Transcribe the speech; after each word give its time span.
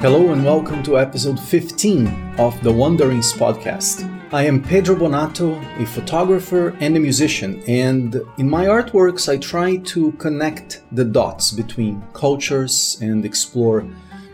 Hello 0.00 0.32
and 0.32 0.42
welcome 0.42 0.82
to 0.84 0.98
episode 0.98 1.38
15 1.38 2.06
of 2.38 2.58
the 2.62 2.72
Wanderings 2.72 3.34
podcast. 3.34 4.08
I 4.32 4.44
am 4.44 4.62
Pedro 4.62 4.96
Bonato, 4.96 5.60
a 5.78 5.84
photographer 5.84 6.74
and 6.80 6.96
a 6.96 7.00
musician, 7.00 7.62
and 7.68 8.18
in 8.38 8.48
my 8.48 8.64
artworks 8.64 9.28
I 9.28 9.36
try 9.36 9.76
to 9.76 10.12
connect 10.12 10.82
the 10.92 11.04
dots 11.04 11.50
between 11.50 12.02
cultures 12.14 12.96
and 13.02 13.26
explore 13.26 13.86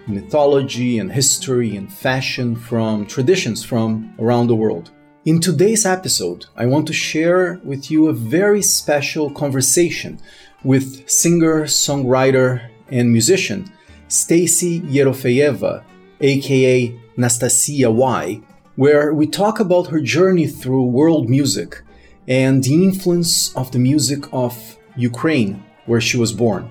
mythology 0.06 1.00
and 1.00 1.10
history 1.10 1.74
and 1.74 1.92
fashion 1.92 2.54
from 2.54 3.04
traditions 3.04 3.64
from 3.64 4.14
around 4.20 4.46
the 4.46 4.54
world. 4.54 4.92
In 5.24 5.40
today's 5.40 5.84
episode, 5.84 6.46
I 6.54 6.66
want 6.66 6.86
to 6.86 6.92
share 6.92 7.60
with 7.64 7.90
you 7.90 8.06
a 8.06 8.12
very 8.12 8.62
special 8.62 9.32
conversation 9.32 10.20
with 10.62 11.10
singer, 11.10 11.64
songwriter, 11.64 12.70
and 12.88 13.10
musician 13.10 13.72
Stacy 14.08 14.80
Yerofeyeva, 14.82 15.82
aka 16.20 17.00
Nastasia 17.16 17.90
Y, 17.90 18.40
where 18.76 19.12
we 19.12 19.26
talk 19.26 19.58
about 19.58 19.88
her 19.88 20.00
journey 20.00 20.46
through 20.46 20.84
world 20.84 21.28
music 21.28 21.82
and 22.28 22.62
the 22.62 22.74
influence 22.74 23.54
of 23.56 23.72
the 23.72 23.78
music 23.78 24.24
of 24.32 24.76
Ukraine, 24.96 25.64
where 25.86 26.00
she 26.00 26.16
was 26.16 26.32
born. 26.32 26.70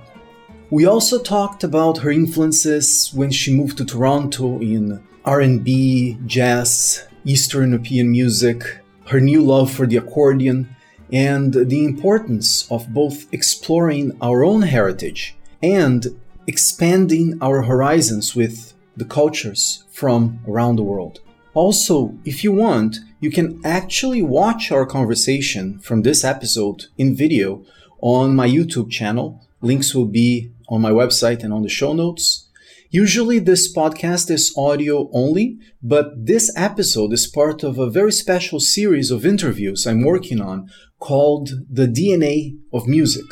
We 0.70 0.86
also 0.86 1.22
talked 1.22 1.64
about 1.64 2.00
her 2.00 2.12
influences 2.12 3.12
when 3.14 3.32
she 3.32 3.56
moved 3.56 3.78
to 3.78 3.86
Toronto 3.86 4.60
in 4.60 5.04
R&B, 5.26 6.18
jazz, 6.26 7.06
Eastern 7.24 7.72
European 7.72 8.12
music, 8.12 8.80
her 9.08 9.20
new 9.20 9.42
love 9.42 9.72
for 9.72 9.86
the 9.86 9.98
accordion, 9.98 10.76
and 11.12 11.54
the 11.54 11.86
importance 11.86 12.70
of 12.72 12.94
both 12.94 13.32
exploring 13.32 14.18
our 14.22 14.44
own 14.44 14.64
heritage 14.64 15.36
and 15.62 16.20
expanding 16.48 17.38
our 17.42 17.64
horizons 17.64 18.36
with 18.36 18.74
the 18.98 19.06
cultures 19.06 19.84
from 19.92 20.40
around 20.48 20.78
the 20.78 20.84
world. 20.84 21.20
Also, 21.54 22.18
if 22.26 22.44
you 22.44 22.52
want, 22.52 22.98
you 23.20 23.32
can 23.32 23.62
actually 23.64 24.22
watch 24.22 24.72
our 24.72 24.86
conversation 24.86 25.80
from 25.80 26.02
this 26.02 26.24
episode 26.24 26.86
in 26.98 27.16
video 27.16 27.64
on 28.02 28.36
my 28.36 28.48
YouTube 28.48 28.92
channel. 28.92 29.42
Links 29.62 29.96
will 29.96 30.06
be 30.08 30.52
on 30.68 30.82
my 30.82 30.92
website 30.92 31.44
and 31.44 31.54
on 31.54 31.64
the 31.64 31.70
show 31.70 31.94
notes. 31.94 32.50
Usually, 32.90 33.40
this 33.40 33.74
podcast 33.74 34.30
is 34.30 34.54
audio 34.58 35.10
only, 35.12 35.58
but 35.82 36.26
this 36.26 36.52
episode 36.56 37.14
is 37.14 37.28
part 37.28 37.64
of 37.64 37.78
a 37.78 37.90
very 37.90 38.12
special 38.12 38.60
series 38.60 39.12
of 39.12 39.26
interviews 39.26 39.86
I'm 39.86 40.04
working 40.04 40.40
on 40.40 40.70
called 41.00 41.50
The 41.70 41.88
DNA 41.88 42.58
of 42.72 42.88
Music, 42.88 43.26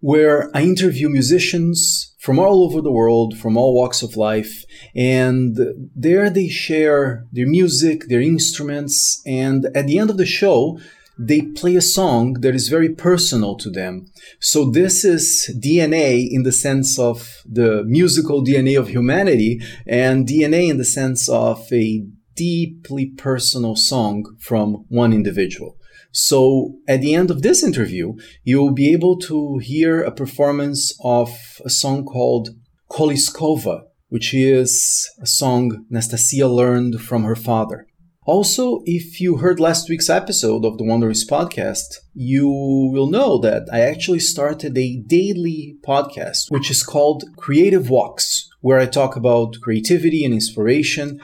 where 0.00 0.50
I 0.54 0.62
interview 0.62 1.08
musicians, 1.08 2.11
from 2.22 2.38
all 2.38 2.62
over 2.62 2.80
the 2.80 2.92
world, 2.92 3.36
from 3.36 3.56
all 3.56 3.74
walks 3.74 4.00
of 4.00 4.16
life. 4.16 4.64
And 4.94 5.58
there 5.96 6.30
they 6.30 6.48
share 6.48 7.26
their 7.32 7.48
music, 7.48 8.04
their 8.06 8.20
instruments, 8.20 9.20
and 9.26 9.66
at 9.74 9.88
the 9.88 9.98
end 9.98 10.08
of 10.08 10.18
the 10.18 10.24
show, 10.40 10.78
they 11.18 11.42
play 11.42 11.74
a 11.74 11.82
song 11.82 12.34
that 12.34 12.54
is 12.54 12.68
very 12.68 12.90
personal 12.90 13.56
to 13.56 13.68
them. 13.68 14.06
So 14.38 14.70
this 14.70 15.04
is 15.04 15.52
DNA 15.60 16.28
in 16.30 16.44
the 16.44 16.52
sense 16.52 16.96
of 16.96 17.42
the 17.44 17.82
musical 17.84 18.44
DNA 18.44 18.78
of 18.78 18.88
humanity 18.88 19.60
and 19.84 20.26
DNA 20.26 20.70
in 20.70 20.78
the 20.78 20.84
sense 20.84 21.28
of 21.28 21.72
a 21.72 22.06
deeply 22.36 23.06
personal 23.06 23.74
song 23.74 24.36
from 24.38 24.84
one 24.88 25.12
individual. 25.12 25.76
So 26.12 26.76
at 26.86 27.00
the 27.00 27.14
end 27.14 27.30
of 27.30 27.42
this 27.42 27.62
interview, 27.62 28.14
you'll 28.44 28.72
be 28.72 28.92
able 28.92 29.18
to 29.20 29.58
hear 29.58 30.02
a 30.02 30.12
performance 30.12 30.94
of 31.02 31.30
a 31.64 31.70
song 31.70 32.04
called 32.04 32.50
Koliskova, 32.90 33.84
which 34.08 34.34
is 34.34 35.10
a 35.20 35.26
song 35.26 35.86
Nastasia 35.90 36.48
learned 36.48 37.00
from 37.00 37.24
her 37.24 37.36
father. 37.36 37.86
Also, 38.24 38.82
if 38.84 39.20
you 39.20 39.38
heard 39.38 39.58
last 39.58 39.88
week's 39.88 40.08
episode 40.08 40.64
of 40.64 40.78
the 40.78 40.84
Wanderers 40.84 41.26
podcast, 41.26 41.96
you 42.14 42.46
will 42.46 43.08
know 43.08 43.36
that 43.38 43.66
I 43.72 43.80
actually 43.80 44.20
started 44.20 44.78
a 44.78 44.98
daily 44.98 45.76
podcast, 45.84 46.48
which 46.50 46.70
is 46.70 46.84
called 46.84 47.24
Creative 47.36 47.90
Walks, 47.90 48.48
where 48.60 48.78
I 48.78 48.86
talk 48.86 49.16
about 49.16 49.56
creativity 49.60 50.24
and 50.24 50.32
inspiration 50.32 51.20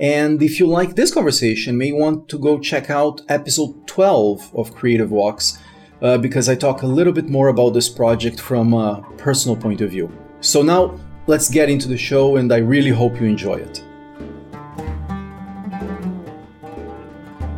and 0.00 0.42
if 0.42 0.58
you 0.58 0.66
like 0.66 0.94
this 0.94 1.12
conversation, 1.12 1.76
may 1.76 1.92
want 1.92 2.28
to 2.28 2.38
go 2.38 2.58
check 2.58 2.88
out 2.88 3.20
episode 3.28 3.86
12 3.86 4.54
of 4.56 4.74
Creative 4.74 5.10
Walks, 5.10 5.58
uh, 6.00 6.18
because 6.18 6.48
I 6.48 6.54
talk 6.54 6.82
a 6.82 6.86
little 6.86 7.12
bit 7.12 7.28
more 7.28 7.48
about 7.48 7.70
this 7.74 7.88
project 7.88 8.40
from 8.40 8.74
a 8.74 9.04
personal 9.18 9.56
point 9.56 9.80
of 9.80 9.90
view. 9.90 10.10
So 10.40 10.62
now 10.62 10.98
let's 11.26 11.48
get 11.48 11.68
into 11.68 11.88
the 11.88 11.98
show, 11.98 12.36
and 12.36 12.52
I 12.52 12.58
really 12.58 12.90
hope 12.90 13.20
you 13.20 13.26
enjoy 13.26 13.56
it. 13.56 13.84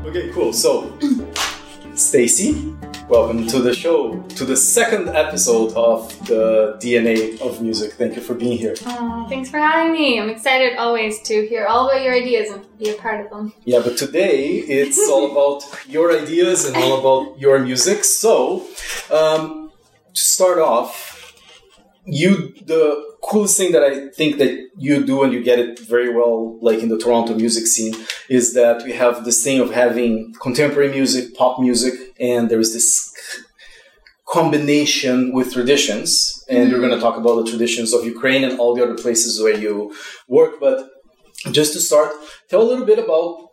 Okay, 0.04 0.30
cool. 0.32 0.52
So, 0.52 0.98
Stacy, 1.94 2.73
Welcome 3.08 3.46
to 3.48 3.60
the 3.60 3.74
show, 3.74 4.22
to 4.22 4.44
the 4.46 4.56
second 4.56 5.10
episode 5.10 5.74
of 5.74 6.08
the 6.26 6.78
DNA 6.80 7.38
of 7.42 7.60
Music. 7.60 7.92
Thank 7.92 8.16
you 8.16 8.22
for 8.22 8.32
being 8.32 8.56
here. 8.56 8.74
Uh, 8.86 9.28
thanks 9.28 9.50
for 9.50 9.58
having 9.58 9.92
me. 9.92 10.18
I'm 10.18 10.30
excited 10.30 10.78
always 10.78 11.20
to 11.22 11.46
hear 11.46 11.66
all 11.66 11.86
about 11.86 12.02
your 12.02 12.14
ideas 12.14 12.50
and 12.50 12.66
be 12.78 12.88
a 12.88 12.94
part 12.94 13.22
of 13.22 13.30
them. 13.30 13.52
Yeah, 13.66 13.80
but 13.84 13.98
today 13.98 14.46
it's 14.56 14.98
all 15.10 15.30
about 15.32 15.64
your 15.86 16.18
ideas 16.18 16.64
and 16.64 16.76
all 16.76 16.98
about 16.98 17.38
your 17.38 17.58
music. 17.58 18.04
So, 18.04 18.66
um, 19.10 19.70
to 20.14 20.22
start 20.22 20.58
off, 20.58 21.34
you 22.06 22.54
the 22.64 23.14
coolest 23.22 23.58
thing 23.58 23.72
that 23.72 23.82
I 23.82 24.08
think 24.08 24.38
that 24.38 24.70
you 24.76 25.04
do 25.04 25.22
and 25.22 25.32
you 25.32 25.42
get 25.42 25.58
it 25.58 25.78
very 25.78 26.14
well, 26.14 26.58
like 26.60 26.80
in 26.80 26.88
the 26.88 26.98
Toronto 26.98 27.34
music 27.34 27.66
scene, 27.66 27.94
is 28.30 28.54
that 28.54 28.82
we 28.82 28.92
have 28.92 29.24
this 29.26 29.42
thing 29.44 29.60
of 29.60 29.72
having 29.72 30.34
contemporary 30.40 30.90
music, 30.90 31.34
pop 31.34 31.60
music, 31.60 31.94
and 32.18 32.50
there 32.50 32.60
is 32.60 32.72
this 32.72 33.14
combination 34.26 35.32
with 35.32 35.52
traditions. 35.52 36.44
And 36.48 36.72
we're 36.72 36.80
going 36.80 36.90
to 36.98 37.00
talk 37.00 37.16
about 37.16 37.36
the 37.44 37.50
traditions 37.50 37.92
of 37.92 38.04
Ukraine 38.04 38.44
and 38.44 38.58
all 38.58 38.74
the 38.74 38.82
other 38.82 38.96
places 38.96 39.40
where 39.40 39.56
you 39.56 39.94
work. 40.28 40.52
But 40.60 40.88
just 41.52 41.72
to 41.74 41.80
start, 41.80 42.12
tell 42.48 42.62
a 42.62 42.68
little 42.70 42.86
bit 42.86 42.98
about 42.98 43.50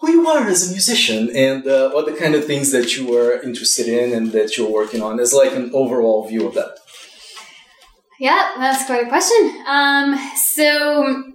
who 0.00 0.10
you 0.10 0.26
are 0.26 0.46
as 0.46 0.68
a 0.68 0.72
musician 0.72 1.30
and 1.34 1.66
uh, 1.66 1.90
what 1.90 2.06
the 2.06 2.12
kind 2.12 2.34
of 2.34 2.44
things 2.44 2.72
that 2.72 2.96
you 2.96 3.06
were 3.06 3.40
interested 3.42 3.86
in 3.86 4.12
and 4.16 4.32
that 4.32 4.56
you're 4.56 4.70
working 4.70 5.02
on 5.02 5.20
as 5.20 5.32
like 5.32 5.54
an 5.54 5.70
overall 5.74 6.26
view 6.26 6.46
of 6.46 6.54
that. 6.54 6.78
Yeah, 8.18 8.52
that's 8.58 8.84
quite 8.86 9.06
a 9.06 9.08
question. 9.08 9.42
Um, 9.66 10.18
so 10.36 11.32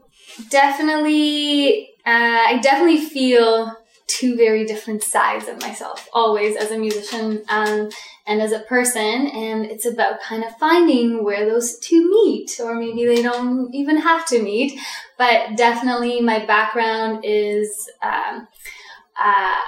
definitely, 0.49 1.89
uh, 2.05 2.43
I 2.49 2.59
definitely 2.61 3.03
feel 3.05 3.75
two 4.07 4.35
very 4.35 4.65
different 4.65 5.03
sides 5.03 5.47
of 5.47 5.59
myself 5.61 6.07
always 6.13 6.55
as 6.55 6.71
a 6.71 6.77
musician 6.77 7.43
um, 7.49 7.89
and 8.27 8.41
as 8.41 8.51
a 8.51 8.59
person 8.59 9.27
and 9.27 9.65
it's 9.65 9.85
about 9.85 10.21
kind 10.21 10.43
of 10.43 10.55
finding 10.57 11.23
where 11.23 11.45
those 11.45 11.79
two 11.79 12.09
meet 12.09 12.59
or 12.63 12.75
maybe 12.75 13.05
they 13.05 13.21
don't 13.21 13.73
even 13.73 13.97
have 13.97 14.25
to 14.27 14.41
meet 14.41 14.79
but 15.17 15.55
definitely 15.55 16.21
my 16.21 16.45
background 16.45 17.21
is 17.23 17.89
um, 18.03 18.47
uh, 19.19 19.61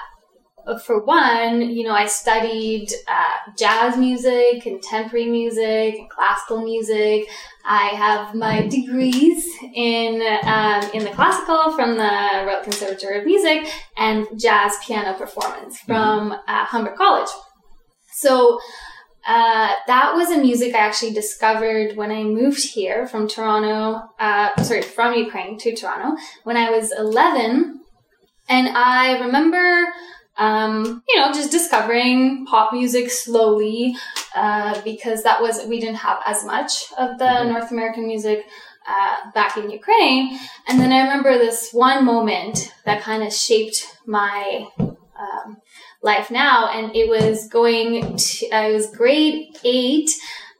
for 0.75 1.03
one, 1.05 1.61
you 1.61 1.83
know, 1.83 1.93
I 1.93 2.07
studied 2.07 2.89
uh, 3.07 3.51
jazz 3.57 3.97
music, 3.97 4.63
contemporary 4.63 5.27
music, 5.27 5.99
and 5.99 6.09
classical 6.09 6.63
music. 6.63 7.29
I 7.65 7.87
have 7.89 8.35
my 8.35 8.67
degrees 8.67 9.45
in 9.73 10.21
um, 10.43 10.89
in 10.93 11.03
the 11.03 11.11
classical 11.11 11.71
from 11.71 11.97
the 11.97 12.43
Royal 12.45 12.63
Conservatory 12.63 13.19
of 13.19 13.25
Music 13.25 13.71
and 13.97 14.27
jazz 14.37 14.75
piano 14.85 15.13
performance 15.17 15.77
mm-hmm. 15.79 15.91
from 15.91 16.31
uh, 16.31 16.65
Humber 16.65 16.95
College. 16.97 17.29
So 18.13 18.59
uh, 19.27 19.73
that 19.87 20.13
was 20.15 20.31
a 20.31 20.37
music 20.37 20.73
I 20.73 20.79
actually 20.79 21.11
discovered 21.11 21.97
when 21.97 22.11
I 22.11 22.23
moved 22.23 22.63
here 22.63 23.05
from 23.05 23.27
Toronto, 23.27 24.01
uh, 24.19 24.63
sorry, 24.63 24.81
from 24.81 25.13
Ukraine 25.13 25.57
to 25.59 25.75
Toronto 25.75 26.15
when 26.45 26.55
I 26.55 26.71
was 26.71 26.93
11. 26.97 27.81
And 28.49 28.69
I 28.69 29.19
remember 29.19 29.93
um, 30.37 31.03
you 31.07 31.19
know, 31.19 31.31
just 31.33 31.51
discovering 31.51 32.45
pop 32.45 32.71
music 32.71 33.09
slowly 33.09 33.95
uh, 34.35 34.79
because 34.81 35.23
that 35.23 35.41
was 35.41 35.65
we 35.65 35.79
didn't 35.79 35.97
have 35.97 36.19
as 36.25 36.45
much 36.45 36.91
of 36.97 37.17
the 37.17 37.25
mm-hmm. 37.25 37.53
North 37.53 37.71
American 37.71 38.07
music 38.07 38.45
uh, 38.87 39.31
back 39.33 39.57
in 39.57 39.69
Ukraine. 39.69 40.39
And 40.67 40.79
then 40.79 40.91
I 40.93 41.01
remember 41.01 41.37
this 41.37 41.71
one 41.71 42.05
moment 42.05 42.73
that 42.85 43.01
kind 43.01 43.23
of 43.23 43.33
shaped 43.33 43.85
my 44.05 44.67
um, 44.79 45.57
life 46.01 46.29
now, 46.29 46.69
and 46.69 46.95
it 46.95 47.09
was 47.09 47.47
going 47.49 48.17
to 48.17 48.49
uh, 48.49 48.69
it 48.69 48.73
was 48.73 48.89
grade 48.95 49.57
eight. 49.63 50.11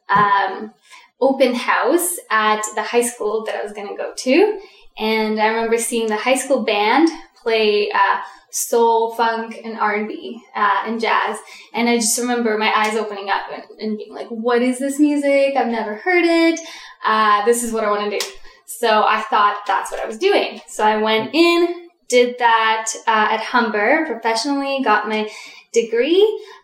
Um, 0.09 0.73
open 1.19 1.55
house 1.55 2.17
at 2.29 2.61
the 2.75 2.83
high 2.83 3.01
school 3.01 3.43
that 3.45 3.55
I 3.55 3.63
was 3.63 3.73
going 3.73 3.87
to 3.87 3.95
go 3.95 4.13
to. 4.15 4.59
And 4.97 5.39
I 5.39 5.47
remember 5.47 5.77
seeing 5.77 6.07
the 6.07 6.17
high 6.17 6.35
school 6.35 6.63
band 6.63 7.09
play 7.41 7.89
uh, 7.91 8.21
soul, 8.49 9.13
funk, 9.13 9.59
and 9.63 9.77
R 9.77 9.95
and 9.95 10.07
B 10.07 10.41
uh, 10.55 10.83
and 10.85 10.99
jazz. 10.99 11.37
And 11.73 11.89
I 11.89 11.97
just 11.97 12.17
remember 12.19 12.57
my 12.57 12.71
eyes 12.75 12.95
opening 12.95 13.29
up 13.29 13.43
and, 13.51 13.63
and, 13.79 13.97
being 13.97 14.13
like, 14.13 14.27
"What 14.27 14.61
is 14.61 14.79
this 14.79 14.99
music? 14.99 15.55
I've 15.55 15.67
never 15.67 15.95
heard 15.95 16.25
it. 16.25 16.59
Uh, 17.05 17.45
this 17.45 17.63
is 17.63 17.71
what 17.71 17.83
I 17.83 17.89
want 17.89 18.11
to 18.11 18.19
do." 18.19 18.25
So 18.65 19.03
I 19.07 19.21
thought 19.21 19.63
that's 19.65 19.91
what 19.91 20.01
I 20.01 20.07
was 20.07 20.17
doing. 20.17 20.61
So 20.67 20.83
I 20.83 20.97
went 20.97 21.33
in, 21.33 21.89
did 22.09 22.37
that 22.39 22.91
uh, 23.07 23.27
at 23.31 23.41
Humber 23.41 24.05
professionally, 24.05 24.81
got 24.83 25.07
my 25.07 25.29
degree, 25.71 26.23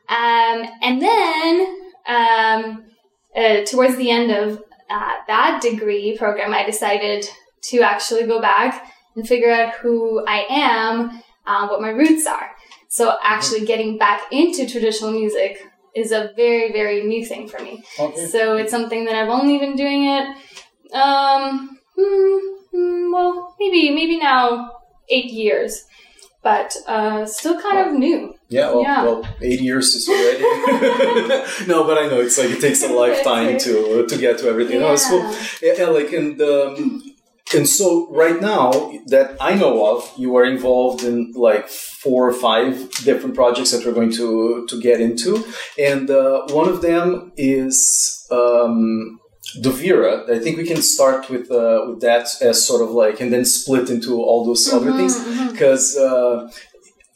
um, 0.10 0.68
and 0.82 1.02
then 1.02 1.78
um, 2.08 2.84
uh, 3.36 3.64
towards 3.66 3.96
the 3.98 4.12
end 4.12 4.32
of 4.32 4.64
uh, 4.90 5.14
that 5.28 5.60
degree 5.62 6.18
program, 6.18 6.54
I 6.54 6.66
decided 6.66 7.28
to 7.64 7.82
actually 7.82 8.26
go 8.26 8.42
back 8.42 8.94
and 9.16 9.28
figure 9.28 9.52
out 9.52 9.74
who 9.76 10.26
I 10.26 10.46
am, 10.50 11.22
uh, 11.46 11.68
what 11.68 11.82
my 11.82 11.90
roots 11.90 12.26
are. 12.26 12.52
So 12.88 13.16
actually 13.24 13.66
getting 13.66 13.98
back 13.98 14.22
into 14.32 14.68
traditional 14.68 15.12
music 15.12 15.58
is 15.96 16.12
a 16.12 16.32
very, 16.36 16.72
very 16.72 17.04
new 17.04 17.26
thing 17.26 17.48
for 17.48 17.62
me. 17.62 17.84
Okay. 18.00 18.28
So 18.28 18.58
it's 18.58 18.72
something 18.72 19.06
that 19.06 19.16
I've 19.16 19.30
only 19.30 19.58
been 19.60 19.76
doing 19.76 20.06
it, 20.06 20.28
um, 20.94 21.78
hmm, 21.96 22.38
hmm, 22.72 23.12
well, 23.12 23.56
maybe, 23.60 23.90
maybe 23.92 24.18
now 24.18 24.72
eight 25.10 25.32
years, 25.32 25.86
but 26.42 26.76
uh, 26.88 27.26
still 27.26 27.60
kind 27.62 27.88
of 27.88 27.94
new. 27.94 28.36
Yeah, 28.50 28.72
well, 28.72 28.82
yeah. 28.82 29.04
well, 29.04 29.28
eight 29.42 29.62
years 29.62 29.96
is 29.96 30.08
already. 30.08 30.42
no, 31.68 31.86
but 31.86 31.98
I 31.98 32.08
know 32.08 32.22
it's 32.22 32.38
like 32.38 32.52
it 32.52 32.62
takes 32.62 32.84
a 32.84 32.88
lifetime 32.94 33.58
to 33.60 34.06
to 34.06 34.18
get 34.18 34.38
to 34.40 34.48
everything. 34.48 34.76
Yeah. 34.76 34.88
No, 34.88 34.94
it's 34.94 35.08
cool. 35.10 35.36
Yeah, 35.62 35.88
like 35.88 36.14
and 36.14 36.40
um, 36.42 37.13
and 37.56 37.68
so 37.68 38.12
right 38.12 38.40
now 38.42 38.72
that 39.08 39.38
I 39.40 39.56
know 39.56 39.96
of, 39.96 40.12
you 40.18 40.36
are 40.36 40.46
involved 40.46 41.04
in 41.04 41.34
like 41.34 41.68
four 41.68 42.28
or 42.28 42.34
five 42.34 42.92
different 43.04 43.36
projects 43.36 43.72
that 43.72 43.86
we're 43.86 43.94
going 43.94 44.12
to 44.14 44.66
to 44.68 44.82
get 44.82 45.02
into, 45.02 45.46
and 45.78 46.10
uh, 46.10 46.48
one 46.50 46.70
of 46.70 46.82
them 46.82 47.32
is 47.38 48.28
um, 48.32 49.20
Dovira. 49.62 50.30
I 50.30 50.40
think 50.40 50.58
we 50.58 50.66
can 50.66 50.82
start 50.82 51.30
with 51.30 51.52
uh, 51.52 51.86
with 51.88 52.02
that 52.02 52.28
as 52.42 52.66
sort 52.66 52.82
of 52.82 52.92
like, 52.92 53.20
and 53.22 53.32
then 53.32 53.46
split 53.46 53.90
into 53.90 54.22
all 54.22 54.46
those 54.46 54.68
mm-hmm, 54.68 54.78
other 54.78 54.98
things 54.98 55.16
because 55.52 55.96
mm-hmm. 55.96 56.48
uh, 56.48 56.52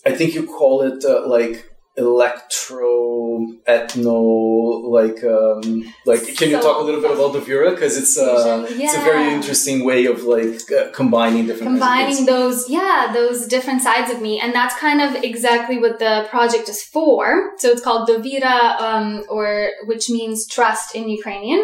I 0.06 0.16
think 0.16 0.33
you 0.36 0.45
call 0.45 0.81
it 0.83 1.04
uh, 1.04 1.28
like 1.28 1.67
electro 1.98 3.40
ethno 3.68 4.84
like 4.98 5.24
um 5.24 5.84
like 6.06 6.24
can 6.26 6.36
so 6.36 6.46
you 6.46 6.62
talk 6.62 6.80
a 6.80 6.84
little 6.84 7.02
bit 7.02 7.12
about 7.12 7.34
Dovira 7.34 7.72
because 7.72 7.98
it's 7.98 8.18
uh 8.18 8.68
yeah. 8.76 8.86
it's 8.86 8.96
a 8.96 9.00
very 9.00 9.34
interesting 9.34 9.84
way 9.84 10.06
of 10.06 10.24
like 10.24 10.72
uh, 10.72 10.92
combining 10.92 11.48
different 11.48 11.72
combining 11.72 12.26
those 12.26 12.70
yeah 12.70 13.10
those 13.14 13.48
different 13.48 13.82
sides 13.82 14.12
of 14.12 14.22
me 14.22 14.40
and 14.40 14.54
that's 14.54 14.76
kind 14.78 15.02
of 15.02 15.24
exactly 15.24 15.80
what 15.80 15.98
the 15.98 16.28
project 16.30 16.70
is 16.70 16.84
for. 16.84 17.52
So 17.58 17.70
it's 17.70 17.82
called 17.82 18.08
Dovira 18.08 18.80
um 18.80 19.24
or 19.28 19.70
which 19.86 20.10
means 20.10 20.48
trust 20.48 20.96
in 20.96 21.10
Ukrainian. 21.10 21.62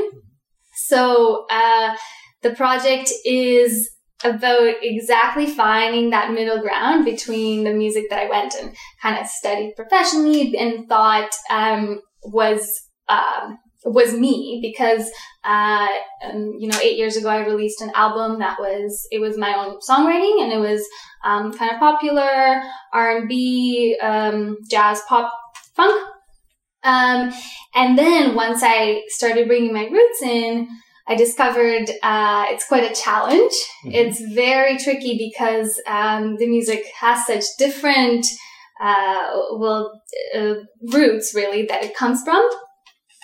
So 0.76 1.46
uh 1.52 1.96
the 2.42 2.52
project 2.52 3.12
is 3.24 3.93
about 4.24 4.74
exactly 4.82 5.46
finding 5.46 6.10
that 6.10 6.32
middle 6.32 6.62
ground 6.62 7.06
between 7.06 7.64
the 7.64 7.74
music 7.74 8.06
that 8.10 8.20
I 8.20 8.30
went 8.30 8.56
and 8.56 8.76
kind 9.02 9.20
of 9.20 9.28
studied 9.28 9.76
professionally 9.76 10.56
and 10.58 10.88
thought 10.88 11.32
um, 11.50 12.00
was 12.24 12.82
um, 13.10 13.58
was 13.86 14.14
me 14.14 14.60
because 14.62 15.10
uh, 15.44 15.88
um, 16.24 16.54
you 16.58 16.68
know 16.68 16.80
eight 16.82 16.98
years 16.98 17.18
ago 17.18 17.30
I 17.30 17.46
released 17.46 17.82
an 17.82 17.92
album 17.96 18.40
that 18.40 18.60
was 18.60 19.08
it 19.12 19.20
was 19.20 19.38
my 19.38 19.54
own 19.54 19.78
songwriting 19.88 20.42
and 20.42 20.54
it 20.54 20.60
was 20.60 20.86
um, 21.24 21.52
kind 21.54 21.72
of 21.72 21.80
popular 21.80 22.62
R 22.94 23.18
and 23.18 23.28
B 23.28 23.98
um, 24.02 24.58
jazz 24.70 25.02
pop 25.08 25.34
funk. 25.76 26.10
Um, 26.84 27.34
and 27.76 27.98
then 27.98 28.36
once 28.36 28.62
I 28.62 29.04
started 29.08 29.48
bringing 29.48 29.74
my 29.74 29.86
roots 29.86 30.22
in 30.22 30.68
I 31.08 31.16
discovered 31.16 31.90
uh, 32.02 32.46
it's 32.50 32.68
quite 32.68 32.90
a 32.90 32.96
challenge. 32.96 33.54
Mm-hmm. 33.86 33.92
It's 33.92 34.22
very 34.34 34.78
tricky 34.78 35.18
because 35.18 35.82
um, 35.88 36.38
the 36.38 36.48
music 36.48 36.86
has 37.00 37.26
such 37.26 37.44
different, 37.60 38.26
uh, 38.82 39.32
well, 39.54 40.02
uh, 40.36 40.56
roots 40.94 41.34
really 41.36 41.66
that 41.66 41.84
it 41.84 41.96
comes 41.96 42.24
from. 42.24 42.48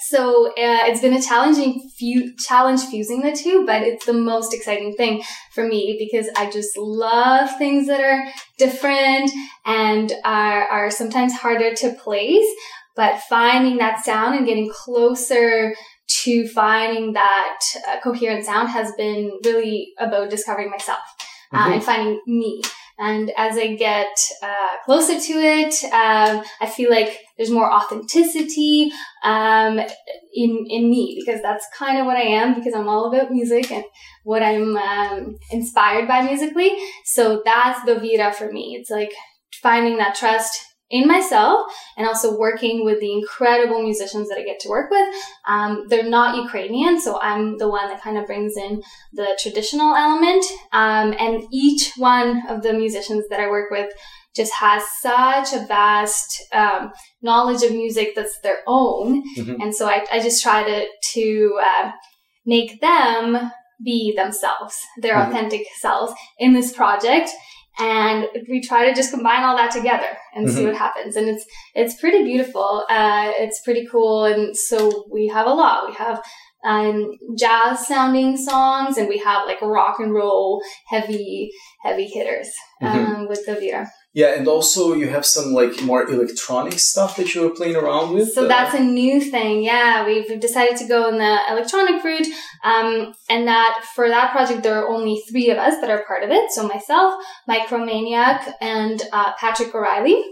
So 0.07 0.47
uh, 0.47 0.87
it's 0.87 1.01
been 1.01 1.13
a 1.13 1.21
challenging 1.21 1.89
fu- 1.99 2.33
challenge 2.37 2.81
fusing 2.81 3.21
the 3.21 3.31
two, 3.31 3.65
but 3.65 3.83
it's 3.83 4.05
the 4.05 4.13
most 4.13 4.53
exciting 4.53 4.95
thing 4.95 5.21
for 5.53 5.67
me 5.67 5.97
because 5.99 6.29
I 6.35 6.49
just 6.49 6.77
love 6.77 7.49
things 7.57 7.87
that 7.87 8.01
are 8.01 8.25
different 8.57 9.29
and 9.65 10.11
are, 10.25 10.63
are 10.63 10.89
sometimes 10.89 11.33
harder 11.33 11.73
to 11.75 11.93
place. 11.93 12.47
But 12.95 13.21
finding 13.29 13.77
that 13.77 14.03
sound 14.03 14.35
and 14.35 14.45
getting 14.47 14.69
closer 14.69 15.75
to 16.23 16.47
finding 16.47 17.13
that 17.13 17.59
uh, 17.87 17.99
coherent 18.01 18.45
sound 18.45 18.69
has 18.69 18.91
been 18.97 19.39
really 19.45 19.93
about 19.99 20.29
discovering 20.29 20.69
myself 20.69 20.99
uh, 21.53 21.57
mm-hmm. 21.57 21.73
and 21.73 21.83
finding 21.83 22.21
me. 22.27 22.61
And 23.01 23.31
as 23.37 23.57
I 23.57 23.75
get 23.75 24.13
uh, 24.43 24.77
closer 24.83 25.17
to 25.17 25.33
it, 25.33 25.73
um, 25.85 26.43
I 26.59 26.65
feel 26.65 26.89
like 26.89 27.17
there's 27.37 27.49
more 27.49 27.71
authenticity 27.71 28.91
um, 29.23 29.79
in 30.33 30.65
in 30.69 30.89
me 30.89 31.17
because 31.17 31.41
that's 31.41 31.65
kind 31.73 31.97
of 31.97 32.05
what 32.05 32.17
I 32.17 32.23
am 32.23 32.55
because 32.55 32.73
I'm 32.73 32.89
all 32.89 33.05
about 33.05 33.31
music 33.31 33.71
and 33.71 33.85
what 34.23 34.43
I'm 34.43 34.75
um, 34.75 35.37
inspired 35.49 36.09
by 36.09 36.23
musically. 36.23 36.71
So 37.05 37.41
that's 37.45 37.79
Dovira 37.89 38.35
for 38.35 38.51
me. 38.51 38.75
It's 38.77 38.89
like 38.89 39.13
finding 39.61 39.97
that 39.99 40.15
trust 40.15 40.59
in 40.89 41.07
myself 41.07 41.71
and 41.97 42.07
also 42.07 42.37
working 42.37 42.83
with 42.83 42.99
the 42.99 43.11
incredible 43.11 43.81
musicians 43.81 44.27
that 44.29 44.37
I 44.37 44.43
get 44.43 44.59
to 44.61 44.69
work 44.69 44.89
with. 44.89 45.15
Um, 45.47 45.85
they're 45.87 46.09
not 46.09 46.35
Ukrainian, 46.35 46.99
so 46.99 47.19
I'm 47.19 47.57
the 47.57 47.69
one 47.69 47.87
that 47.89 48.01
kind 48.01 48.17
of 48.17 48.25
brings 48.25 48.57
in 48.57 48.81
the 49.13 49.37
traditional 49.41 49.95
element. 49.95 50.43
Um, 50.71 51.13
and 51.19 51.43
each 51.51 51.93
one 51.97 52.43
of 52.47 52.63
the 52.63 52.73
musicians 52.73 53.25
that 53.29 53.39
I 53.39 53.49
work 53.49 53.69
with 53.69 53.91
just 54.35 54.53
has 54.53 54.83
such 55.01 55.53
a 55.53 55.65
vast 55.65 56.43
um, 56.53 56.91
knowledge 57.21 57.63
of 57.63 57.71
music 57.71 58.13
that's 58.15 58.39
their 58.41 58.59
own. 58.67 59.23
Mm-hmm. 59.37 59.61
And 59.61 59.75
so 59.75 59.87
I, 59.87 60.05
I, 60.11 60.19
just 60.19 60.41
try 60.43 60.63
to, 60.63 60.85
to 61.13 61.59
uh, 61.61 61.91
make 62.45 62.79
them 62.79 63.51
be 63.83 64.13
themselves, 64.15 64.79
their 65.01 65.15
mm-hmm. 65.15 65.31
authentic 65.31 65.65
selves 65.79 66.13
in 66.37 66.53
this 66.53 66.71
project 66.71 67.29
and 67.77 68.27
we 68.49 68.61
try 68.61 68.89
to 68.89 68.95
just 68.95 69.11
combine 69.11 69.43
all 69.43 69.55
that 69.55 69.71
together 69.71 70.17
and 70.33 70.47
mm-hmm. 70.47 70.55
see 70.55 70.65
what 70.65 70.75
happens 70.75 71.15
and 71.15 71.27
it's 71.27 71.45
it's 71.75 71.99
pretty 71.99 72.23
beautiful 72.23 72.85
uh, 72.89 73.31
it's 73.37 73.61
pretty 73.61 73.85
cool 73.85 74.25
and 74.25 74.55
so 74.55 75.05
we 75.11 75.27
have 75.27 75.47
a 75.47 75.53
lot 75.53 75.87
we 75.87 75.93
have 75.95 76.21
um, 76.63 77.11
jazz 77.37 77.87
sounding 77.87 78.35
songs 78.35 78.97
and 78.97 79.07
we 79.07 79.17
have 79.17 79.45
like 79.45 79.61
rock 79.61 79.99
and 79.99 80.13
roll 80.13 80.61
heavy 80.87 81.51
heavy 81.81 82.05
hitters 82.05 82.51
mm-hmm. 82.81 83.15
um, 83.15 83.27
with 83.27 83.45
Dovira. 83.47 83.87
Yeah, 84.13 84.33
and 84.35 84.47
also 84.47 84.93
you 84.93 85.07
have 85.09 85.25
some 85.25 85.53
like 85.53 85.83
more 85.83 86.09
electronic 86.09 86.79
stuff 86.79 87.15
that 87.17 87.35
you 87.35 87.43
were 87.43 87.51
playing 87.51 87.75
around 87.75 88.15
with. 88.15 88.33
So 88.33 88.45
uh, 88.45 88.47
that's 88.47 88.73
a 88.73 88.79
new 88.79 89.21
thing. 89.21 89.61
Yeah, 89.63 90.03
we've 90.05 90.39
decided 90.39 90.77
to 90.77 90.87
go 90.87 91.09
in 91.09 91.19
the 91.19 91.37
electronic 91.49 92.03
route, 92.03 92.27
um, 92.63 93.13
and 93.29 93.47
that 93.47 93.85
for 93.95 94.09
that 94.09 94.31
project 94.31 94.63
there 94.63 94.81
are 94.81 94.89
only 94.89 95.21
three 95.29 95.51
of 95.51 95.59
us 95.59 95.79
that 95.81 95.91
are 95.91 96.03
part 96.05 96.23
of 96.23 96.31
it. 96.31 96.49
So 96.51 96.67
myself, 96.67 97.23
Micromaniac, 97.47 98.51
and 98.61 98.99
uh, 99.13 99.33
Patrick 99.39 99.75
O'Reilly 99.75 100.23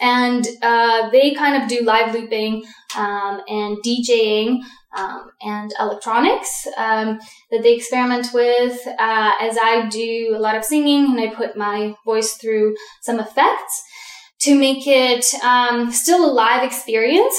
and 0.00 0.46
uh, 0.62 1.10
they 1.10 1.34
kind 1.34 1.62
of 1.62 1.68
do 1.68 1.84
live 1.84 2.14
looping 2.14 2.64
um, 2.96 3.40
and 3.48 3.76
DJing 3.84 4.60
um, 4.96 5.30
and 5.42 5.72
electronics 5.80 6.66
um, 6.76 7.18
that 7.50 7.62
they 7.62 7.74
experiment 7.74 8.28
with. 8.32 8.86
Uh, 8.86 9.32
as 9.40 9.58
I 9.60 9.88
do 9.90 10.34
a 10.34 10.38
lot 10.38 10.56
of 10.56 10.64
singing 10.64 11.06
and 11.06 11.20
I 11.20 11.34
put 11.34 11.56
my 11.56 11.94
voice 12.04 12.34
through 12.34 12.76
some 13.02 13.20
effects 13.20 13.82
to 14.40 14.58
make 14.58 14.86
it 14.86 15.26
um, 15.42 15.90
still 15.90 16.24
a 16.24 16.32
live 16.32 16.64
experience. 16.64 17.34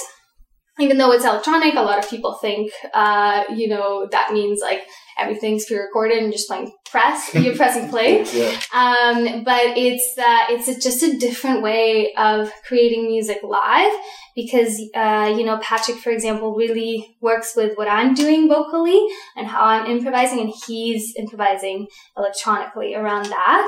Even 0.80 0.98
though 0.98 1.12
it's 1.12 1.26
electronic, 1.26 1.76
a 1.76 1.82
lot 1.82 2.00
of 2.00 2.10
people 2.10 2.36
think, 2.36 2.72
uh, 2.94 3.44
you 3.54 3.68
know, 3.68 4.08
that 4.12 4.32
means 4.32 4.62
like 4.62 4.84
everything's 5.20 5.66
pre-recorded 5.66 6.22
and 6.24 6.32
just 6.32 6.48
playing 6.48 6.72
press, 6.90 7.34
you're 7.34 7.56
pressing 7.56 7.90
play. 7.90 8.24
yeah. 8.34 8.60
um, 8.74 9.44
but 9.44 9.78
it's 9.78 10.18
uh, 10.18 10.46
it's 10.50 10.68
a, 10.68 10.80
just 10.80 11.04
a 11.04 11.18
different 11.18 11.62
way 11.62 12.14
of 12.18 12.52
creating 12.68 13.08
music 13.08 13.40
live 13.44 13.92
because 14.36 14.80
uh, 14.96 15.34
you 15.38 15.46
know 15.46 15.58
Patrick, 15.60 15.98
for 15.98 16.12
example, 16.12 16.56
really 16.56 17.18
works 17.22 17.56
with 17.56 17.78
what 17.78 17.88
I'm 17.88 18.14
doing 18.14 18.48
vocally 18.48 19.06
and 19.36 19.48
how 19.48 19.64
I'm 19.64 19.86
improvising, 19.86 20.40
and 20.40 20.54
he's 20.68 21.14
improvising 21.18 21.88
electronically 22.18 22.96
around 22.96 23.26
that. 23.26 23.68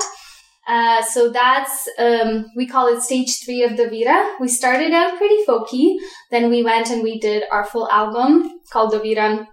Uh, 0.68 1.02
so 1.02 1.28
that's 1.30 1.88
um, 1.98 2.46
we 2.56 2.66
call 2.66 2.86
it 2.86 3.02
stage 3.02 3.44
three 3.44 3.64
of 3.64 3.72
Dovira. 3.72 4.38
We 4.40 4.48
started 4.48 4.92
out 4.92 5.18
pretty 5.18 5.44
folky, 5.46 5.96
then 6.30 6.50
we 6.50 6.62
went 6.62 6.90
and 6.90 7.02
we 7.02 7.18
did 7.18 7.44
our 7.50 7.64
full 7.64 7.90
album 7.90 8.60
called 8.70 8.92
Dovira 8.92 9.46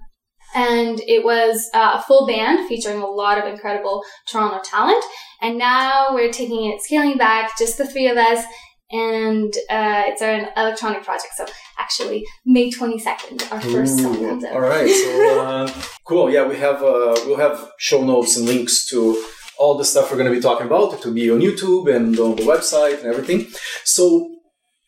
and 0.56 1.00
it 1.02 1.24
was 1.24 1.70
uh, 1.74 2.00
a 2.00 2.02
full 2.02 2.28
band 2.28 2.68
featuring 2.68 3.02
a 3.02 3.08
lot 3.08 3.38
of 3.38 3.46
incredible 3.46 4.04
Toronto 4.28 4.60
talent. 4.64 5.04
And 5.42 5.58
now 5.58 6.08
we're 6.12 6.32
taking 6.32 6.72
it, 6.72 6.82
scaling 6.82 7.18
back, 7.18 7.58
just 7.58 7.78
the 7.78 7.88
three 7.88 8.08
of 8.08 8.18
us, 8.18 8.44
and 8.92 9.54
uh, 9.70 10.04
it's 10.08 10.22
our 10.22 10.50
electronic 10.58 11.04
project. 11.04 11.34
So 11.36 11.46
actually, 11.78 12.26
May 12.46 12.72
22nd, 12.72 13.52
our 13.52 13.62
first 13.62 14.00
Ooh, 14.00 14.04
song 14.04 14.16
comes 14.18 14.44
out. 14.44 14.54
All 14.54 14.62
right, 14.62 14.90
so 14.90 15.40
uh, 15.40 15.72
Cool. 16.06 16.32
Yeah, 16.32 16.48
we 16.48 16.58
have 16.58 16.82
uh, 16.82 17.16
we'll 17.26 17.38
have 17.38 17.70
show 17.78 18.04
notes 18.04 18.36
and 18.36 18.48
links 18.48 18.88
to 18.90 19.24
all 19.60 19.78
the 19.78 19.86
stuff 19.86 20.10
we're 20.10 20.18
going 20.18 20.32
to 20.32 20.36
be 20.36 20.42
talking 20.42 20.66
about. 20.66 20.94
It 20.94 21.06
will 21.06 21.14
be 21.14 21.30
on 21.30 21.40
YouTube 21.40 21.94
and 21.94 22.18
on 22.18 22.36
the 22.36 22.44
website 22.44 22.98
and 22.98 23.06
everything. 23.06 23.48
So 23.86 24.28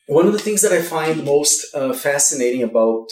one 0.08 0.26
of 0.26 0.34
the 0.34 0.40
things 0.40 0.62
that 0.64 0.72
I 0.72 0.82
find 0.82 1.24
most 1.24 1.76
uh, 1.76 1.94
fascinating 1.94 2.64
about 2.64 3.08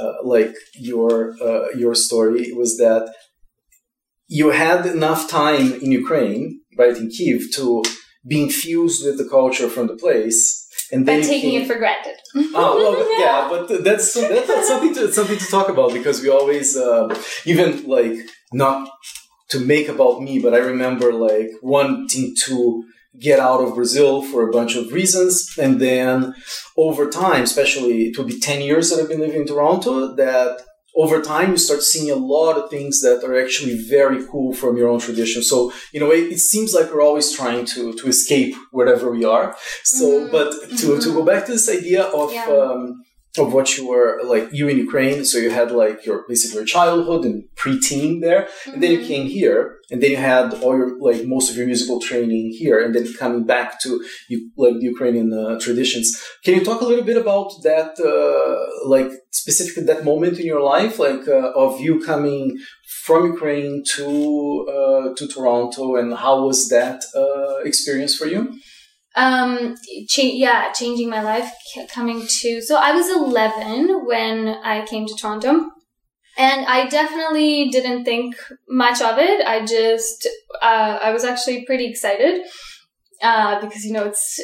uh, 0.00 0.12
like 0.22 0.54
your 0.74 1.34
uh, 1.42 1.68
your 1.76 1.94
story 1.94 2.52
was 2.52 2.76
that 2.78 3.12
you 4.26 4.50
had 4.50 4.86
enough 4.86 5.28
time 5.28 5.74
in 5.74 5.92
Ukraine, 5.92 6.60
right 6.78 6.96
in 6.96 7.08
Kiev, 7.10 7.42
to 7.54 7.82
be 8.26 8.42
infused 8.42 9.04
with 9.04 9.18
the 9.18 9.28
culture 9.28 9.68
from 9.68 9.86
the 9.86 9.96
place. 9.96 10.66
And 10.92 11.06
then 11.06 11.22
taking 11.22 11.52
came... 11.52 11.62
it 11.62 11.66
for 11.66 11.76
granted. 11.76 12.16
oh, 12.36 12.76
well, 12.78 13.20
yeah, 13.20 13.48
but 13.48 13.84
that's, 13.84 14.14
that's 14.14 14.68
something 14.68 14.94
to 14.94 15.12
something 15.12 15.38
to 15.38 15.46
talk 15.46 15.68
about 15.68 15.92
because 15.92 16.22
we 16.22 16.28
always 16.28 16.76
uh, 16.76 17.14
even 17.44 17.84
like 17.86 18.16
not 18.52 18.88
to 19.50 19.60
make 19.60 19.88
about 19.88 20.22
me, 20.22 20.38
but 20.38 20.54
I 20.54 20.58
remember 20.58 21.12
like 21.12 21.50
wanting 21.62 22.34
to 22.44 22.84
get 23.18 23.38
out 23.38 23.60
of 23.60 23.74
Brazil 23.74 24.22
for 24.22 24.48
a 24.48 24.52
bunch 24.52 24.76
of 24.76 24.92
reasons. 24.92 25.54
And 25.58 25.80
then 25.80 26.34
over 26.76 27.08
time, 27.08 27.42
especially 27.42 28.06
it 28.06 28.18
will 28.18 28.24
be 28.24 28.40
10 28.40 28.62
years 28.62 28.90
that 28.90 29.00
I've 29.00 29.08
been 29.08 29.20
living 29.20 29.42
in 29.42 29.46
Toronto, 29.46 30.14
that 30.16 30.62
over 30.96 31.20
time 31.20 31.50
you 31.50 31.56
start 31.56 31.82
seeing 31.82 32.10
a 32.10 32.14
lot 32.14 32.56
of 32.56 32.70
things 32.70 33.00
that 33.02 33.24
are 33.24 33.40
actually 33.40 33.76
very 33.76 34.24
cool 34.30 34.52
from 34.52 34.76
your 34.76 34.88
own 34.88 35.00
tradition. 35.00 35.42
So, 35.42 35.72
you 35.92 36.00
know, 36.00 36.12
it, 36.12 36.32
it 36.32 36.38
seems 36.38 36.72
like 36.72 36.92
we're 36.92 37.02
always 37.02 37.32
trying 37.32 37.66
to, 37.66 37.92
to 37.94 38.08
escape 38.08 38.54
wherever 38.70 39.10
we 39.10 39.24
are. 39.24 39.56
So, 39.82 40.04
mm-hmm. 40.04 40.32
but 40.32 40.52
to, 40.52 40.66
mm-hmm. 40.66 41.00
to 41.00 41.12
go 41.12 41.24
back 41.24 41.46
to 41.46 41.52
this 41.52 41.68
idea 41.68 42.04
of, 42.04 42.32
yeah. 42.32 42.46
um, 42.46 43.02
of 43.36 43.52
what 43.52 43.76
you 43.76 43.88
were 43.88 44.20
like 44.24 44.52
you 44.52 44.68
in 44.68 44.78
Ukraine. 44.78 45.24
So 45.24 45.38
you 45.38 45.50
had 45.50 45.70
like 45.72 46.06
your 46.06 46.24
basically 46.28 46.56
your 46.56 46.66
childhood 46.66 47.24
and 47.24 47.44
preteen 47.56 48.20
there, 48.20 48.42
mm-hmm. 48.42 48.72
and 48.72 48.82
then 48.82 48.90
you 48.92 48.98
mm-hmm. 48.98 49.08
came 49.08 49.26
here, 49.26 49.78
and 49.90 50.02
then 50.02 50.10
you 50.12 50.16
had 50.16 50.54
all 50.62 50.76
your 50.76 50.98
like 51.00 51.24
most 51.26 51.50
of 51.50 51.56
your 51.56 51.66
musical 51.66 52.00
training 52.00 52.50
here, 52.50 52.78
and 52.82 52.94
then 52.94 53.12
coming 53.14 53.44
back 53.44 53.80
to 53.82 54.04
you 54.28 54.50
like 54.56 54.74
the 54.78 54.86
Ukrainian 54.94 55.32
uh, 55.32 55.58
traditions. 55.58 56.06
Can 56.44 56.54
you 56.54 56.64
talk 56.64 56.80
a 56.80 56.84
little 56.84 57.04
bit 57.04 57.16
about 57.16 57.50
that, 57.62 57.90
uh, 58.12 58.88
like 58.88 59.10
specifically 59.30 59.84
that 59.84 60.04
moment 60.04 60.38
in 60.38 60.46
your 60.46 60.62
life, 60.62 60.98
like 60.98 61.26
uh, 61.26 61.64
of 61.64 61.80
you 61.80 62.00
coming 62.00 62.58
from 63.04 63.26
Ukraine 63.34 63.82
to 63.94 64.08
uh, 64.74 65.14
to 65.16 65.28
Toronto, 65.34 65.96
and 65.96 66.14
how 66.14 66.46
was 66.46 66.68
that 66.68 66.98
uh, 67.22 67.56
experience 67.70 68.14
for 68.14 68.26
you? 68.26 68.42
Um 69.16 69.74
cha- 70.08 70.22
yeah 70.22 70.72
changing 70.72 71.08
my 71.08 71.22
life 71.22 71.50
coming 71.92 72.26
to 72.26 72.60
so 72.60 72.76
i 72.76 72.92
was 72.92 73.08
11 73.08 74.06
when 74.06 74.48
i 74.64 74.84
came 74.86 75.06
to 75.06 75.14
toronto 75.14 75.70
and 76.36 76.66
i 76.66 76.86
definitely 76.88 77.68
didn't 77.70 78.04
think 78.04 78.36
much 78.68 79.00
of 79.00 79.18
it 79.18 79.46
i 79.46 79.64
just 79.64 80.28
uh, 80.62 80.98
i 81.02 81.12
was 81.12 81.24
actually 81.24 81.64
pretty 81.64 81.86
excited 81.86 82.42
uh, 83.24 83.60
because 83.60 83.84
you 83.84 83.92
know 83.92 84.04
it's 84.04 84.40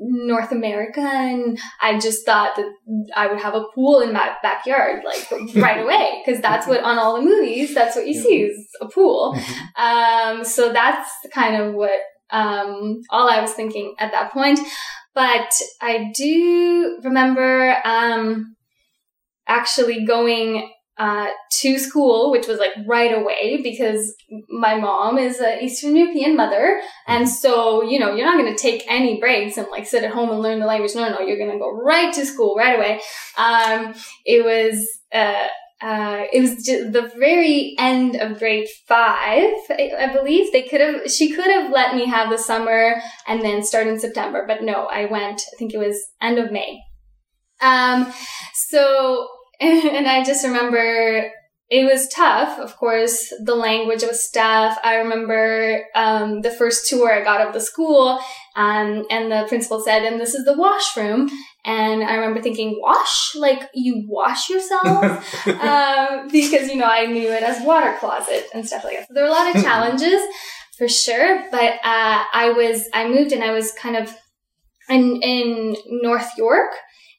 North 0.00 0.50
America, 0.50 1.00
and 1.00 1.58
I 1.80 1.98
just 1.98 2.24
thought 2.24 2.56
that 2.56 2.72
I 3.14 3.26
would 3.26 3.40
have 3.40 3.54
a 3.54 3.64
pool 3.74 4.00
in 4.00 4.12
my 4.12 4.34
backyard 4.42 5.04
like 5.04 5.30
right 5.56 5.80
away 5.84 6.22
because 6.24 6.40
that's 6.40 6.66
what 6.66 6.82
on 6.82 6.98
all 6.98 7.16
the 7.16 7.22
movies 7.22 7.74
that's 7.74 7.96
what 7.96 8.06
you 8.06 8.14
yeah. 8.14 8.22
see 8.22 8.42
is 8.42 8.68
a 8.80 8.88
pool. 8.88 9.34
Mm-hmm. 9.36 10.38
Um, 10.38 10.44
so 10.44 10.72
that's 10.72 11.10
kind 11.32 11.60
of 11.60 11.74
what 11.74 11.98
um, 12.30 13.00
all 13.10 13.30
I 13.30 13.40
was 13.40 13.52
thinking 13.52 13.94
at 13.98 14.12
that 14.12 14.32
point. 14.32 14.60
But 15.14 15.54
I 15.80 16.10
do 16.14 17.00
remember 17.04 17.76
um, 17.84 18.56
actually 19.46 20.04
going 20.04 20.70
uh, 20.96 21.28
to 21.50 21.78
school, 21.78 22.30
which 22.30 22.46
was 22.46 22.58
like 22.58 22.72
right 22.86 23.12
away 23.12 23.60
because 23.62 24.14
my 24.48 24.76
mom 24.76 25.18
is 25.18 25.40
an 25.40 25.58
Eastern 25.60 25.96
European 25.96 26.36
mother. 26.36 26.80
And 27.06 27.28
so, 27.28 27.82
you 27.82 27.98
know, 27.98 28.14
you're 28.14 28.26
not 28.26 28.38
going 28.38 28.54
to 28.54 28.60
take 28.60 28.84
any 28.88 29.18
breaks 29.18 29.56
and 29.56 29.66
like 29.70 29.86
sit 29.86 30.04
at 30.04 30.12
home 30.12 30.30
and 30.30 30.40
learn 30.40 30.60
the 30.60 30.66
language. 30.66 30.94
No, 30.94 31.08
no. 31.08 31.20
You're 31.20 31.38
going 31.38 31.52
to 31.52 31.58
go 31.58 31.70
right 31.70 32.12
to 32.14 32.26
school 32.26 32.54
right 32.56 32.76
away. 32.76 33.00
Um, 33.36 33.94
it 34.24 34.44
was, 34.44 34.88
uh, 35.12 35.48
uh, 35.84 36.24
it 36.32 36.40
was 36.40 36.64
the 36.64 37.12
very 37.18 37.74
end 37.78 38.16
of 38.16 38.38
grade 38.38 38.66
five, 38.88 39.52
I, 39.68 40.10
believe. 40.14 40.50
They 40.50 40.62
could 40.62 40.80
have, 40.80 41.10
she 41.10 41.30
could 41.30 41.44
have 41.44 41.70
let 41.70 41.94
me 41.94 42.06
have 42.06 42.30
the 42.30 42.38
summer 42.38 42.94
and 43.28 43.42
then 43.42 43.62
start 43.62 43.86
in 43.86 44.00
September, 44.00 44.46
but 44.48 44.62
no, 44.62 44.86
I 44.86 45.04
went, 45.04 45.42
I 45.52 45.56
think 45.58 45.74
it 45.74 45.78
was 45.78 46.02
end 46.22 46.38
of 46.38 46.50
May. 46.50 46.80
Um, 47.60 48.10
so, 48.54 49.28
and 49.60 50.08
I 50.08 50.24
just 50.24 50.42
remember 50.42 51.30
it 51.68 51.84
was 51.84 52.08
tough, 52.08 52.58
of 52.58 52.76
course. 52.78 53.30
The 53.42 53.54
language 53.54 54.02
was 54.02 54.30
tough. 54.30 54.78
I 54.82 54.96
remember 54.96 55.84
um, 55.94 56.40
the 56.40 56.50
first 56.50 56.88
tour 56.88 57.12
I 57.12 57.22
got 57.22 57.46
of 57.46 57.52
the 57.52 57.60
school, 57.60 58.18
um, 58.56 59.04
and 59.10 59.30
the 59.32 59.44
principal 59.48 59.80
said, 59.80 60.04
"And 60.04 60.20
this 60.20 60.34
is 60.34 60.44
the 60.44 60.56
washroom." 60.56 61.30
And 61.64 62.04
I 62.04 62.14
remember 62.16 62.42
thinking, 62.42 62.78
"Wash? 62.80 63.34
Like 63.34 63.70
you 63.74 64.04
wash 64.06 64.50
yourself?" 64.50 65.46
um, 65.46 66.28
because 66.30 66.68
you 66.68 66.76
know 66.76 66.86
I 66.86 67.06
knew 67.06 67.30
it 67.30 67.42
as 67.42 67.64
water 67.64 67.96
closet 67.98 68.48
and 68.54 68.66
stuff 68.66 68.84
like 68.84 68.98
that. 68.98 69.08
So 69.08 69.14
there 69.14 69.24
were 69.24 69.30
a 69.30 69.32
lot 69.32 69.54
of 69.54 69.62
challenges 69.68 70.20
for 70.76 70.88
sure. 70.88 71.44
But 71.50 71.74
uh, 71.84 72.24
I 72.32 72.52
was 72.56 72.88
I 72.92 73.08
moved 73.08 73.32
and 73.32 73.42
I 73.42 73.52
was 73.52 73.72
kind 73.72 73.96
of 73.96 74.14
in 74.88 75.20
in 75.22 75.76
North 76.02 76.30
York. 76.36 76.72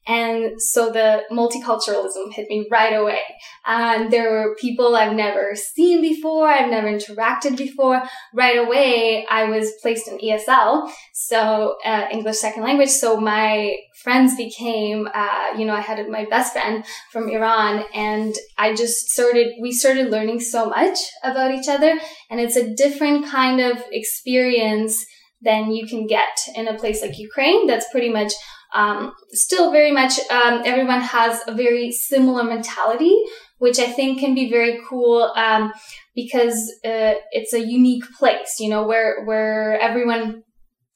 And 0.08 0.62
so 0.62 0.92
the 0.92 1.24
multiculturalism 1.32 2.32
hit 2.32 2.48
me 2.48 2.68
right 2.70 2.94
away. 2.94 3.22
And 3.66 4.12
there 4.12 4.32
were 4.32 4.56
people 4.56 4.96
I've 4.96 5.16
never 5.16 5.56
seen 5.56 6.02
before, 6.02 6.48
I've 6.48 6.70
never 6.70 6.88
interacted 6.88 7.58
before. 7.58 8.04
Right 8.34 8.58
away, 8.58 9.26
I 9.30 9.46
was 9.46 9.72
placed 9.82 10.08
in 10.08 10.20
ESL, 10.20 10.92
so 11.14 11.78
uh, 11.84 12.06
English 12.12 12.38
second 12.38 12.64
language. 12.64 12.90
So 12.90 13.18
my 13.20 13.76
friends 14.04 14.36
became, 14.36 15.08
uh, 15.14 15.54
you 15.58 15.66
know, 15.66 15.74
I 15.74 15.82
had 15.82 16.08
my 16.10 16.26
best 16.26 16.54
friend 16.54 16.86
from 17.12 17.30
Iran, 17.30 17.84
and 17.94 18.36
I 18.58 18.76
just 18.76 19.10
started, 19.10 19.54
we 19.60 19.72
started 19.72 20.12
learning 20.12 20.42
so 20.42 20.70
much 20.70 21.00
about 21.24 21.52
each 21.52 21.68
other. 21.68 21.98
And 22.30 22.40
it's 22.40 22.56
a 22.56 22.74
different 22.76 23.26
kind 23.26 23.60
of 23.60 23.84
experience 23.92 25.04
than 25.42 25.72
you 25.72 25.88
can 25.88 26.08
get 26.08 26.38
in 26.56 26.68
a 26.68 26.78
place 26.78 27.02
like 27.02 27.18
Ukraine 27.18 27.68
that's 27.68 27.90
pretty 27.92 28.10
much 28.10 28.34
um, 28.74 29.14
still 29.32 29.72
very 29.72 29.92
much 29.92 30.20
um, 30.30 30.62
everyone 30.66 31.02
has 31.02 31.42
a 31.48 31.54
very 31.54 31.92
similar 31.92 32.44
mentality, 32.44 33.16
which 33.58 33.80
I 33.80 33.88
think 33.92 34.20
can 34.20 34.36
be 34.36 34.50
very 34.50 34.80
cool 34.88 35.32
um, 35.36 35.72
because 36.16 36.56
uh, 36.84 37.16
it's 37.32 37.54
a 37.54 37.66
unique 37.66 38.06
place, 38.18 38.56
you 38.60 38.70
know, 38.70 38.86
where 38.86 39.24
where 39.26 39.80
everyone 39.80 40.44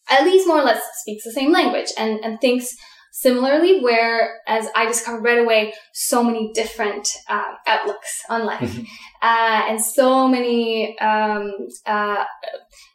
at 0.09 0.23
least 0.23 0.47
more 0.47 0.59
or 0.59 0.63
less 0.63 0.81
speaks 1.01 1.23
the 1.23 1.31
same 1.31 1.51
language 1.51 1.91
and, 1.97 2.19
and 2.23 2.41
thinks 2.41 2.75
similarly. 3.11 3.79
Whereas 3.81 4.67
I 4.75 4.85
discovered 4.85 5.23
right 5.23 5.39
away 5.39 5.73
so 5.93 6.23
many 6.23 6.51
different 6.53 7.07
uh, 7.27 7.53
outlooks 7.67 8.23
on 8.29 8.45
life 8.45 8.61
mm-hmm. 8.61 8.83
uh, 9.21 9.69
and 9.69 9.81
so 9.81 10.27
many 10.27 10.97
um, 10.99 11.53
uh, 11.85 12.23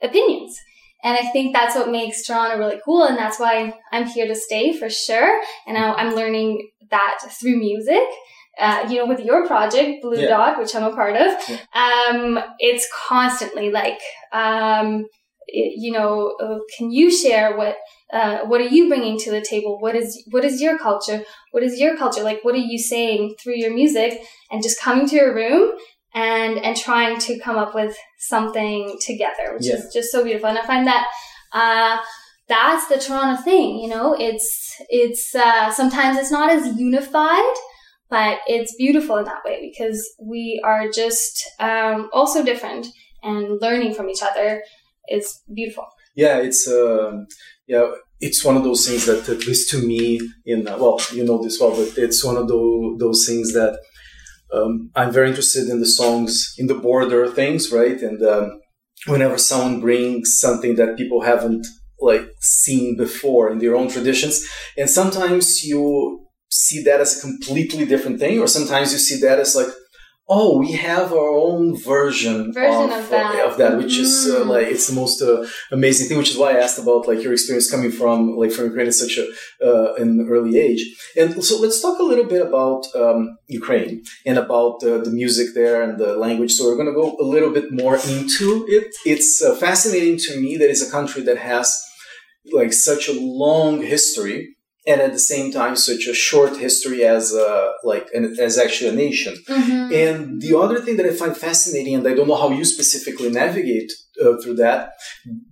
opinions. 0.02 0.58
And 1.04 1.16
I 1.16 1.30
think 1.30 1.54
that's 1.54 1.76
what 1.76 1.90
makes 1.90 2.26
Toronto 2.26 2.58
really 2.58 2.80
cool. 2.84 3.04
And 3.04 3.16
that's 3.16 3.38
why 3.38 3.74
I'm 3.92 4.06
here 4.06 4.26
to 4.26 4.34
stay 4.34 4.76
for 4.76 4.88
sure. 4.88 5.40
And 5.66 5.76
I'm 5.76 6.14
learning 6.14 6.70
that 6.90 7.18
through 7.38 7.58
music. 7.58 8.02
Uh, 8.58 8.86
you 8.88 8.96
know, 8.98 9.06
with 9.06 9.18
your 9.18 9.44
project, 9.48 10.00
Blue 10.00 10.20
yeah. 10.20 10.28
Dot, 10.28 10.58
which 10.60 10.76
I'm 10.76 10.84
a 10.84 10.94
part 10.94 11.16
of, 11.16 11.36
yeah. 11.48 11.58
um, 11.74 12.38
it's 12.60 12.88
constantly 13.08 13.72
like, 13.72 13.98
um, 14.32 15.06
it, 15.48 15.74
you 15.76 15.90
know, 15.90 16.36
uh, 16.40 16.58
can 16.78 16.92
you 16.92 17.10
share 17.10 17.56
what, 17.56 17.74
uh, 18.12 18.44
what 18.46 18.60
are 18.60 18.68
you 18.68 18.86
bringing 18.86 19.18
to 19.18 19.32
the 19.32 19.40
table? 19.40 19.80
What 19.80 19.96
is, 19.96 20.22
what 20.30 20.44
is 20.44 20.62
your 20.62 20.78
culture? 20.78 21.24
What 21.50 21.64
is 21.64 21.80
your 21.80 21.96
culture? 21.96 22.22
Like, 22.22 22.44
what 22.44 22.54
are 22.54 22.58
you 22.58 22.78
saying 22.78 23.34
through 23.42 23.56
your 23.56 23.74
music? 23.74 24.20
And 24.52 24.62
just 24.62 24.80
coming 24.80 25.08
to 25.08 25.16
your 25.16 25.34
room 25.34 25.72
and 26.14 26.58
and 26.58 26.76
trying 26.76 27.18
to 27.18 27.38
come 27.40 27.56
up 27.56 27.74
with 27.74 27.96
something 28.18 28.96
together, 29.00 29.54
which 29.54 29.66
yeah. 29.66 29.74
is 29.74 29.92
just 29.92 30.12
so 30.12 30.22
beautiful. 30.22 30.48
And 30.48 30.58
I 30.58 30.66
find 30.66 30.86
that 30.86 31.06
uh, 31.52 31.98
that's 32.48 32.88
the 32.88 32.98
Toronto 32.98 33.42
thing. 33.42 33.78
You 33.78 33.88
know, 33.88 34.14
it's 34.18 34.74
it's 34.88 35.34
uh, 35.34 35.72
sometimes 35.72 36.18
it's 36.18 36.30
not 36.30 36.50
as 36.50 36.78
unified, 36.78 37.54
but 38.08 38.38
it's 38.46 38.74
beautiful 38.76 39.16
in 39.16 39.24
that 39.24 39.44
way 39.44 39.60
because 39.60 40.02
we 40.20 40.62
are 40.64 40.88
just 40.88 41.44
um, 41.58 42.08
also 42.12 42.44
different 42.44 42.86
and 43.22 43.60
learning 43.60 43.94
from 43.94 44.08
each 44.08 44.22
other 44.22 44.62
is 45.08 45.40
beautiful. 45.52 45.86
Yeah, 46.14 46.38
it's 46.38 46.68
uh, 46.68 47.24
yeah, 47.66 47.90
it's 48.20 48.44
one 48.44 48.56
of 48.56 48.62
those 48.62 48.86
things 48.86 49.06
that 49.06 49.28
at 49.28 49.46
least 49.46 49.70
to 49.70 49.78
me, 49.78 50.20
in 50.44 50.64
well, 50.64 51.00
you 51.12 51.24
know 51.24 51.42
this 51.42 51.58
well, 51.60 51.70
but 51.70 51.98
it's 51.98 52.24
one 52.24 52.36
of 52.36 52.46
those 52.46 52.98
those 52.98 53.26
things 53.26 53.52
that 53.54 53.78
um, 54.54 54.90
I'm 54.94 55.12
very 55.12 55.28
interested 55.28 55.68
in 55.68 55.80
the 55.80 55.86
songs 55.86 56.54
in 56.58 56.66
the 56.66 56.74
border 56.74 57.28
things, 57.28 57.72
right? 57.72 58.00
And 58.00 58.22
um, 58.22 58.60
whenever 59.06 59.38
someone 59.38 59.80
brings 59.80 60.38
something 60.38 60.76
that 60.76 60.96
people 60.96 61.22
haven't 61.22 61.66
like 62.00 62.26
seen 62.40 62.96
before 62.96 63.50
in 63.50 63.58
their 63.58 63.76
own 63.76 63.88
traditions, 63.88 64.46
and 64.76 64.88
sometimes 64.88 65.64
you 65.64 66.26
see 66.50 66.82
that 66.84 67.00
as 67.00 67.18
a 67.18 67.20
completely 67.20 67.84
different 67.84 68.20
thing, 68.20 68.38
or 68.38 68.46
sometimes 68.46 68.92
you 68.92 68.98
see 68.98 69.20
that 69.26 69.38
as 69.38 69.56
like, 69.56 69.72
oh, 70.28 70.58
we 70.58 70.72
have 70.72 71.12
our 71.12 71.28
own 71.28 71.76
version, 71.76 72.52
version 72.52 72.90
of, 72.90 73.04
of 73.04 73.10
that, 73.10 73.46
of 73.46 73.56
that 73.58 73.76
which 73.76 73.94
mm. 73.94 74.00
is 74.00 74.30
uh, 74.30 74.40
mm. 74.40 74.46
like 74.46 74.68
it's 74.68 74.88
the 74.88 74.94
most 74.94 75.20
uh, 75.22 75.46
amazing 75.70 76.08
thing. 76.08 76.18
Which 76.18 76.30
is 76.30 76.38
why 76.38 76.52
I 76.52 76.60
asked 76.60 76.78
about 76.78 77.06
like 77.06 77.22
your 77.22 77.32
experience 77.32 77.70
coming 77.70 77.90
from 77.90 78.36
like 78.36 78.52
from 78.52 78.66
Ukraine 78.66 78.86
at 78.86 78.94
such 78.94 79.18
a 79.18 79.26
uh, 79.64 79.94
an 79.94 80.26
early 80.30 80.58
age. 80.58 80.82
And 81.16 81.44
so 81.44 81.60
let's 81.60 81.80
talk 81.80 81.98
a 81.98 82.02
little 82.02 82.24
bit 82.24 82.42
about 82.46 82.86
um, 82.94 83.36
Ukraine 83.48 84.04
and 84.24 84.38
about 84.38 84.80
the 84.80 85.10
music 85.10 85.48
there 85.54 85.82
and 85.82 85.98
the 85.98 86.16
language. 86.16 86.52
So 86.52 86.64
we're 86.64 86.76
going 86.76 86.92
to 86.92 87.00
go 87.00 87.16
a 87.20 87.24
little 87.24 87.50
bit 87.50 87.72
more 87.72 87.96
into 87.96 88.66
it. 88.68 88.94
It's 89.04 89.42
uh, 89.42 89.54
fascinating 89.56 90.18
to 90.26 90.40
me 90.40 90.56
that 90.56 90.70
it's 90.70 90.86
a 90.86 90.90
country 90.90 91.22
that 91.22 91.38
has 91.38 91.66
like 92.52 92.72
such 92.72 93.08
a 93.08 93.18
long 93.18 93.82
history 93.82 94.56
and 94.86 95.00
at 95.00 95.12
the 95.12 95.18
same 95.18 95.50
time 95.50 95.76
such 95.76 96.06
a 96.06 96.14
short 96.14 96.56
history 96.58 97.04
as 97.04 97.34
a, 97.34 97.72
like 97.84 98.06
an, 98.12 98.36
as 98.38 98.58
actually 98.58 98.90
a 98.90 98.92
nation. 98.92 99.34
Mm-hmm. 99.48 99.94
And 99.94 100.42
the 100.42 100.56
other 100.58 100.80
thing 100.80 100.96
that 100.98 101.06
I 101.06 101.14
find 101.14 101.36
fascinating, 101.36 101.94
and 101.94 102.06
I 102.06 102.14
don't 102.14 102.28
know 102.28 102.36
how 102.36 102.50
you 102.50 102.64
specifically 102.64 103.30
navigate 103.30 103.90
uh, 104.22 104.36
through 104.42 104.56
that, 104.56 104.92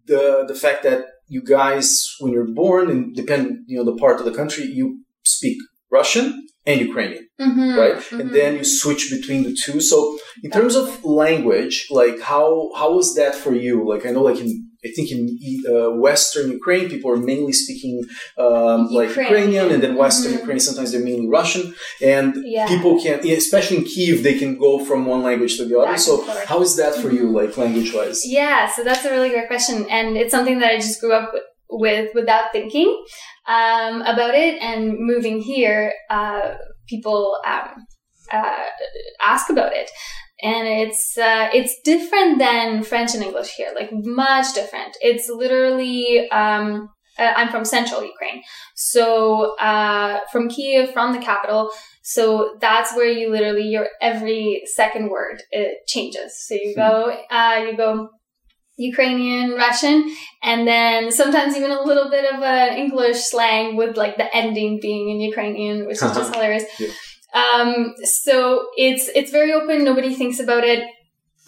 the 0.07 0.45
the 0.47 0.55
fact 0.55 0.83
that 0.83 1.07
you 1.29 1.43
guys, 1.43 2.15
when 2.21 2.33
you're 2.33 2.53
born, 2.62 2.91
and 2.91 3.15
depend 3.15 3.65
you 3.67 3.79
know 3.79 3.85
the 3.85 3.97
part 3.97 4.19
of 4.21 4.27
the 4.27 4.35
country, 4.41 4.65
you 4.65 5.03
speak 5.25 5.57
Russian 5.91 6.47
and 6.67 6.81
Ukrainian, 6.81 7.29
mm-hmm. 7.41 7.79
right? 7.79 7.97
Mm-hmm. 7.97 8.21
And 8.21 8.31
then 8.35 8.57
you 8.57 8.65
switch 8.65 9.11
between 9.11 9.43
the 9.45 9.57
two. 9.65 9.81
So 9.81 10.19
in 10.43 10.51
terms 10.51 10.75
of 10.77 11.05
language, 11.05 11.89
like 11.91 12.21
how 12.21 12.71
how 12.77 12.95
was 12.95 13.15
that 13.17 13.35
for 13.35 13.55
you? 13.55 13.89
Like 13.89 14.05
I 14.07 14.11
know, 14.11 14.23
like 14.23 14.41
in 14.41 14.69
I 14.85 14.89
think 14.89 15.11
in 15.12 15.39
uh, 15.73 15.91
Western 15.93 16.51
Ukraine, 16.51 16.89
people 16.89 17.11
are 17.12 17.17
mainly 17.17 17.53
speaking 17.53 18.05
um, 18.37 18.89
like 18.89 19.11
Ukrainian, 19.11 19.71
and 19.71 19.81
then 19.83 19.95
Western 19.95 20.33
mm-hmm. 20.33 20.41
Ukraine 20.41 20.61
sometimes 20.61 20.91
they're 20.91 21.05
mainly 21.05 21.29
Russian, 21.29 21.75
and 22.03 22.35
yeah. 22.45 22.67
people 22.67 23.01
can, 23.01 23.21
especially 23.29 23.77
in 23.79 23.85
Kiev, 23.85 24.23
they 24.25 24.37
can 24.39 24.59
go 24.59 24.85
from 24.85 25.07
one 25.07 25.23
language 25.23 25.57
to 25.59 25.65
the 25.65 25.79
other. 25.79 25.97
so, 25.97 26.15
how 26.47 26.61
is 26.62 26.77
that 26.77 26.95
for 26.97 27.11
you, 27.12 27.31
like 27.31 27.57
language 27.57 27.95
wise? 27.95 28.27
Yeah, 28.27 28.69
so 28.71 28.83
that's 28.83 29.05
a 29.05 29.11
really 29.11 29.31
great 29.31 29.47
question, 29.47 29.87
and 29.89 30.17
it's 30.17 30.33
something 30.33 30.59
that 30.59 30.71
I 30.73 30.77
just 30.77 31.01
grew 31.01 31.12
up 31.12 31.33
with 31.71 32.11
without 32.15 32.47
thinking 32.53 32.91
um, 33.47 34.03
about 34.03 34.35
it, 34.35 34.61
and 34.61 34.97
moving 34.99 35.41
here, 35.41 35.93
uh, 36.11 36.55
people 36.89 37.39
um, 37.47 37.87
uh, 38.33 38.65
ask 39.25 39.49
about 39.49 39.73
it 39.73 39.91
and 40.43 40.67
it's 40.67 41.17
uh, 41.17 41.49
it's 41.55 41.75
different 41.85 42.39
than 42.39 42.83
French 42.83 43.15
and 43.15 43.23
English 43.23 43.53
here, 43.57 43.73
like 43.75 43.91
much 43.93 44.55
different. 44.55 44.97
It's 45.01 45.29
literally 45.29 46.29
um, 46.31 46.91
uh, 47.19 47.33
I'm 47.37 47.49
from 47.49 47.65
central 47.65 48.05
Ukraine, 48.05 48.43
so 48.75 49.57
uh, 49.57 50.21
from 50.33 50.49
Kiev, 50.49 50.93
from 50.93 51.13
the 51.13 51.21
capital. 51.21 51.71
So 52.03 52.57
that's 52.61 52.95
where 52.97 53.07
you 53.07 53.31
literally 53.31 53.69
your 53.69 53.89
every 54.01 54.63
second 54.75 55.11
word 55.11 55.43
it 55.53 55.87
changes. 55.87 56.45
So 56.47 56.55
you 56.55 56.75
go 56.75 57.17
uh, 57.31 57.65
you 57.69 57.77
go 57.77 58.09
Ukrainian, 58.77 59.53
Russian, 59.53 60.13
and 60.43 60.67
then 60.67 61.13
sometimes 61.13 61.57
even 61.57 61.71
a 61.71 61.83
little 61.83 62.11
bit 62.11 62.25
of 62.33 62.43
an 62.43 62.77
English 62.77 63.19
slang 63.19 63.77
with 63.77 63.97
like 63.97 64.17
the 64.17 64.35
ending 64.35 64.81
being 64.81 65.11
in 65.11 65.21
Ukrainian, 65.21 65.87
which 65.87 66.03
is 66.03 66.17
just 66.17 66.35
hilarious. 66.35 66.65
Yeah. 66.81 66.89
Um, 67.33 67.95
so 68.05 68.67
it's 68.77 69.09
it's 69.15 69.31
very 69.31 69.53
open. 69.53 69.85
Nobody 69.85 70.15
thinks 70.15 70.39
about 70.39 70.65
it. 70.65 70.85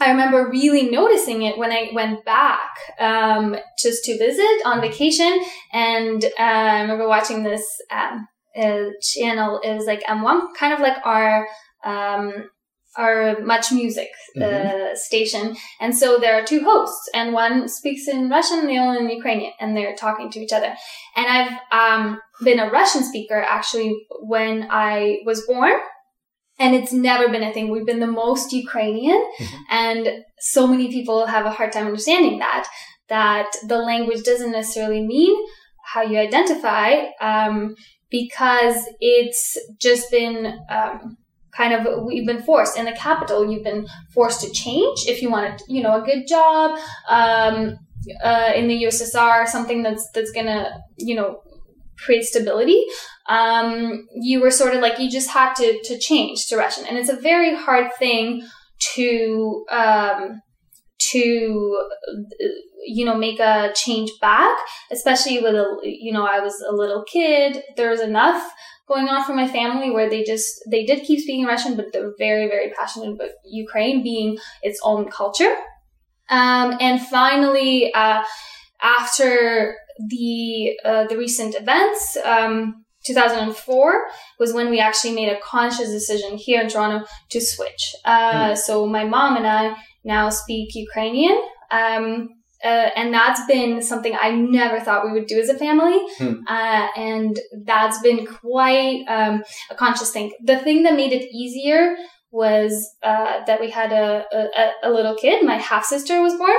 I 0.00 0.11
remember 0.11 0.49
really 0.50 0.91
noticing 0.91 1.43
it 1.43 1.57
when 1.57 1.71
I 1.71 1.91
went 1.93 2.25
back 2.25 2.69
um, 2.99 3.57
just 3.79 4.05
to 4.05 4.19
visit 4.19 4.62
on 4.64 4.81
vacation, 4.81 5.41
and 5.73 6.25
uh, 6.25 6.43
I 6.43 6.81
remember 6.83 7.07
watching 7.09 7.43
this 7.45 7.64
um, 7.91 8.26
uh, 8.57 8.91
channel. 9.03 9.61
It 9.62 9.75
was 9.75 9.87
like 9.87 10.03
M1, 10.09 10.49
kind 10.59 10.73
of 10.73 10.81
like 10.81 10.97
our 11.05 11.47
um, 11.85 12.50
our 12.97 13.41
Much 13.41 13.73
Music 13.73 14.09
uh, 14.37 14.41
mm-hmm. 14.41 14.95
station. 14.95 15.57
And 15.81 15.97
so 15.97 16.19
there 16.19 16.35
are 16.35 16.45
two 16.45 16.63
hosts, 16.65 17.09
and 17.15 17.33
one 17.33 17.69
speaks 17.69 18.07
in 18.09 18.28
Russian 18.28 18.61
and 18.61 18.69
the 18.69 18.78
other 18.78 19.00
in 19.00 19.11
Ukrainian, 19.11 19.52
and 19.61 19.76
they're 19.76 19.97
talking 19.97 20.30
to 20.30 20.41
each 20.41 20.52
other. 20.52 20.73
And 21.17 21.26
I've 21.26 21.52
um, 21.73 22.21
been 22.43 22.61
a 22.61 22.71
Russian 22.71 23.02
speaker 23.02 23.41
actually 23.41 24.07
when 24.21 24.69
I 24.71 25.19
was 25.25 25.47
born. 25.47 25.75
And 26.57 26.73
it's 26.76 26.93
never 26.93 27.28
been 27.28 27.43
a 27.43 27.52
thing. 27.52 27.69
We've 27.69 27.85
been 27.85 27.99
the 27.99 28.07
most 28.07 28.52
Ukrainian, 28.52 29.21
mm-hmm. 29.41 29.63
and 29.71 30.09
so 30.39 30.69
many 30.69 30.87
people 30.89 31.26
have 31.26 31.47
a 31.47 31.50
hard 31.50 31.73
time 31.73 31.87
understanding 31.87 32.39
that, 32.39 32.69
that 33.09 33.49
the 33.67 33.78
language 33.78 34.23
doesn't 34.23 34.52
necessarily 34.52 35.04
mean 35.04 35.35
how 35.85 36.02
you 36.02 36.17
identify, 36.17 37.07
um, 37.21 37.75
because 38.09 38.76
it's 39.00 39.59
just 39.80 40.13
been, 40.13 40.61
um, 40.71 41.17
kind 41.56 41.73
of 41.73 42.04
we've 42.04 42.26
been 42.26 42.43
forced. 42.43 42.78
In 42.78 42.84
the 42.84 42.93
capital 42.93 43.50
you've 43.50 43.64
been 43.64 43.86
forced 44.12 44.40
to 44.43 44.50
change 44.50 45.04
if 45.06 45.23
you 45.23 45.30
wanted 45.30 45.62
you 45.69 45.82
know 45.82 46.00
a 46.00 46.04
good 46.04 46.26
job 46.26 46.78
um, 47.08 47.78
uh, 48.23 48.52
in 48.54 48.69
the 48.69 48.84
ussr 48.84 49.47
something 49.47 49.82
that's 49.82 50.08
that's 50.10 50.30
gonna 50.32 50.82
you 50.97 51.14
know 51.14 51.40
create 51.99 52.25
stability. 52.25 52.84
Um, 53.28 54.06
you 54.14 54.40
were 54.40 54.50
sort 54.50 54.75
of 54.75 54.82
like 54.82 54.99
you 54.99 55.10
just 55.10 55.30
had 55.30 55.54
to 55.54 55.80
to 55.84 55.99
change 55.99 56.47
to 56.49 56.56
russian 56.56 56.84
and 56.86 56.99
it's 56.99 57.08
a 57.08 57.17
very 57.17 57.54
hard 57.54 57.90
thing 57.99 58.47
to 58.95 59.64
um, 59.71 60.43
to 60.99 61.78
you 62.86 63.04
know 63.04 63.17
make 63.17 63.40
a 63.40 63.73
change 63.75 64.10
back 64.21 64.56
especially 64.90 65.38
with 65.38 65.54
a 65.54 65.78
you 65.82 66.12
know 66.12 66.26
i 66.26 66.38
was 66.40 66.60
a 66.69 66.73
little 66.73 67.02
kid. 67.04 67.62
There 67.76 67.90
was 67.90 68.00
enough 68.00 68.52
going 68.86 69.08
on 69.08 69.25
for 69.25 69.34
my 69.34 69.49
family 69.49 69.90
where 69.90 70.10
they 70.10 70.23
just 70.25 70.60
they 70.70 70.84
did 70.84 71.04
keep 71.04 71.20
speaking 71.20 71.44
Russian, 71.44 71.76
but 71.76 71.86
they're 71.92 72.12
very 72.18 72.49
very 72.49 72.70
passionate 72.70 73.14
about 73.14 73.30
Ukraine 73.44 74.02
being 74.02 74.38
its 74.62 74.80
own 74.82 75.10
culture. 75.10 75.54
Um, 76.30 76.76
and 76.80 77.00
finally, 77.00 77.92
uh, 77.92 78.23
after 78.82 79.76
the 80.08 80.78
uh, 80.84 81.06
the 81.06 81.16
recent 81.16 81.54
events. 81.54 82.16
Um, 82.25 82.84
2004 83.06 84.06
was 84.38 84.54
when 84.54 84.70
we 84.70 84.80
actually 84.80 85.14
made 85.14 85.28
a 85.28 85.38
conscious 85.40 85.90
decision 85.90 86.38
here 86.38 86.62
in 86.62 86.68
Toronto 86.68 87.06
to 87.30 87.38
switch. 87.38 87.94
Uh, 88.02 88.52
mm. 88.52 88.56
So 88.56 88.86
my 88.86 89.04
mom 89.04 89.36
and 89.36 89.47
I 89.47 89.76
now 90.04 90.30
speak 90.30 90.75
Ukrainian. 90.75 91.38
Um, 91.70 92.30
uh, 92.65 92.89
and 92.97 93.13
that's 93.13 93.45
been 93.47 93.83
something 93.83 94.17
I 94.21 94.31
never 94.31 94.81
thought 94.81 95.05
we 95.05 95.13
would 95.13 95.27
do 95.27 95.39
as 95.39 95.49
a 95.49 95.59
family. 95.59 95.99
Hmm. 96.19 96.35
Uh, 96.47 96.87
and 96.97 97.39
that's 97.65 98.00
been 98.00 98.27
quite 98.27 99.05
um, 99.09 99.45
a 99.71 99.75
conscious 99.75 100.11
thing. 100.11 100.33
The 100.43 100.59
thing 100.59 100.83
that 100.85 100.97
made 100.97 101.13
it 101.13 101.29
easier 101.33 101.97
was 102.31 102.97
uh, 103.03 103.45
that 103.47 103.61
we 103.61 103.71
had 103.71 103.93
a, 103.93 104.25
a, 104.33 104.71
a 104.89 104.91
little 104.91 105.15
kid. 105.15 105.45
My 105.45 105.57
half 105.57 105.85
sister 105.85 106.21
was 106.21 106.37
born. 106.37 106.57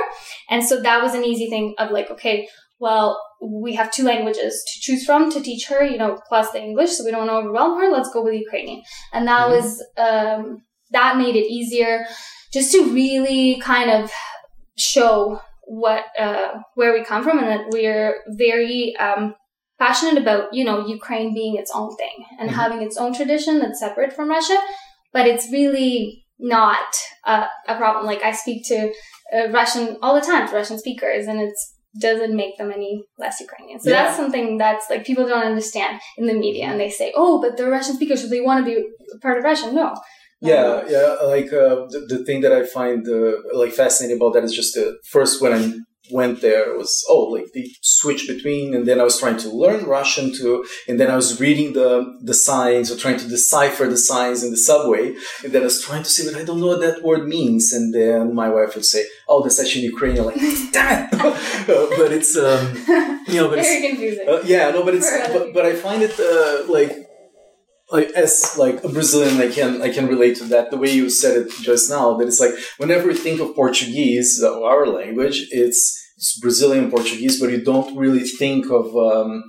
And 0.48 0.64
so 0.64 0.80
that 0.80 1.02
was 1.02 1.14
an 1.14 1.24
easy 1.24 1.50
thing 1.50 1.74
of 1.78 1.90
like, 1.90 2.10
okay, 2.10 2.48
well, 2.78 3.20
we 3.42 3.74
have 3.74 3.92
two 3.92 4.04
languages 4.04 4.64
to 4.72 4.80
choose 4.80 5.04
from 5.04 5.30
to 5.32 5.42
teach 5.42 5.66
her, 5.68 5.84
you 5.84 5.98
know, 5.98 6.18
plus 6.28 6.50
the 6.52 6.62
English, 6.62 6.92
so 6.92 7.04
we 7.04 7.10
don't 7.10 7.28
overwhelm 7.28 7.78
her. 7.78 7.90
Let's 7.90 8.10
go 8.10 8.22
with 8.22 8.34
Ukrainian. 8.34 8.82
And 9.12 9.28
that 9.28 9.48
mm-hmm. 9.48 9.54
was, 9.54 9.84
um, 9.98 10.62
that 10.92 11.18
made 11.18 11.36
it 11.36 11.50
easier 11.50 12.06
just 12.52 12.72
to 12.72 12.92
really 12.92 13.60
kind 13.60 13.90
of 13.90 14.10
show 14.78 15.40
what 15.66 16.04
uh, 16.18 16.54
where 16.74 16.92
we 16.92 17.04
come 17.04 17.22
from 17.22 17.38
and 17.38 17.48
that 17.48 17.66
we're 17.70 18.22
very 18.28 18.96
um, 18.96 19.34
passionate 19.78 20.16
about 20.16 20.54
you 20.54 20.64
know 20.64 20.86
Ukraine 20.86 21.34
being 21.34 21.56
its 21.56 21.70
own 21.74 21.94
thing 21.96 22.24
and 22.38 22.48
mm-hmm. 22.48 22.58
having 22.58 22.82
its 22.82 22.96
own 22.96 23.14
tradition 23.14 23.58
that's 23.58 23.80
separate 23.80 24.12
from 24.12 24.30
Russia, 24.30 24.58
but 25.12 25.26
it's 25.26 25.50
really 25.52 26.24
not 26.38 26.94
a, 27.24 27.46
a 27.68 27.76
problem. 27.76 28.06
Like 28.06 28.22
I 28.22 28.32
speak 28.32 28.66
to 28.68 28.92
uh, 29.34 29.48
Russian 29.50 29.98
all 30.02 30.14
the 30.14 30.26
time 30.26 30.48
to 30.48 30.54
Russian 30.54 30.78
speakers, 30.78 31.26
and 31.26 31.40
it's 31.40 31.74
doesn't 31.98 32.36
make 32.36 32.58
them 32.58 32.70
any 32.70 33.04
less 33.18 33.40
Ukrainian. 33.40 33.80
So 33.80 33.90
yeah. 33.90 34.04
that's 34.04 34.16
something 34.16 34.58
that's 34.58 34.90
like 34.90 35.06
people 35.06 35.26
don't 35.26 35.46
understand 35.46 36.00
in 36.18 36.26
the 36.26 36.34
media, 36.34 36.66
and 36.66 36.78
they 36.78 36.90
say, 36.90 37.12
"Oh, 37.16 37.40
but 37.40 37.56
they're 37.56 37.70
Russian 37.70 37.96
speakers, 37.96 38.22
so 38.22 38.28
they 38.28 38.40
want 38.40 38.64
to 38.64 38.70
be 38.70 38.88
part 39.22 39.38
of 39.38 39.44
Russia." 39.44 39.72
No, 39.72 39.94
yeah 40.40 40.84
yeah 40.88 41.16
like 41.24 41.52
uh, 41.52 41.86
the, 41.92 42.06
the 42.08 42.24
thing 42.24 42.40
that 42.40 42.52
i 42.52 42.64
find 42.64 43.08
uh, 43.08 43.36
like 43.54 43.72
fascinating 43.72 44.16
about 44.16 44.34
that 44.34 44.44
is 44.44 44.52
just 44.52 44.74
the 44.74 44.98
first 45.04 45.40
when 45.40 45.52
i 45.52 45.72
went 46.10 46.40
there 46.40 46.76
was 46.76 47.04
oh 47.08 47.24
like 47.24 47.46
the 47.52 47.68
switch 47.82 48.26
between 48.28 48.74
and 48.74 48.86
then 48.86 49.00
i 49.00 49.02
was 49.02 49.18
trying 49.18 49.36
to 49.36 49.48
learn 49.48 49.84
russian 49.84 50.32
too 50.32 50.64
and 50.88 51.00
then 51.00 51.10
i 51.10 51.16
was 51.16 51.40
reading 51.40 51.72
the 51.72 52.04
the 52.22 52.34
signs 52.34 52.90
or 52.90 52.96
trying 52.96 53.18
to 53.18 53.28
decipher 53.28 53.86
the 53.86 53.96
signs 53.96 54.42
in 54.44 54.50
the 54.50 54.56
subway 54.56 55.14
and 55.42 55.52
then 55.52 55.62
i 55.62 55.64
was 55.64 55.82
trying 55.82 56.02
to 56.02 56.08
see 56.10 56.24
but 56.30 56.38
i 56.40 56.44
don't 56.44 56.60
know 56.60 56.68
what 56.68 56.80
that 56.80 57.02
word 57.02 57.26
means 57.26 57.72
and 57.72 57.94
then 57.94 58.34
my 58.34 58.48
wife 58.48 58.74
would 58.74 58.84
say 58.84 59.04
oh 59.28 59.42
that's 59.42 59.60
actually 59.60 59.84
ukrainian. 59.84 60.24
Like 60.24 60.36
damn! 60.72 61.08
It 61.12 61.20
uh, 61.22 61.86
but 61.96 62.12
it's 62.12 62.36
um 62.36 62.76
you 63.26 63.40
know 63.40 63.48
but 63.48 63.58
very 63.62 63.88
confusing. 63.88 64.28
Uh, 64.28 64.42
yeah 64.44 64.70
no 64.70 64.84
but 64.84 64.94
it's 64.94 65.10
but, 65.32 65.52
but 65.52 65.66
i 65.66 65.74
find 65.74 66.02
it 66.02 66.18
uh, 66.20 66.70
like 66.72 67.05
like 67.90 68.10
as 68.10 68.56
like 68.58 68.82
a 68.84 68.88
Brazilian, 68.88 69.40
I 69.40 69.48
can 69.48 69.82
I 69.82 69.92
can 69.92 70.06
relate 70.06 70.36
to 70.36 70.44
that. 70.44 70.70
The 70.70 70.76
way 70.76 70.90
you 70.92 71.08
said 71.08 71.36
it 71.36 71.50
just 71.62 71.88
now, 71.90 72.16
that 72.16 72.26
it's 72.26 72.40
like 72.40 72.54
whenever 72.78 73.08
you 73.10 73.16
think 73.16 73.40
of 73.40 73.54
Portuguese, 73.54 74.42
our 74.42 74.86
language, 74.86 75.46
it's 75.50 76.02
it's 76.16 76.38
Brazilian 76.40 76.90
Portuguese, 76.90 77.38
but 77.40 77.50
you 77.50 77.62
don't 77.62 77.96
really 77.96 78.24
think 78.24 78.70
of 78.70 78.96
um, 78.96 79.44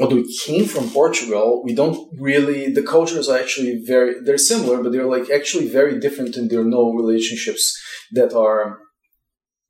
although 0.00 0.16
we 0.16 0.38
came 0.38 0.64
from 0.64 0.90
Portugal, 0.90 1.62
we 1.62 1.74
don't 1.74 2.08
really, 2.18 2.72
the 2.72 2.82
cultures 2.82 3.28
are 3.28 3.38
actually 3.38 3.82
very, 3.84 4.14
they're 4.24 4.38
similar, 4.38 4.82
but 4.82 4.92
they're 4.92 5.06
like 5.06 5.30
actually 5.30 5.68
very 5.68 6.00
different 6.00 6.36
and 6.36 6.50
there 6.50 6.60
are 6.60 6.64
no 6.64 6.92
relationships 6.92 7.78
that 8.12 8.32
are 8.32 8.78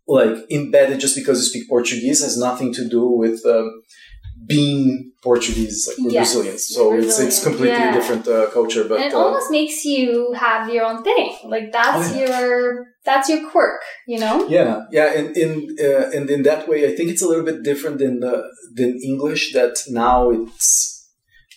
like 0.07 0.37
embedded 0.51 1.01
just 1.01 1.16
because 1.16 1.38
you 1.38 1.45
speak 1.45 1.69
Portuguese 1.69 2.23
has 2.23 2.38
nothing 2.38 2.73
to 2.75 2.88
do 2.88 3.07
with 3.07 3.45
um, 3.45 3.83
being 4.51 5.13
Portuguese, 5.23 5.79
like 5.89 5.99
we're 5.99 6.11
yes, 6.11 6.35
Brazilians. 6.35 6.63
So 6.77 6.83
it's 6.99 7.19
it's 7.27 7.41
completely 7.49 7.85
yeah. 7.85 7.99
different 7.99 8.27
uh, 8.27 8.51
culture. 8.57 8.85
But 8.91 8.97
and 9.01 9.09
it 9.13 9.15
uh, 9.15 9.25
almost 9.25 9.51
makes 9.59 9.85
you 9.85 10.33
have 10.47 10.63
your 10.75 10.85
own 10.91 11.03
thing. 11.11 11.29
Like 11.55 11.67
that's 11.73 12.05
oh, 12.11 12.15
yeah. 12.15 12.27
your 12.27 12.87
that's 13.05 13.29
your 13.31 13.43
quirk, 13.51 13.81
you 14.07 14.19
know? 14.19 14.37
Yeah, 14.49 14.73
yeah, 14.91 15.09
and 15.19 15.37
in 15.37 15.51
uh, 15.89 16.11
and 16.17 16.29
in 16.35 16.43
that 16.49 16.69
way, 16.69 16.79
I 16.89 16.95
think 16.97 17.11
it's 17.11 17.23
a 17.23 17.29
little 17.31 17.45
bit 17.51 17.63
different 17.63 17.99
than 17.99 18.21
the, 18.21 18.35
than 18.75 19.01
English. 19.11 19.53
That 19.53 19.75
now 19.89 20.31
it's 20.31 20.69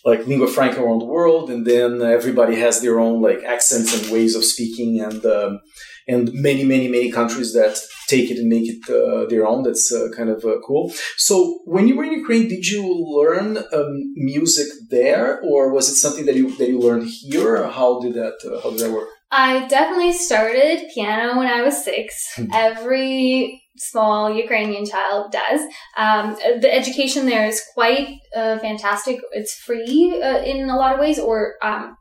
like 0.04 0.26
lingua 0.26 0.48
franca 0.48 0.80
around 0.82 1.00
the 1.00 1.12
world, 1.16 1.50
and 1.50 1.66
then 1.66 1.90
everybody 2.18 2.56
has 2.56 2.80
their 2.80 3.00
own 3.00 3.20
like 3.28 3.42
accents 3.54 3.90
and 3.96 4.12
ways 4.12 4.34
of 4.36 4.44
speaking, 4.44 5.00
and 5.00 5.24
um, 5.26 5.60
and 6.06 6.32
many, 6.32 6.64
many, 6.64 6.88
many 6.88 7.10
countries 7.10 7.52
that 7.54 7.76
take 8.08 8.30
it 8.30 8.38
and 8.38 8.48
make 8.48 8.68
it 8.68 8.82
uh, 8.88 9.26
their 9.26 9.46
own. 9.46 9.62
That's 9.62 9.92
uh, 9.92 10.08
kind 10.16 10.30
of 10.30 10.44
uh, 10.44 10.60
cool. 10.66 10.92
So, 11.16 11.60
when 11.64 11.88
you 11.88 11.96
were 11.96 12.04
in 12.04 12.12
Ukraine, 12.12 12.48
did 12.48 12.66
you 12.66 12.82
learn 13.18 13.58
um, 13.72 13.92
music 14.14 14.68
there, 14.90 15.40
or 15.42 15.72
was 15.72 15.88
it 15.88 15.96
something 15.96 16.26
that 16.26 16.36
you 16.36 16.56
that 16.56 16.68
you 16.68 16.78
learned 16.78 17.08
here? 17.08 17.64
how 17.68 18.00
did 18.00 18.14
that 18.14 18.36
uh, 18.44 18.60
how 18.62 18.70
did 18.70 18.80
that 18.80 18.92
work? 18.92 19.08
I 19.30 19.66
definitely 19.66 20.12
started 20.12 20.88
piano 20.94 21.36
when 21.36 21.48
I 21.48 21.62
was 21.62 21.84
six. 21.84 22.34
Hmm. 22.36 22.46
Every 22.52 23.60
small 23.76 24.32
Ukrainian 24.32 24.86
child 24.86 25.32
does. 25.32 25.60
Um, 25.96 26.36
the 26.60 26.72
education 26.72 27.26
there 27.26 27.46
is 27.46 27.60
quite 27.74 28.18
uh, 28.36 28.58
fantastic. 28.58 29.20
It's 29.32 29.54
free 29.54 30.20
uh, 30.22 30.42
in 30.42 30.70
a 30.70 30.76
lot 30.76 30.94
of 30.94 31.00
ways, 31.00 31.18
or 31.18 31.54
um, 31.62 31.96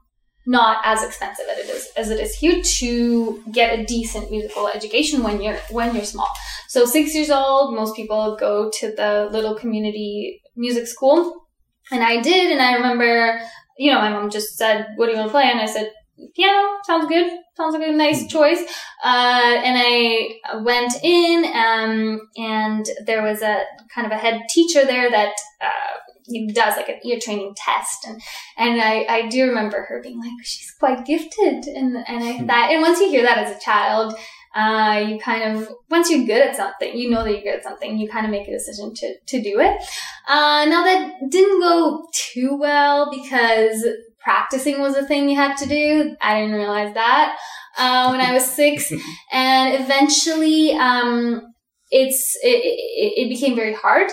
not 0.45 0.81
as 0.83 1.03
expensive 1.03 1.45
as 1.51 1.57
it 1.57 1.69
is 1.69 1.87
as 1.95 2.09
it 2.09 2.19
is 2.19 2.35
here 2.35 2.61
to 2.61 3.43
get 3.51 3.79
a 3.79 3.85
decent 3.85 4.29
musical 4.29 4.67
education 4.67 5.23
when 5.23 5.41
you're 5.41 5.57
when 5.71 5.95
you're 5.95 6.05
small. 6.05 6.27
So 6.67 6.85
six 6.85 7.15
years 7.15 7.29
old, 7.29 7.75
most 7.75 7.95
people 7.95 8.35
go 8.39 8.69
to 8.79 8.87
the 8.95 9.29
little 9.31 9.55
community 9.55 10.41
music 10.55 10.87
school, 10.87 11.47
and 11.91 12.03
I 12.03 12.21
did. 12.21 12.51
And 12.51 12.61
I 12.61 12.75
remember, 12.75 13.39
you 13.77 13.91
know, 13.91 13.99
my 13.99 14.09
mom 14.09 14.29
just 14.29 14.57
said, 14.57 14.87
"What 14.95 15.05
do 15.05 15.13
you 15.13 15.17
want 15.17 15.29
to 15.29 15.31
play?" 15.31 15.49
And 15.49 15.61
I 15.61 15.65
said, 15.65 15.91
"Piano 16.35 16.77
sounds 16.85 17.07
good. 17.07 17.31
Sounds 17.55 17.75
like 17.75 17.87
a 17.87 17.91
nice 17.91 18.21
hmm. 18.21 18.27
choice." 18.27 18.61
Uh, 19.03 19.61
and 19.63 19.77
I 19.79 20.59
went 20.61 20.93
in, 21.03 21.45
um, 21.55 22.19
and 22.37 22.85
there 23.05 23.23
was 23.23 23.41
a 23.41 23.63
kind 23.93 24.05
of 24.05 24.11
a 24.11 24.17
head 24.17 24.41
teacher 24.49 24.85
there 24.85 25.09
that. 25.09 25.33
Uh, 25.61 25.99
he 26.25 26.47
does 26.47 26.75
like 26.77 26.89
an 26.89 26.99
ear 27.05 27.19
training 27.21 27.53
test. 27.55 28.05
And 28.05 28.21
and 28.57 28.81
I, 28.81 29.05
I 29.09 29.27
do 29.27 29.47
remember 29.47 29.85
her 29.89 30.01
being 30.01 30.19
like 30.19 30.31
she's 30.43 30.71
quite 30.79 31.05
gifted. 31.05 31.65
And 31.65 31.97
and 32.07 32.23
I 32.23 32.37
hmm. 32.37 32.47
thought 32.47 32.71
and 32.71 32.81
once 32.81 32.99
you 32.99 33.09
hear 33.09 33.23
that 33.23 33.37
as 33.37 33.55
a 33.55 33.59
child 33.59 34.15
uh, 34.55 35.03
you 35.07 35.19
kind 35.19 35.57
of 35.57 35.67
once 35.89 36.11
you're 36.11 36.27
good 36.27 36.47
at 36.47 36.55
something 36.55 36.95
you 36.95 37.09
know 37.09 37.23
that 37.23 37.31
you're 37.31 37.41
good 37.41 37.55
at 37.55 37.63
something 37.63 37.97
you 37.97 38.07
kind 38.07 38.23
of 38.25 38.31
make 38.31 38.47
a 38.47 38.51
decision 38.51 38.93
to 38.93 39.15
to 39.25 39.41
do 39.41 39.59
it. 39.59 39.81
Uh, 40.27 40.65
now 40.65 40.83
that 40.83 41.13
didn't 41.29 41.59
go 41.59 42.07
too 42.13 42.55
well 42.55 43.09
because 43.09 43.85
practicing 44.19 44.79
was 44.79 44.95
a 44.95 45.05
thing 45.05 45.27
you 45.27 45.35
had 45.35 45.55
to 45.57 45.67
do. 45.67 46.15
I 46.21 46.39
didn't 46.39 46.55
realize 46.55 46.93
that 46.93 47.37
uh, 47.77 48.07
when 48.09 48.21
I 48.21 48.33
was 48.33 48.45
six. 48.45 48.91
And 49.31 49.83
eventually 49.83 50.73
um, 50.73 51.41
it's 51.89 52.37
it, 52.43 52.61
it, 52.63 53.25
it 53.25 53.29
became 53.29 53.55
very 53.55 53.73
hard 53.73 54.11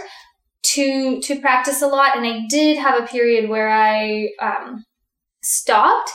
to 0.75 1.21
to 1.21 1.41
practice 1.41 1.83
a 1.83 1.87
lot, 1.87 2.17
and 2.17 2.27
I 2.27 2.43
did 2.49 2.79
have 2.79 3.03
a 3.03 3.07
period 3.07 3.49
where 3.49 3.71
I 3.71 4.29
um, 4.41 4.85
stopped, 5.43 6.11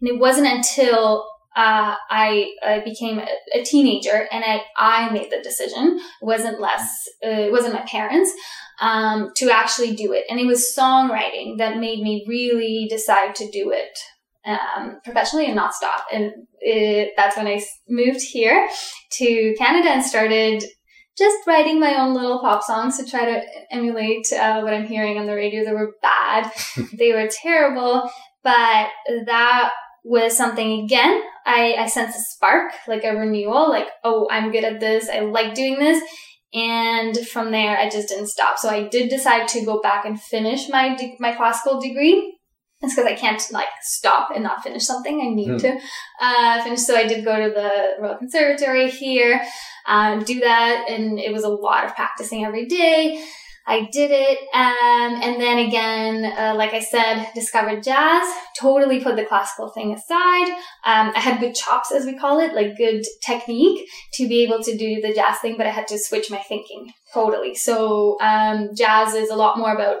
and 0.00 0.08
it 0.08 0.18
wasn't 0.18 0.46
until 0.46 1.26
uh, 1.56 1.94
I, 2.10 2.50
I 2.66 2.80
became 2.80 3.20
a, 3.20 3.28
a, 3.54 3.62
teenager 3.62 4.26
and 4.32 4.42
I, 4.44 4.62
I 4.76 5.10
made 5.10 5.30
the 5.30 5.40
decision. 5.40 6.00
It 6.00 6.24
wasn't 6.24 6.60
less, 6.60 7.08
uh, 7.24 7.30
it 7.30 7.52
wasn't 7.52 7.74
my 7.74 7.82
parents, 7.82 8.32
um, 8.80 9.30
to 9.36 9.50
actually 9.50 9.94
do 9.94 10.12
it. 10.12 10.24
And 10.28 10.40
it 10.40 10.46
was 10.46 10.74
songwriting 10.76 11.58
that 11.58 11.78
made 11.78 12.02
me 12.02 12.24
really 12.26 12.88
decide 12.90 13.36
to 13.36 13.48
do 13.52 13.70
it, 13.70 13.96
um, 14.44 14.98
professionally 15.04 15.46
and 15.46 15.54
not 15.54 15.74
stop. 15.74 16.04
And 16.12 16.32
it, 16.58 17.12
that's 17.16 17.36
when 17.36 17.46
I 17.46 17.62
moved 17.88 18.20
here 18.20 18.68
to 19.12 19.54
Canada 19.56 19.90
and 19.90 20.04
started 20.04 20.64
just 21.16 21.46
writing 21.46 21.78
my 21.78 21.94
own 22.00 22.14
little 22.14 22.40
pop 22.40 22.62
songs 22.62 22.98
to 22.98 23.08
try 23.08 23.24
to 23.24 23.42
emulate 23.70 24.32
uh, 24.32 24.60
what 24.60 24.74
I'm 24.74 24.86
hearing 24.86 25.18
on 25.18 25.26
the 25.26 25.34
radio. 25.34 25.64
They 25.64 25.72
were 25.72 25.94
bad, 26.02 26.50
they 26.92 27.12
were 27.12 27.28
terrible, 27.28 28.10
but 28.42 28.88
that 29.26 29.70
was 30.04 30.36
something 30.36 30.84
again. 30.84 31.22
I, 31.46 31.74
I 31.78 31.86
sensed 31.86 32.18
a 32.18 32.22
spark, 32.34 32.72
like 32.88 33.04
a 33.04 33.16
renewal, 33.16 33.68
like, 33.68 33.88
oh, 34.02 34.28
I'm 34.30 34.52
good 34.52 34.64
at 34.64 34.80
this. 34.80 35.08
I 35.08 35.20
like 35.20 35.54
doing 35.54 35.78
this. 35.78 36.02
And 36.52 37.16
from 37.26 37.50
there, 37.50 37.76
I 37.76 37.88
just 37.88 38.08
didn't 38.08 38.28
stop. 38.28 38.58
So 38.58 38.68
I 38.68 38.88
did 38.88 39.10
decide 39.10 39.48
to 39.48 39.64
go 39.64 39.80
back 39.80 40.04
and 40.04 40.20
finish 40.20 40.68
my 40.68 40.94
de- 40.94 41.16
my 41.18 41.34
classical 41.34 41.80
degree. 41.80 42.38
It's 42.84 42.94
because 42.94 43.10
I 43.10 43.14
can't 43.14 43.42
like 43.50 43.68
stop 43.82 44.30
and 44.34 44.44
not 44.44 44.62
finish 44.62 44.84
something. 44.84 45.20
I 45.20 45.34
need 45.34 45.48
mm. 45.48 45.60
to 45.60 45.78
uh, 46.20 46.62
finish. 46.62 46.80
So 46.80 46.96
I 46.96 47.06
did 47.06 47.24
go 47.24 47.36
to 47.36 47.52
the 47.52 48.02
Royal 48.02 48.16
Conservatory 48.16 48.90
here, 48.90 49.42
um, 49.86 50.22
do 50.22 50.40
that, 50.40 50.86
and 50.88 51.18
it 51.18 51.32
was 51.32 51.44
a 51.44 51.48
lot 51.48 51.84
of 51.84 51.94
practicing 51.94 52.44
every 52.44 52.66
day. 52.66 53.24
I 53.66 53.88
did 53.90 54.10
it, 54.12 54.38
um, 54.52 55.22
and 55.22 55.40
then 55.40 55.58
again, 55.66 56.24
uh, 56.36 56.54
like 56.54 56.74
I 56.74 56.80
said, 56.80 57.28
discovered 57.34 57.82
jazz. 57.82 58.30
Totally 58.60 59.02
put 59.02 59.16
the 59.16 59.24
classical 59.24 59.70
thing 59.70 59.94
aside. 59.94 60.48
Um, 60.84 61.12
I 61.16 61.20
had 61.20 61.40
good 61.40 61.54
chops, 61.54 61.90
as 61.90 62.04
we 62.04 62.18
call 62.18 62.40
it, 62.40 62.54
like 62.54 62.76
good 62.76 63.02
technique 63.22 63.88
to 64.14 64.28
be 64.28 64.42
able 64.42 64.62
to 64.62 64.76
do 64.76 65.00
the 65.00 65.14
jazz 65.14 65.38
thing, 65.38 65.56
but 65.56 65.66
I 65.66 65.70
had 65.70 65.88
to 65.88 65.98
switch 65.98 66.30
my 66.30 66.40
thinking 66.40 66.92
totally. 67.14 67.54
So 67.54 68.18
um, 68.20 68.70
jazz 68.76 69.14
is 69.14 69.30
a 69.30 69.36
lot 69.36 69.56
more 69.56 69.72
about 69.72 70.00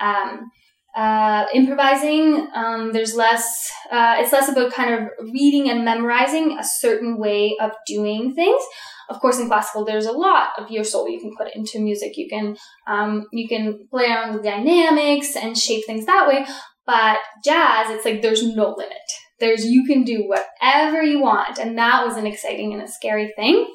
um, 0.00 0.50
uh, 0.96 1.46
improvising. 1.52 2.48
Um, 2.54 2.92
there's 2.92 3.14
less. 3.14 3.70
Uh, 3.90 4.16
it's 4.18 4.32
less 4.32 4.48
about 4.48 4.72
kind 4.72 4.94
of 4.94 5.08
reading 5.32 5.68
and 5.68 5.84
memorizing 5.84 6.58
a 6.58 6.64
certain 6.64 7.18
way 7.18 7.56
of 7.60 7.72
doing 7.86 8.34
things. 8.34 8.62
Of 9.08 9.20
course, 9.20 9.38
in 9.38 9.48
classical, 9.48 9.84
there's 9.84 10.06
a 10.06 10.12
lot 10.12 10.50
of 10.58 10.70
your 10.70 10.84
soul 10.84 11.08
you 11.08 11.20
can 11.20 11.34
put 11.36 11.54
into 11.54 11.78
music. 11.80 12.16
You 12.16 12.28
can 12.28 12.56
um, 12.86 13.26
you 13.32 13.48
can 13.48 13.86
play 13.90 14.06
around 14.06 14.34
with 14.34 14.44
dynamics 14.44 15.36
and 15.36 15.58
shape 15.58 15.84
things 15.84 16.06
that 16.06 16.28
way. 16.28 16.46
But 16.86 17.18
jazz, 17.42 17.90
it's 17.90 18.04
like 18.04 18.22
there's 18.22 18.42
no 18.42 18.74
limit. 18.76 18.98
There's 19.40 19.66
you 19.66 19.84
can 19.84 20.04
do 20.04 20.28
whatever 20.28 21.02
you 21.02 21.20
want, 21.20 21.58
and 21.58 21.76
that 21.76 22.06
was 22.06 22.16
an 22.16 22.26
exciting 22.26 22.72
and 22.72 22.82
a 22.82 22.88
scary 22.88 23.32
thing. 23.36 23.66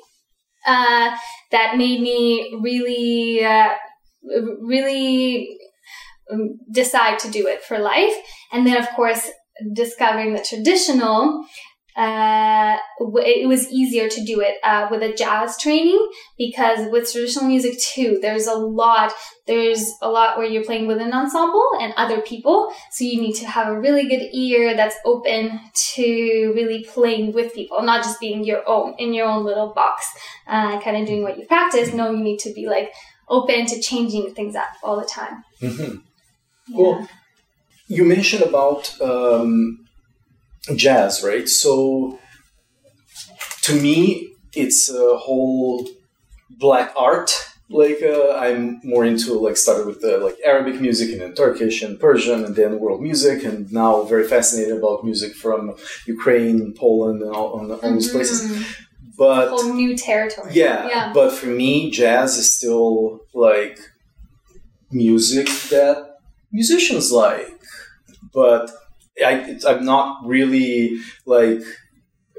Uh, 0.66 1.16
that 1.52 1.78
made 1.78 2.02
me 2.02 2.60
really, 2.62 3.44
uh, 3.44 3.70
really 4.62 5.58
decide 6.72 7.20
to 7.20 7.32
do 7.32 7.48
it 7.48 7.64
for 7.64 7.80
life. 7.80 8.14
And 8.52 8.66
then, 8.66 8.78
of 8.78 8.90
course, 8.90 9.30
discovering 9.74 10.34
the 10.34 10.46
traditional, 10.48 11.46
uh, 11.96 12.78
it 13.00 13.48
was 13.48 13.70
easier 13.70 14.08
to 14.08 14.24
do 14.24 14.40
it 14.40 14.56
uh, 14.64 14.88
with 14.90 15.02
a 15.04 15.14
jazz 15.14 15.58
training 15.58 16.00
because 16.38 16.90
with 16.92 17.12
traditional 17.12 17.46
music 17.46 17.78
too, 17.78 18.20
there's 18.22 18.48
a 18.48 18.54
lot. 18.54 19.12
There's 19.48 19.92
a 20.02 20.10
lot 20.10 20.38
where 20.38 20.48
you're 20.48 20.64
playing 20.64 20.88
with 20.88 21.02
an 21.02 21.12
ensemble 21.12 21.68
and 21.82 21.94
other 21.98 22.22
people, 22.22 22.72
so 22.92 23.04
you 23.04 23.20
need 23.20 23.34
to 23.34 23.48
have 23.48 23.68
a 23.68 23.80
really 23.80 24.08
good 24.08 24.30
ear 24.34 24.76
that's 24.78 24.96
open 25.04 25.60
to 25.74 26.54
really 26.56 26.86
playing 26.86 27.34
with 27.34 27.54
people, 27.54 27.82
not 27.82 28.04
just 28.04 28.20
being 28.20 28.46
your 28.46 28.62
own 28.70 28.94
in 28.98 29.14
your 29.14 29.26
own 29.26 29.44
little 29.44 29.74
box, 29.74 30.08
uh, 30.48 30.80
kind 30.80 30.96
of 30.96 31.06
doing 31.06 31.24
what 31.24 31.38
you 31.38 31.46
practice. 31.48 31.94
No, 31.94 32.12
you 32.12 32.24
need 32.24 32.40
to 32.40 32.54
be 32.54 32.68
like 32.68 32.94
open 33.28 33.66
to 33.66 33.82
changing 33.82 34.34
things 34.34 34.56
up 34.56 34.70
all 34.84 34.98
the 34.98 35.06
time. 35.06 35.44
Mm-hmm. 35.62 35.98
Well, 36.74 37.08
you 37.88 38.04
mentioned 38.06 38.44
about 38.44 39.00
um, 39.02 39.86
jazz, 40.76 41.24
right? 41.24 41.48
So 41.50 42.20
to 43.64 43.74
me, 43.82 44.34
it's 44.54 44.90
a 44.90 45.18
whole 45.18 45.88
black 46.50 46.94
art. 46.96 47.32
Like 47.72 48.02
uh, 48.02 48.32
I'm 48.32 48.82
more 48.84 49.06
into 49.06 49.34
like 49.34 49.56
started 49.56 49.86
with 49.86 50.02
the 50.02 50.18
like 50.18 50.38
Arabic 50.44 50.82
music 50.82 51.12
and 51.12 51.22
then 51.22 51.34
Turkish 51.36 51.84
and 51.84 52.00
Persian 52.00 52.44
and 52.44 52.56
then 52.56 52.80
world 52.80 53.00
music 53.00 53.44
and 53.44 53.72
now 53.72 54.04
very 54.04 54.28
fascinated 54.28 54.78
about 54.78 55.06
music 55.06 55.36
from 55.36 55.76
Ukraine, 56.08 56.62
and 56.62 56.76
Poland, 56.76 57.22
and 57.22 57.32
all, 57.32 57.50
all 57.50 57.60
mm-hmm. 57.60 57.94
these 57.94 58.12
places. 58.12 58.66
But 59.16 59.50
whole 59.50 59.74
new 59.74 59.96
territory. 59.96 60.50
Yeah, 60.54 60.88
yeah. 60.88 61.12
But 61.14 61.32
for 61.32 61.46
me, 61.46 61.92
jazz 61.92 62.38
is 62.38 62.56
still 62.58 63.20
like 63.34 63.78
music 64.92 65.48
that 65.70 66.09
musicians 66.52 67.12
like, 67.12 67.60
but 68.34 68.72
I, 69.26 69.58
I'm 69.68 69.86
not 69.86 70.26
really 70.26 70.98
like 71.26 71.62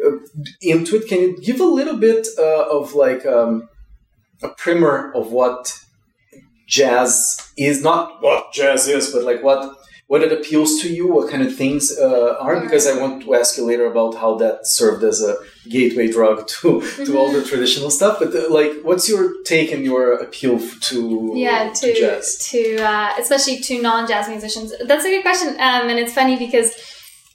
uh, 0.04 0.16
into 0.62 0.96
it. 0.96 1.08
Can 1.08 1.20
you 1.20 1.40
give 1.40 1.60
a 1.60 1.64
little 1.64 1.96
bit 1.96 2.26
uh, 2.38 2.68
of 2.70 2.94
like 2.94 3.26
um, 3.26 3.68
a 4.42 4.48
primer 4.48 5.12
of 5.14 5.32
what 5.32 5.78
jazz 6.66 7.52
is 7.58 7.82
not 7.82 8.22
what 8.22 8.52
jazz 8.52 8.88
is, 8.88 9.12
but 9.12 9.24
like 9.24 9.42
what 9.42 9.76
what 10.10 10.24
it 10.24 10.32
appeals 10.32 10.80
to 10.80 10.88
you, 10.92 11.06
what 11.06 11.30
kind 11.30 11.40
of 11.40 11.54
things 11.54 11.96
uh, 11.96 12.34
are. 12.40 12.60
Because 12.60 12.84
I 12.84 12.98
want 13.00 13.22
to 13.22 13.32
ask 13.36 13.56
you 13.56 13.64
later 13.64 13.86
about 13.86 14.16
how 14.16 14.34
that 14.38 14.66
served 14.66 15.04
as 15.04 15.22
a 15.22 15.36
gateway 15.68 16.10
drug 16.10 16.48
to 16.54 16.80
to 17.06 17.16
all 17.16 17.30
the 17.30 17.38
mm-hmm. 17.38 17.48
traditional 17.48 17.90
stuff. 17.90 18.18
But 18.18 18.34
uh, 18.34 18.50
like, 18.50 18.72
what's 18.82 19.08
your 19.08 19.40
take 19.44 19.70
and 19.70 19.84
your 19.84 20.14
appeal 20.14 20.58
to 20.88 21.32
yeah 21.36 21.72
to, 21.72 21.94
to 21.94 22.00
jazz 22.00 22.38
to 22.50 22.62
uh, 22.82 23.10
especially 23.20 23.60
to 23.60 23.80
non 23.80 24.08
jazz 24.08 24.28
musicians? 24.28 24.72
That's 24.84 25.04
a 25.04 25.10
good 25.14 25.22
question, 25.22 25.50
um, 25.68 25.84
and 25.90 25.96
it's 26.00 26.12
funny 26.12 26.36
because 26.36 26.70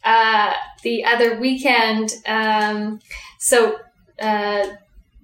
uh, 0.03 0.51
the 0.83 1.05
other 1.05 1.39
weekend, 1.39 2.11
um, 2.27 2.99
so. 3.39 3.77
Uh, 4.19 4.65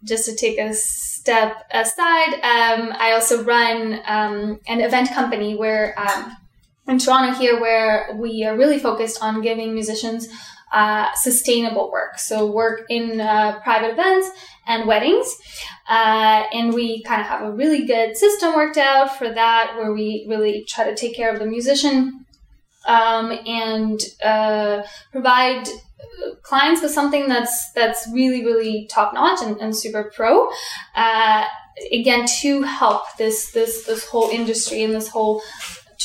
just 0.03 0.25
to 0.25 0.35
take 0.35 0.57
a 0.57 0.73
step 0.73 1.63
aside, 1.71 2.33
um, 2.41 2.91
I 2.97 3.11
also 3.13 3.43
run 3.43 4.01
um, 4.05 4.59
an 4.67 4.81
event 4.81 5.09
company 5.13 5.55
where 5.55 5.93
um, 5.97 6.35
in 6.91 6.99
Toronto 6.99 7.33
here 7.39 7.59
where 7.59 8.09
we 8.15 8.43
are 8.43 8.55
really 8.57 8.77
focused 8.77 9.23
on 9.23 9.41
giving 9.41 9.73
musicians 9.73 10.27
uh, 10.73 11.07
sustainable 11.15 11.91
work. 11.91 12.19
So 12.19 12.45
work 12.51 12.85
in 12.89 13.19
uh, 13.19 13.59
private 13.61 13.91
events 13.91 14.29
and 14.67 14.87
weddings. 14.87 15.27
Uh, 15.89 16.43
and 16.53 16.73
we 16.73 17.01
kind 17.03 17.21
of 17.21 17.27
have 17.27 17.41
a 17.41 17.51
really 17.51 17.85
good 17.85 18.15
system 18.15 18.55
worked 18.55 18.77
out 18.77 19.17
for 19.17 19.33
that 19.33 19.73
where 19.77 19.91
we 19.93 20.25
really 20.29 20.65
try 20.67 20.83
to 20.83 20.95
take 20.95 21.15
care 21.15 21.33
of 21.33 21.39
the 21.39 21.45
musician 21.45 22.25
um, 22.85 23.31
and 23.45 24.01
uh, 24.23 24.83
provide 25.11 25.67
clients 26.41 26.81
with 26.81 26.91
something 26.91 27.27
that's 27.27 27.71
that's 27.73 28.07
really 28.11 28.43
really 28.43 28.87
top 28.89 29.13
notch 29.13 29.39
and, 29.41 29.57
and 29.57 29.75
super 29.75 30.11
pro 30.15 30.49
uh, 30.95 31.45
again 31.91 32.25
to 32.41 32.63
help 32.63 33.03
this 33.17 33.51
this 33.51 33.85
this 33.85 34.05
whole 34.07 34.29
industry 34.29 34.83
and 34.83 34.93
this 34.93 35.07
whole 35.07 35.41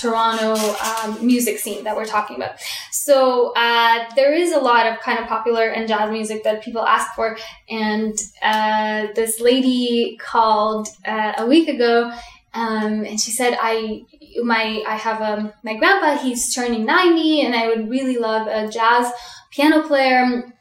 Toronto 0.00 0.54
um, 0.54 1.26
music 1.26 1.58
scene 1.58 1.84
that 1.84 1.96
we're 1.96 2.06
talking 2.06 2.36
about. 2.36 2.60
So 2.90 3.52
uh, 3.56 4.04
there 4.14 4.34
is 4.34 4.52
a 4.52 4.58
lot 4.58 4.86
of 4.86 5.00
kind 5.00 5.18
of 5.18 5.26
popular 5.26 5.68
and 5.68 5.88
jazz 5.88 6.10
music 6.10 6.44
that 6.44 6.62
people 6.62 6.82
ask 6.82 7.14
for, 7.14 7.36
and 7.68 8.14
uh, 8.42 9.06
this 9.14 9.40
lady 9.40 10.18
called 10.20 10.88
uh, 11.06 11.32
a 11.38 11.46
week 11.46 11.68
ago, 11.68 12.12
um, 12.52 13.04
and 13.04 13.20
she 13.20 13.30
said, 13.30 13.56
"I 13.60 14.02
my 14.42 14.82
I 14.86 14.96
have 14.96 15.22
um, 15.22 15.52
my 15.62 15.76
grandpa. 15.76 16.22
He's 16.22 16.54
turning 16.54 16.84
ninety, 16.84 17.42
and 17.42 17.54
I 17.54 17.68
would 17.68 17.88
really 17.88 18.18
love 18.18 18.46
a 18.48 18.68
jazz 18.68 19.12
piano 19.50 19.82
player." 19.82 20.52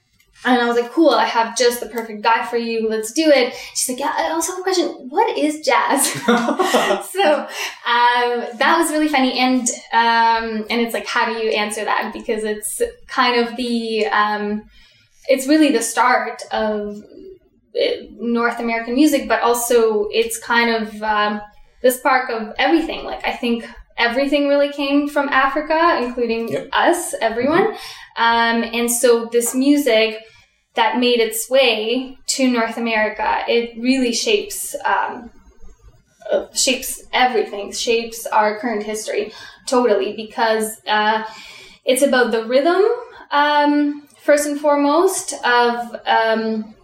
And 0.45 0.61
I 0.61 0.67
was 0.67 0.79
like, 0.79 0.91
cool, 0.91 1.09
I 1.09 1.25
have 1.25 1.57
just 1.57 1.79
the 1.79 1.87
perfect 1.87 2.21
guy 2.21 2.45
for 2.45 2.57
you. 2.57 2.87
Let's 2.87 3.11
do 3.11 3.29
it. 3.29 3.53
She's 3.73 3.89
like, 3.89 3.99
yeah, 3.99 4.13
I 4.15 4.29
also 4.29 4.51
have 4.51 4.59
a 4.59 4.63
question. 4.63 4.87
What 5.09 5.35
is 5.37 5.61
jazz? 5.61 6.07
so 7.11 7.47
um, 7.87 8.45
that 8.57 8.75
was 8.77 8.91
really 8.91 9.07
funny. 9.07 9.39
And 9.39 9.67
um, 9.91 10.65
and 10.69 10.81
it's 10.81 10.93
like, 10.93 11.07
how 11.07 11.25
do 11.25 11.39
you 11.39 11.49
answer 11.49 11.83
that? 11.83 12.13
Because 12.13 12.43
it's 12.43 12.81
kind 13.07 13.43
of 13.43 13.55
the, 13.57 14.05
um, 14.07 14.69
it's 15.27 15.47
really 15.47 15.71
the 15.71 15.81
start 15.81 16.43
of 16.51 16.97
uh, 16.97 17.87
North 18.11 18.59
American 18.59 18.93
music, 18.93 19.27
but 19.27 19.41
also 19.41 20.07
it's 20.11 20.37
kind 20.37 20.69
of 20.75 21.01
um, 21.01 21.41
the 21.81 21.89
spark 21.89 22.29
of 22.29 22.53
everything. 22.59 23.03
Like, 23.03 23.25
I 23.25 23.33
think 23.33 23.65
everything 23.97 24.47
really 24.47 24.71
came 24.71 25.07
from 25.07 25.29
Africa, 25.29 25.99
including 26.01 26.49
yep. 26.49 26.69
us, 26.73 27.13
everyone. 27.21 27.73
Mm-hmm. 27.73 28.23
Um, 28.23 28.63
and 28.73 28.91
so 28.91 29.27
this 29.31 29.55
music, 29.55 30.19
that 30.75 30.99
made 30.99 31.19
its 31.19 31.49
way 31.49 32.17
to 32.27 32.49
North 32.49 32.77
America, 32.77 33.43
it 33.47 33.79
really 33.81 34.13
shapes 34.13 34.75
um, 34.85 35.31
uh, 36.31 36.51
shapes 36.53 37.03
everything, 37.13 37.71
shapes 37.71 38.25
our 38.25 38.59
current 38.59 38.83
history 38.83 39.31
totally 39.67 40.13
because 40.15 40.81
uh, 40.87 41.23
it's 41.85 42.01
about 42.01 42.31
the 42.31 42.45
rhythm 42.45 42.83
um, 43.31 44.07
first 44.21 44.47
and 44.47 44.59
foremost 44.59 45.33
of 45.45 45.95
um, 46.05 46.75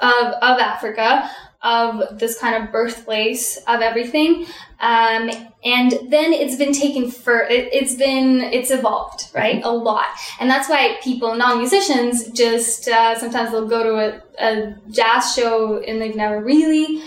of, 0.00 0.32
of 0.42 0.58
Africa, 0.58 1.30
of 1.62 2.18
this 2.18 2.38
kind 2.38 2.62
of 2.62 2.72
birthplace 2.72 3.58
of 3.68 3.80
everything. 3.80 4.46
Um, 4.80 5.30
and 5.62 5.92
then 6.08 6.32
it's 6.32 6.56
been 6.56 6.72
taken 6.72 7.10
for, 7.10 7.40
it, 7.40 7.74
has 7.74 7.96
been, 7.96 8.40
it's 8.40 8.70
evolved, 8.70 9.28
right? 9.34 9.56
Mm-hmm. 9.56 9.68
A 9.68 9.72
lot. 9.72 10.06
And 10.40 10.48
that's 10.48 10.68
why 10.68 10.98
people, 11.02 11.34
non-musicians, 11.34 12.30
just, 12.30 12.88
uh, 12.88 13.18
sometimes 13.18 13.50
they'll 13.50 13.68
go 13.68 13.82
to 13.82 13.94
a, 13.96 14.22
a, 14.38 14.76
jazz 14.90 15.34
show 15.34 15.78
and 15.78 16.00
they've 16.00 16.16
never 16.16 16.42
really, 16.42 17.02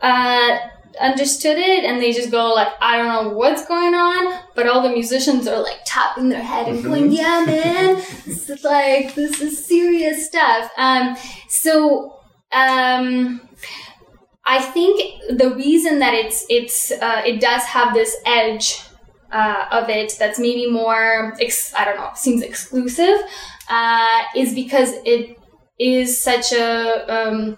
uh, 0.00 0.58
understood 1.00 1.58
it 1.58 1.84
and 1.84 2.00
they 2.00 2.12
just 2.12 2.30
go 2.30 2.54
like 2.54 2.68
i 2.80 2.96
don't 2.96 3.08
know 3.08 3.36
what's 3.36 3.66
going 3.66 3.94
on 3.94 4.40
but 4.54 4.68
all 4.68 4.80
the 4.80 4.88
musicians 4.88 5.48
are 5.48 5.60
like 5.60 5.80
tapping 5.84 6.28
their 6.28 6.42
head 6.42 6.68
and 6.68 6.84
going 6.84 7.04
mm-hmm. 7.04 7.14
yeah 7.14 7.44
man 7.44 7.96
this 8.24 8.48
is 8.48 8.62
like 8.62 9.14
this 9.14 9.40
is 9.40 9.66
serious 9.66 10.26
stuff 10.26 10.70
um 10.76 11.16
so 11.48 12.20
um 12.52 13.40
I 14.46 14.60
think 14.60 15.00
the 15.38 15.54
reason 15.54 15.98
that 16.00 16.14
it's 16.14 16.44
it's 16.48 16.90
uh, 16.90 17.22
it 17.24 17.40
does 17.40 17.62
have 17.64 17.94
this 17.94 18.14
edge 18.26 18.82
uh, 19.32 19.66
of 19.72 19.88
it 19.88 20.14
that's 20.18 20.38
maybe 20.38 20.70
more 20.70 21.34
ex- 21.40 21.72
I 21.74 21.84
don't 21.84 21.96
know 21.96 22.10
seems 22.14 22.42
exclusive 22.42 23.20
uh, 23.68 24.22
is 24.36 24.54
because 24.54 24.92
it 25.04 25.38
is 25.78 26.20
such 26.20 26.52
a 26.52 27.06
um, 27.12 27.56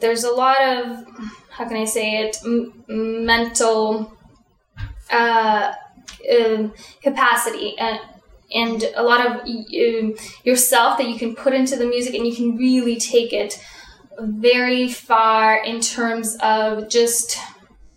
there's 0.00 0.24
a 0.24 0.30
lot 0.30 0.60
of 0.62 1.04
how 1.50 1.66
can 1.66 1.76
I 1.78 1.84
say 1.86 2.22
it 2.22 2.36
m- 2.44 2.84
mental 2.88 4.12
uh, 5.10 5.72
um, 6.38 6.72
capacity 7.02 7.78
and 7.78 7.98
and 8.52 8.82
a 8.96 9.02
lot 9.02 9.24
of 9.24 9.32
um, 9.46 10.14
yourself 10.44 10.98
that 10.98 11.08
you 11.08 11.16
can 11.18 11.36
put 11.36 11.54
into 11.54 11.76
the 11.76 11.86
music 11.86 12.14
and 12.14 12.26
you 12.26 12.34
can 12.34 12.56
really 12.56 12.98
take 12.98 13.32
it 13.32 13.62
very 14.22 14.88
far 14.88 15.62
in 15.62 15.80
terms 15.80 16.36
of 16.42 16.88
just 16.88 17.38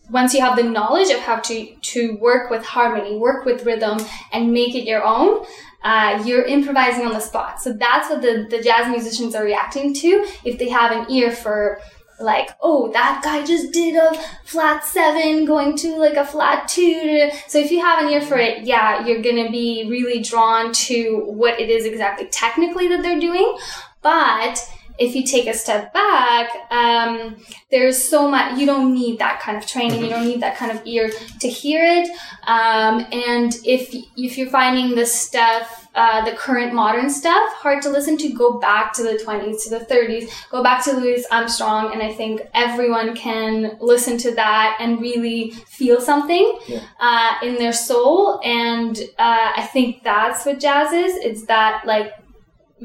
once 0.10 0.34
you 0.34 0.42
have 0.42 0.56
the 0.56 0.64
knowledge 0.64 1.10
of 1.10 1.20
how 1.20 1.38
to 1.38 1.76
to 1.82 2.18
work 2.18 2.50
with 2.50 2.64
harmony, 2.64 3.18
work 3.18 3.46
with 3.46 3.66
rhythm, 3.66 4.00
and 4.32 4.52
make 4.52 4.76
it 4.76 4.86
your 4.86 5.04
own, 5.04 5.46
uh, 5.84 6.22
you're 6.26 6.44
improvising 6.44 7.06
on 7.06 7.14
the 7.14 7.20
spot. 7.20 7.62
So 7.62 7.74
that's 7.74 8.10
what 8.10 8.22
the, 8.22 8.48
the 8.50 8.62
jazz 8.62 8.90
musicians 8.90 9.36
are 9.36 9.44
reacting 9.44 9.94
to 9.96 10.26
if 10.44 10.58
they 10.58 10.70
have 10.70 10.92
an 10.92 11.12
ear 11.12 11.32
for 11.32 11.80
like, 12.20 12.52
oh, 12.62 12.92
that 12.94 13.22
guy 13.24 13.44
just 13.44 13.74
did 13.74 13.96
a 13.96 14.14
flat 14.46 14.86
seven 14.86 15.46
going 15.46 15.76
to 15.78 15.98
like 15.98 16.16
a 16.16 16.26
flat 16.26 16.68
two. 16.68 17.30
So 17.48 17.60
if 17.60 17.72
you 17.72 17.82
have 17.82 18.04
an 18.04 18.10
ear 18.10 18.22
for 18.22 18.38
it, 18.38 18.66
yeah, 18.66 19.06
you're 19.06 19.22
gonna 19.22 19.52
be 19.52 19.88
really 19.90 20.22
drawn 20.22 20.72
to 20.74 21.24
what 21.26 21.60
it 21.60 21.70
is 21.70 21.86
exactly 21.86 22.28
technically 22.28 22.88
that 22.90 23.02
they're 23.02 23.20
doing. 23.20 23.58
But 24.02 24.60
if 25.00 25.16
you 25.16 25.24
take 25.24 25.48
a 25.48 25.54
step 25.54 25.94
back, 25.94 26.50
um, 26.72 27.36
there's 27.72 27.98
so 27.98 28.30
much, 28.30 28.60
you 28.60 28.66
don't 28.66 28.94
need 28.94 29.20
that 29.20 29.40
kind 29.40 29.58
of 29.58 29.66
training. 29.66 30.04
You 30.04 30.10
don't 30.10 30.28
need 30.28 30.42
that 30.42 30.56
kind 30.58 30.72
of 30.72 30.86
ear 30.86 31.12
to 31.40 31.48
hear 31.48 31.84
it. 31.84 32.08
Um, 32.46 33.06
and 33.12 33.56
if, 33.66 33.94
if 34.16 34.38
you're 34.38 34.50
finding 34.50 34.96
the 34.96 35.06
stuff, 35.06 35.88
uh, 35.96 36.26
the 36.26 36.36
current 36.36 36.74
modern 36.74 37.10
stuff 37.10 37.54
hard 37.54 37.82
to 37.84 37.90
listen 37.90 38.18
to, 38.18 38.30
go 38.34 38.60
back 38.60 38.94
to 38.94 39.04
the 39.04 39.22
20s, 39.26 39.64
to 39.64 39.70
the 39.70 39.86
30s, 39.86 40.30
go 40.50 40.64
back 40.64 40.84
to 40.84 40.94
Louis 40.94 41.26
Armstrong. 41.32 41.94
And 41.94 42.02
I 42.02 42.14
think 42.14 42.42
everyone 42.54 43.16
can 43.16 43.78
listen 43.80 44.18
to 44.20 44.36
that 44.36 44.78
and 44.80 45.00
really 45.02 45.52
feel 45.52 46.02
something, 46.02 46.60
yeah. 46.68 46.82
uh, 47.00 47.34
in 47.44 47.56
their 47.56 47.74
soul. 47.74 48.40
And, 48.44 48.98
uh, 49.18 49.52
I 49.56 49.70
think 49.74 50.04
that's 50.04 50.46
what 50.46 50.60
jazz 50.60 50.94
is. 50.94 51.16
It's 51.18 51.46
that 51.46 51.84
like 51.86 52.14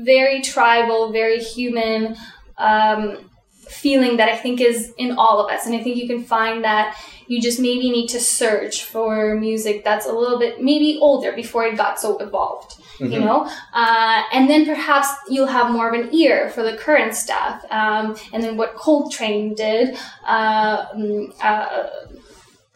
very 0.04 0.40
tribal, 0.42 1.12
very 1.12 1.38
human 1.38 2.16
um, 2.56 3.30
feeling 3.68 4.16
that 4.16 4.28
I 4.28 4.36
think 4.36 4.60
is 4.60 4.92
in 4.98 5.12
all 5.18 5.40
of 5.40 5.50
us. 5.50 5.66
And 5.66 5.74
I 5.74 5.82
think 5.82 5.96
you 5.96 6.06
can 6.06 6.24
find 6.24 6.64
that 6.64 6.98
you 7.26 7.40
just 7.40 7.60
maybe 7.60 7.90
need 7.90 8.08
to 8.08 8.20
search 8.20 8.84
for 8.84 9.34
music 9.34 9.84
that's 9.84 10.06
a 10.06 10.12
little 10.12 10.38
bit 10.38 10.62
maybe 10.62 10.98
older 11.00 11.32
before 11.32 11.66
it 11.66 11.76
got 11.76 12.00
so 12.00 12.18
evolved. 12.18 12.74
Mm-hmm. 12.98 13.12
You 13.12 13.20
know, 13.20 13.48
uh, 13.74 14.22
and 14.32 14.50
then 14.50 14.66
perhaps 14.66 15.06
you'll 15.28 15.46
have 15.46 15.70
more 15.70 15.88
of 15.88 15.94
an 15.94 16.12
ear 16.12 16.50
for 16.50 16.64
the 16.64 16.76
current 16.76 17.14
stuff, 17.14 17.64
um, 17.70 18.16
and 18.32 18.42
then 18.42 18.56
what 18.56 18.74
Coltrane 18.74 19.54
did 19.54 19.96
uh, 20.26 20.84
mm, 20.86 21.32
uh, 21.40 21.90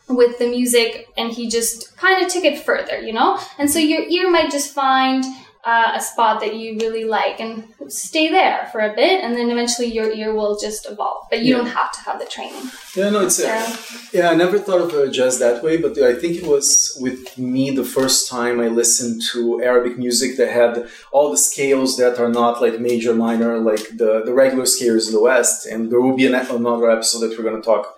with 0.09 0.39
the 0.39 0.47
music, 0.47 1.09
and 1.17 1.33
he 1.33 1.49
just 1.49 1.97
kind 1.97 2.25
of 2.25 2.31
took 2.31 2.45
it 2.45 2.61
further, 2.61 3.01
you 3.01 3.13
know. 3.13 3.37
And 3.59 3.69
so 3.69 3.81
your 3.81 4.03
ear 4.03 4.31
might 4.31 4.53
just 4.53 4.73
find 4.73 5.25
uh, 5.64 5.92
a 5.94 6.01
spot 6.01 6.40
that 6.40 6.57
you 6.57 6.77
really 6.79 7.05
like 7.05 7.38
and 7.38 7.68
stay 7.87 8.29
there 8.29 8.68
for 8.72 8.81
a 8.81 8.92
bit 8.94 9.22
and 9.22 9.37
then 9.37 9.48
eventually 9.48 9.87
your 9.87 10.11
ear 10.11 10.35
will 10.35 10.59
just 10.59 10.90
evolve 10.90 11.25
but 11.31 11.40
you 11.40 11.53
yeah. 11.53 11.59
don't 11.59 11.68
have 11.70 11.92
to 11.92 12.01
have 12.01 12.18
the 12.18 12.27
training 12.27 12.68
yeah 12.96 13.09
no 13.11 13.20
it's 13.20 13.40
uh, 13.40 13.77
yeah 14.12 14.31
i 14.31 14.35
never 14.35 14.59
thought 14.59 14.81
of 14.81 14.92
uh, 14.92 15.07
jazz 15.09 15.38
that 15.38 15.62
way 15.62 15.77
but 15.77 15.96
i 15.98 16.14
think 16.14 16.37
it 16.37 16.46
was 16.46 16.96
with 17.01 17.38
me 17.38 17.70
the 17.70 17.85
first 17.85 18.29
time 18.29 18.59
i 18.59 18.66
listened 18.66 19.22
to 19.22 19.62
arabic 19.62 19.96
music 19.96 20.37
that 20.37 20.51
had 20.51 20.88
all 21.12 21.31
the 21.31 21.38
scales 21.38 21.96
that 21.96 22.18
are 22.18 22.29
not 22.29 22.61
like 22.61 22.81
major 22.81 23.14
minor 23.14 23.59
like 23.59 23.96
the, 23.96 24.22
the 24.25 24.35
regular 24.35 24.66
scales 24.66 25.07
in 25.07 25.14
the 25.14 25.22
west 25.22 25.64
and 25.66 25.92
there 25.92 26.01
will 26.01 26.16
be 26.16 26.27
an, 26.27 26.35
another 26.35 26.90
episode 26.90 27.20
that 27.20 27.38
we're 27.38 27.44
going 27.44 27.61
to 27.61 27.64
talk 27.64 27.96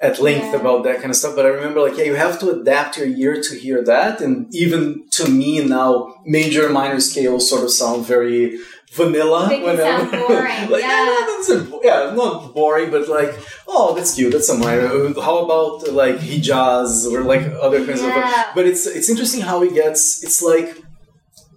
at 0.00 0.20
length 0.20 0.50
Yeah. 0.52 0.60
about 0.60 0.84
that 0.84 0.96
kind 1.00 1.10
of 1.10 1.16
stuff. 1.16 1.34
But 1.36 1.46
I 1.46 1.48
remember 1.48 1.80
like, 1.80 1.96
yeah, 1.96 2.04
you 2.04 2.14
have 2.14 2.38
to 2.40 2.50
adapt 2.50 2.98
your 2.98 3.06
ear 3.08 3.40
to 3.42 3.54
hear 3.56 3.82
that. 3.84 4.20
And 4.20 4.54
even 4.54 5.04
to 5.12 5.28
me 5.30 5.64
now, 5.64 6.14
major 6.24 6.68
minor 6.68 7.00
scales 7.00 7.48
sort 7.48 7.64
of 7.64 7.70
sound 7.70 8.04
very 8.06 8.58
vanilla. 8.92 9.46
They 9.48 9.60
can 9.60 9.76
sound 9.76 10.10
boring, 10.28 10.70
like, 10.70 10.82
yeah. 10.82 11.04
no, 11.08 11.36
that's 11.36 11.50
a, 11.50 11.80
yeah, 11.82 12.12
not 12.14 12.54
boring, 12.54 12.90
but 12.90 13.08
like, 13.08 13.34
oh, 13.68 13.94
that's 13.94 14.14
cute. 14.14 14.32
That's 14.32 14.48
a 14.48 14.56
minor. 14.56 14.88
How 15.20 15.38
about 15.38 15.88
uh, 15.88 15.92
like 15.92 16.16
Hijaz 16.16 17.10
or 17.10 17.22
like 17.22 17.42
other 17.60 17.84
kinds 17.86 18.02
Yeah. 18.02 18.48
of. 18.50 18.54
But 18.54 18.66
it's 18.66 18.86
it's 18.86 19.08
interesting 19.10 19.40
how 19.42 19.60
he 19.60 19.70
gets. 19.70 20.22
It's 20.22 20.40
like 20.42 20.82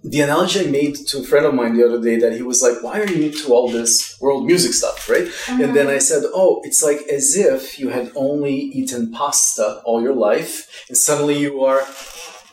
the 0.02 0.20
analogy 0.20 0.60
I 0.60 0.70
made 0.70 0.94
to 1.08 1.18
a 1.18 1.22
friend 1.22 1.46
of 1.46 1.54
mine 1.54 1.76
the 1.76 1.86
other 1.86 2.00
day 2.00 2.16
that 2.18 2.32
he 2.32 2.42
was 2.42 2.62
like, 2.62 2.82
"Why 2.82 3.00
are 3.00 3.06
you 3.06 3.26
into 3.26 3.52
all 3.52 3.68
this 3.68 4.18
world 4.20 4.46
music 4.46 4.72
stuff?" 4.72 5.08
Right? 5.08 5.28
And 5.48 5.74
then 5.76 5.86
uh-huh. 5.86 5.96
I 5.96 5.98
said, 5.98 6.22
"Oh, 6.34 6.60
it's 6.64 6.82
like 6.82 7.00
as 7.08 7.36
if 7.36 7.78
you 7.78 7.90
had 7.90 8.10
only 8.14 8.54
eaten 8.54 9.12
pasta 9.12 9.82
all 9.84 10.02
your 10.02 10.14
life, 10.14 10.84
and 10.88 10.96
suddenly 10.96 11.38
you 11.38 11.62
are 11.64 11.82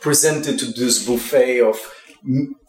presented 0.00 0.58
to 0.58 0.66
this 0.66 1.06
buffet 1.06 1.60
of 1.60 1.76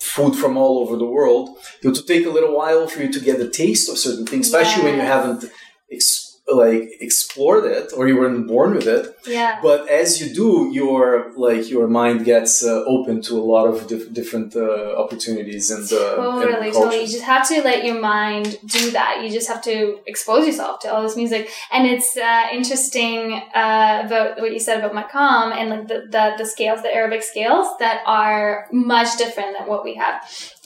food 0.01 0.35
from 0.35 0.57
all 0.57 0.79
over 0.79 0.95
the 0.95 1.05
world. 1.05 1.57
It 1.81 1.87
will 1.87 1.95
take 1.95 2.25
a 2.25 2.29
little 2.29 2.55
while 2.55 2.87
for 2.87 3.01
you 3.01 3.11
to 3.11 3.19
get 3.19 3.39
the 3.39 3.49
taste 3.49 3.89
of 3.89 3.97
certain 3.97 4.25
things, 4.25 4.47
especially 4.47 4.83
when 4.83 4.95
you 4.95 5.01
haven't 5.01 5.45
ex- 5.91 6.28
like 6.51 6.91
explored 7.01 7.65
it 7.65 7.91
or 7.95 8.07
you 8.07 8.17
weren't 8.17 8.47
born 8.47 8.73
with 8.75 8.87
it. 8.87 9.15
Yeah. 9.27 9.59
But 9.61 9.89
as 9.89 10.21
you 10.21 10.33
do, 10.33 10.69
your 10.73 11.31
like 11.35 11.69
your 11.69 11.87
mind 11.87 12.25
gets 12.25 12.63
uh, 12.63 12.83
open 12.85 13.21
to 13.23 13.37
a 13.39 13.45
lot 13.53 13.67
of 13.67 13.87
dif- 13.87 14.11
different 14.13 14.55
uh, 14.55 14.95
opportunities 14.95 15.69
and 15.71 15.85
uh, 15.91 16.15
Totally, 16.15 16.67
and 16.67 16.73
totally. 16.73 17.01
You 17.01 17.07
just 17.07 17.23
have 17.23 17.47
to 17.49 17.61
let 17.61 17.85
your 17.85 17.99
mind 17.99 18.57
do 18.65 18.91
that. 18.91 19.21
You 19.23 19.29
just 19.29 19.47
have 19.47 19.61
to 19.63 19.99
expose 20.07 20.45
yourself 20.45 20.79
to 20.81 20.93
all 20.93 21.01
this 21.01 21.15
music. 21.15 21.49
And 21.71 21.87
it's 21.87 22.17
uh, 22.17 22.47
interesting 22.51 23.33
uh, 23.33 24.03
about 24.05 24.39
what 24.39 24.51
you 24.51 24.59
said 24.59 24.83
about 24.83 24.93
Makam 24.93 25.55
and 25.55 25.69
like 25.69 25.87
the, 25.87 26.07
the, 26.09 26.35
the 26.39 26.45
scales, 26.45 26.81
the 26.81 26.93
Arabic 26.93 27.23
scales 27.23 27.67
that 27.79 28.01
are 28.05 28.67
much 28.71 29.17
different 29.17 29.57
than 29.57 29.67
what 29.67 29.83
we 29.83 29.95
have 29.95 30.23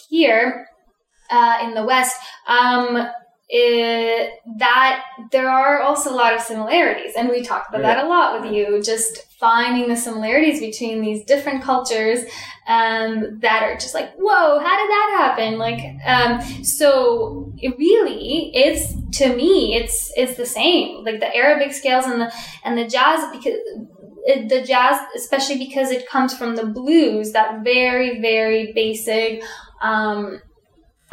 here 0.10 0.68
uh, 1.30 1.60
in 1.64 1.74
the 1.74 1.84
West. 1.84 2.16
Um, 2.48 3.08
it, 3.50 4.32
that 4.58 5.04
there 5.32 5.50
are 5.50 5.82
also 5.82 6.12
a 6.12 6.16
lot 6.16 6.34
of 6.34 6.42
similarities, 6.42 7.14
and 7.18 7.30
we 7.30 7.44
talked 7.44 7.70
about 7.70 7.82
that 7.82 8.04
a 8.04 8.08
lot 8.08 8.42
with 8.42 8.52
you. 8.52 8.82
Just 8.82 9.26
finding 9.40 9.90
the 9.90 9.96
similarities 9.96 10.60
between 10.60 11.02
these 11.02 11.24
different 11.26 11.62
cultures 11.62 12.20
um, 12.68 13.40
that 13.42 13.62
are 13.64 13.76
just 13.76 13.94
like, 13.94 14.14
whoa, 14.16 14.60
how 14.60 14.78
did 14.78 14.90
that 14.90 15.16
happen? 15.18 15.58
Like, 15.58 15.82
um, 16.06 16.42
so 16.64 17.52
it 17.58 17.78
really, 17.78 18.52
it's 18.56 18.94
to 19.20 19.36
me, 19.36 19.76
it's 19.76 20.12
it's 20.16 20.36
the 20.38 20.46
same. 20.46 21.04
Like 21.04 21.20
the 21.20 21.36
Arabic 21.36 21.74
scales 21.74 22.06
and 22.06 22.22
the 22.22 22.34
and 22.64 22.78
the 22.78 22.88
jazz 22.88 23.30
because. 23.32 23.56
It, 24.26 24.48
the 24.48 24.62
jazz, 24.62 25.02
especially 25.18 25.58
because 25.58 25.92
it 25.92 26.08
comes 26.08 26.34
from 26.34 26.56
the 26.56 26.66
blues, 26.66 27.34
that 27.34 27.62
very, 27.62 28.22
very 28.22 28.72
basic, 28.72 29.44
um, 29.82 30.42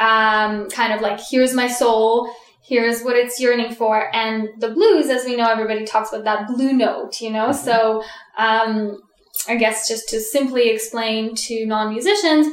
um, 0.01 0.69
kind 0.71 0.93
of 0.93 1.01
like, 1.01 1.21
here's 1.31 1.55
my 1.55 1.69
soul, 1.69 2.31
here's 2.67 3.03
what 3.03 3.17
it's 3.17 3.41
yearning 3.41 3.75
for. 3.75 4.15
And 4.15 4.49
the 4.59 4.71
blues, 4.71 5.09
as 5.09 5.25
we 5.25 5.37
know, 5.37 5.51
everybody 5.51 5.85
talks 5.85 6.13
about 6.13 6.25
that 6.25 6.49
blue 6.49 6.73
note, 6.73 7.21
you 7.21 7.31
know? 7.31 7.49
Mhm. 7.51 7.55
So, 7.55 8.03
um, 8.39 9.01
I 9.49 9.57
guess 9.57 9.89
just 9.89 10.09
to 10.11 10.21
simply 10.21 10.69
explain 10.71 11.35
to 11.47 11.67
non-musicians, 11.67 12.47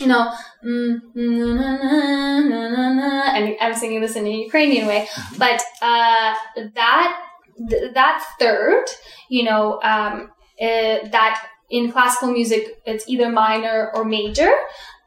you 0.00 0.06
know, 0.06 0.32
mm, 0.64 1.00
na, 1.14 3.22
and 3.34 3.56
I'm 3.60 3.74
singing 3.74 4.00
this 4.00 4.16
in 4.16 4.26
a 4.26 4.30
Ukrainian 4.30 4.86
way, 4.86 5.08
but 5.38 5.62
uh, 5.82 6.34
that 6.74 7.20
th- 7.70 7.94
that 7.94 8.24
third, 8.38 8.84
you 9.28 9.44
know, 9.44 9.80
um, 9.82 10.30
uh, 10.60 10.98
that 11.16 11.46
in 11.70 11.90
classical 11.92 12.30
music 12.32 12.66
it's 12.86 13.08
either 13.08 13.28
minor 13.30 13.90
or 13.94 14.04
major. 14.04 14.50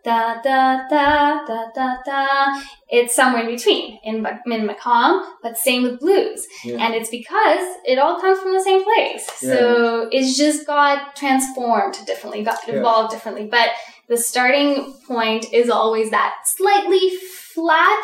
Da 0.03 0.41
da 0.41 0.87
da 0.89 1.45
da 1.45 1.65
da 1.75 1.95
da. 2.05 2.61
It's 2.89 3.15
somewhere 3.15 3.43
in 3.47 3.55
between 3.55 3.99
in 4.03 4.15
in 4.47 4.67
Makam, 4.67 5.23
but 5.43 5.57
same 5.57 5.83
with 5.83 5.99
blues, 5.99 6.47
Yeah. 6.65 6.77
and 6.83 6.95
it's 6.95 7.09
because 7.09 7.65
it 7.85 7.99
all 7.99 8.19
comes 8.19 8.39
from 8.39 8.53
the 8.53 8.61
same 8.61 8.83
place. 8.83 9.29
So 9.35 10.09
it's 10.11 10.35
just 10.37 10.65
got 10.65 11.15
transformed 11.15 11.97
differently, 12.07 12.43
got 12.43 12.59
Yeah. 12.67 12.75
evolved 12.79 13.11
differently. 13.11 13.45
But 13.45 13.69
the 14.07 14.17
starting 14.17 14.93
point 15.07 15.53
is 15.53 15.69
always 15.69 16.09
that 16.09 16.33
slightly 16.45 17.11
flat 17.53 18.03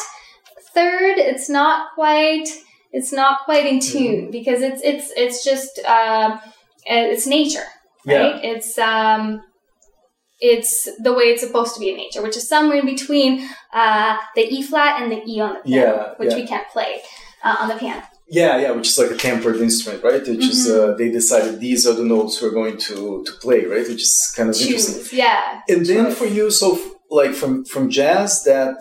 third. 0.74 1.18
It's 1.18 1.50
not 1.50 1.94
quite. 1.96 2.48
It's 2.92 3.12
not 3.12 3.40
quite 3.46 3.66
in 3.66 3.80
Mm-hmm. 3.80 3.98
tune 3.98 4.32
because 4.32 4.62
it's 4.62 4.82
it's 4.84 5.12
it's 5.18 5.44
just 5.44 5.80
uh, 5.86 6.38
it's 6.86 7.26
nature, 7.28 7.66
right? 8.06 8.40
It's 8.44 8.78
um, 8.78 9.42
it's 10.40 10.88
the 11.02 11.14
way 11.14 11.26
it's 11.26 11.42
supposed 11.42 11.74
to 11.76 11.80
be 11.80 11.90
in 11.90 11.98
nature, 11.98 12.22
which 12.22 12.38
is 12.38 12.48
somewhere 12.48 12.78
in 12.78 12.86
between 12.86 13.48
uh, 13.74 14.18
the 14.36 14.42
E 14.56 14.62
flat 14.62 15.02
and 15.02 15.12
the 15.12 15.24
E 15.28 15.40
on 15.42 15.56
the 15.56 15.60
piano, 15.62 15.86
Yeah, 15.96 16.14
which 16.18 16.32
yeah. 16.32 16.36
we 16.42 16.48
can't 16.48 16.68
play 16.70 17.02
uh, 17.44 17.56
on 17.62 17.68
the 17.70 17.76
piano. 17.76 18.04
Yeah, 18.30 18.58
yeah, 18.64 18.72
which 18.72 18.90
is 18.90 18.98
like 18.98 19.12
a 19.12 19.16
tempered 19.16 19.56
instrument, 19.58 20.04
right? 20.04 20.22
Which 20.22 20.46
is 20.54 20.68
Mm-hmm. 20.68 20.92
uh, 20.92 20.98
they 20.98 21.10
decided 21.10 21.60
these 21.60 21.88
are 21.88 21.94
the 21.94 22.04
notes 22.04 22.42
we're 22.42 22.52
going 22.62 22.78
to 22.88 23.24
to 23.28 23.32
play, 23.46 23.62
right? 23.66 23.88
Which 23.88 24.04
is 24.10 24.34
kind 24.36 24.50
of 24.50 24.56
interesting. 24.62 25.18
Yeah. 25.18 25.62
And 25.70 25.86
then 25.86 26.12
for 26.20 26.26
you, 26.26 26.52
so 26.52 26.76
f- 26.76 26.92
like 27.10 27.34
from 27.34 27.64
from 27.66 27.90
jazz, 27.90 28.44
that 28.44 28.78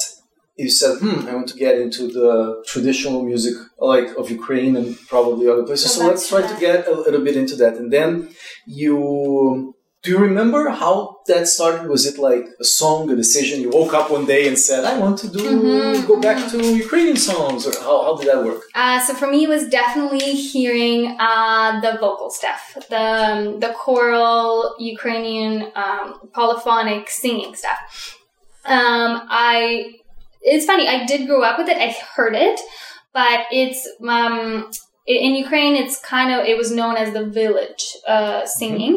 you 0.57 0.69
said, 0.81 0.99
hmm, 0.99 1.29
I 1.29 1.33
want 1.39 1.49
to 1.53 1.59
get 1.67 1.79
into 1.85 2.03
the 2.19 2.29
traditional 2.73 3.23
music, 3.31 3.55
like 3.79 4.09
of 4.21 4.31
Ukraine 4.39 4.75
and 4.81 4.89
probably 5.13 5.45
other 5.53 5.63
places. 5.69 5.93
So 5.93 6.01
So, 6.01 6.07
let's 6.09 6.29
try 6.33 6.43
to 6.53 6.57
get 6.67 6.79
a 6.89 6.95
little 7.05 7.23
bit 7.29 7.37
into 7.37 7.55
that. 7.63 7.75
And 7.81 7.89
then 7.97 8.11
you. 8.67 9.75
Do 10.07 10.13
you 10.13 10.19
remember 10.19 10.71
how 10.71 11.17
that 11.27 11.49
started? 11.49 11.89
Was 11.89 12.07
it 12.07 12.17
like 12.17 12.47
a 12.61 12.65
song, 12.65 13.11
a 13.11 13.17
decision? 13.17 13.61
You 13.61 13.71
woke 13.71 13.93
up 13.93 14.09
one 14.09 14.25
day 14.25 14.47
and 14.47 14.57
said, 14.57 14.85
"I 14.85 14.97
want 15.01 15.19
to 15.23 15.29
do 15.37 15.43
Mhm, 15.43 16.07
go 16.07 16.21
back 16.21 16.39
to 16.53 16.59
Ukrainian 16.85 17.17
songs," 17.31 17.67
or 17.67 17.73
how, 17.87 17.97
how 18.05 18.13
did 18.17 18.29
that 18.31 18.41
work? 18.49 18.61
Uh, 18.73 19.01
so 19.05 19.15
for 19.21 19.27
me, 19.33 19.39
it 19.47 19.51
was 19.57 19.65
definitely 19.81 20.31
hearing 20.53 21.01
uh, 21.29 21.81
the 21.85 21.93
vocal 22.05 22.31
stuff, 22.31 22.63
the 22.95 23.07
um, 23.27 23.59
the 23.65 23.71
choral 23.83 24.77
Ukrainian 24.95 25.53
um, 25.83 26.07
polyphonic 26.39 27.03
singing 27.11 27.53
stuff. 27.63 27.81
Um, 28.77 29.11
I 29.49 29.57
it's 30.53 30.67
funny. 30.71 30.87
I 30.87 30.99
did 31.11 31.21
grow 31.29 31.43
up 31.49 31.57
with 31.59 31.69
it. 31.73 31.79
I 31.87 31.89
heard 32.15 32.37
it, 32.49 32.59
but 33.19 33.39
it's 33.51 33.81
um, 34.17 34.71
in 35.09 35.33
Ukraine. 35.45 35.75
It's 35.83 35.97
kind 36.15 36.31
of 36.35 36.39
it 36.51 36.57
was 36.63 36.71
known 36.79 36.95
as 37.03 37.09
the 37.19 37.25
village 37.41 37.85
uh, 38.15 38.47
singing. 38.61 38.95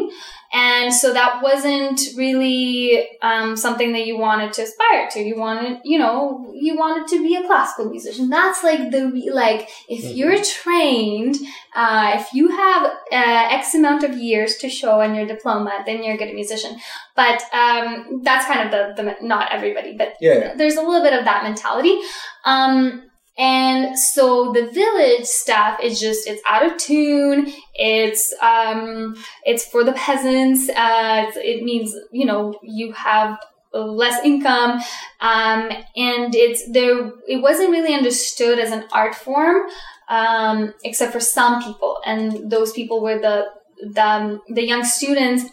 And 0.52 0.92
so 0.92 1.12
that 1.12 1.42
wasn't 1.42 2.00
really 2.16 3.08
um, 3.22 3.56
something 3.56 3.92
that 3.92 4.04
you 4.04 4.18
wanted 4.18 4.52
to 4.54 4.62
aspire 4.62 5.08
to. 5.12 5.20
You 5.20 5.38
wanted, 5.38 5.78
you 5.84 5.96
know, 5.98 6.52
you 6.54 6.76
wanted 6.76 7.06
to 7.08 7.22
be 7.22 7.36
a 7.36 7.46
classical 7.46 7.88
musician. 7.88 8.28
That's 8.28 8.64
like 8.64 8.90
the 8.90 9.30
like 9.32 9.68
if 9.88 10.04
Mhm. 10.04 10.16
you're 10.16 10.42
trained, 10.42 11.36
uh, 11.74 12.12
if 12.16 12.34
you 12.34 12.48
have 12.48 12.84
uh, 13.12 13.48
X 13.60 13.74
amount 13.74 14.02
of 14.02 14.16
years 14.16 14.56
to 14.58 14.68
show 14.68 15.00
on 15.00 15.14
your 15.14 15.26
diploma, 15.26 15.82
then 15.86 16.02
you're 16.02 16.14
a 16.14 16.18
good 16.18 16.34
musician. 16.34 16.78
But 17.14 17.42
um, 17.52 18.20
that's 18.24 18.46
kind 18.46 18.60
of 18.64 18.96
the, 18.96 19.02
the 19.02 19.16
not 19.26 19.52
everybody, 19.52 19.94
but 19.96 20.14
yeah. 20.20 20.54
there's 20.56 20.76
a 20.76 20.82
little 20.82 21.02
bit 21.02 21.12
of 21.12 21.24
that 21.26 21.44
mentality. 21.44 22.00
Um, 22.44 23.09
and 23.40 23.98
so 23.98 24.52
the 24.52 24.66
village 24.66 25.24
stuff 25.24 25.80
is 25.82 25.98
just 25.98 26.28
it's 26.28 26.42
out 26.46 26.62
of 26.64 26.76
tune. 26.76 27.50
It's 27.74 28.34
um, 28.42 29.16
it's 29.44 29.64
for 29.64 29.82
the 29.82 29.94
peasants. 29.94 30.68
Uh, 30.68 31.32
it 31.36 31.64
means 31.64 31.96
you 32.12 32.26
know 32.26 32.54
you 32.62 32.92
have 32.92 33.38
less 33.72 34.22
income, 34.26 34.82
um, 35.22 35.70
and 35.96 36.34
it's 36.34 36.70
there. 36.70 37.12
It 37.26 37.40
wasn't 37.40 37.70
really 37.70 37.94
understood 37.94 38.58
as 38.58 38.72
an 38.72 38.84
art 38.92 39.14
form, 39.14 39.62
um, 40.10 40.74
except 40.84 41.10
for 41.10 41.20
some 41.20 41.62
people, 41.62 41.96
and 42.04 42.50
those 42.50 42.72
people 42.72 43.00
were 43.00 43.18
the 43.18 43.46
the, 43.82 44.38
the 44.50 44.66
young 44.66 44.84
students 44.84 45.44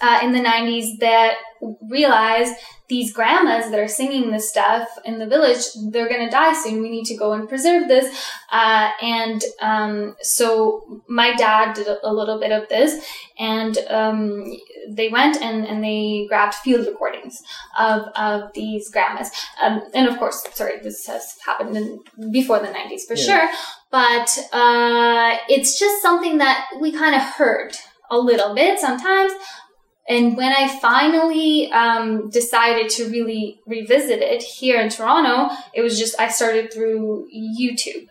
uh, 0.00 0.18
in 0.22 0.32
the 0.32 0.40
90s 0.40 0.98
that 0.98 1.34
realized 1.88 2.54
these 2.88 3.12
grandmas 3.14 3.70
that 3.70 3.80
are 3.80 3.88
singing 3.88 4.30
this 4.30 4.50
stuff 4.50 4.86
in 5.06 5.18
the 5.18 5.26
village, 5.26 5.62
they're 5.90 6.08
going 6.08 6.24
to 6.24 6.30
die 6.30 6.52
soon. 6.52 6.82
We 6.82 6.90
need 6.90 7.06
to 7.06 7.16
go 7.16 7.32
and 7.32 7.48
preserve 7.48 7.88
this. 7.88 8.06
Uh, 8.52 8.90
and 9.00 9.42
um, 9.62 10.14
so 10.20 11.02
my 11.08 11.34
dad 11.34 11.74
did 11.74 11.86
a, 11.86 11.96
a 12.06 12.12
little 12.12 12.38
bit 12.38 12.52
of 12.52 12.68
this, 12.68 13.02
and 13.38 13.78
um, 13.88 14.44
they 14.90 15.08
went 15.08 15.40
and, 15.40 15.66
and 15.66 15.82
they 15.82 16.26
grabbed 16.28 16.54
field 16.56 16.86
recordings 16.86 17.42
of, 17.78 18.02
of 18.16 18.52
these 18.54 18.90
grandmas. 18.90 19.30
Um, 19.62 19.80
and 19.94 20.06
of 20.06 20.18
course, 20.18 20.44
sorry, 20.52 20.78
this 20.82 21.06
has 21.06 21.36
happened 21.44 21.76
in, 21.76 22.00
before 22.30 22.58
the 22.60 22.66
90s 22.68 23.06
for 23.08 23.14
Yeah. 23.14 23.24
sure. 23.24 23.50
But 23.90 24.28
uh, 24.52 25.36
it's 25.48 25.78
just 25.78 26.02
something 26.02 26.38
that 26.38 26.66
we 26.80 26.92
kind 26.92 27.14
of 27.14 27.22
heard 27.22 27.72
a 28.10 28.18
little 28.18 28.54
bit 28.54 28.78
sometimes. 28.78 29.32
And 30.08 30.36
when 30.36 30.52
I 30.52 30.68
finally 30.80 31.70
um, 31.72 32.28
decided 32.28 32.90
to 32.90 33.08
really 33.08 33.60
revisit 33.66 34.20
it 34.20 34.42
here 34.42 34.80
in 34.80 34.90
Toronto, 34.90 35.54
it 35.72 35.80
was 35.80 35.98
just 35.98 36.20
I 36.20 36.28
started 36.28 36.72
through 36.72 37.28
YouTube. 37.34 38.08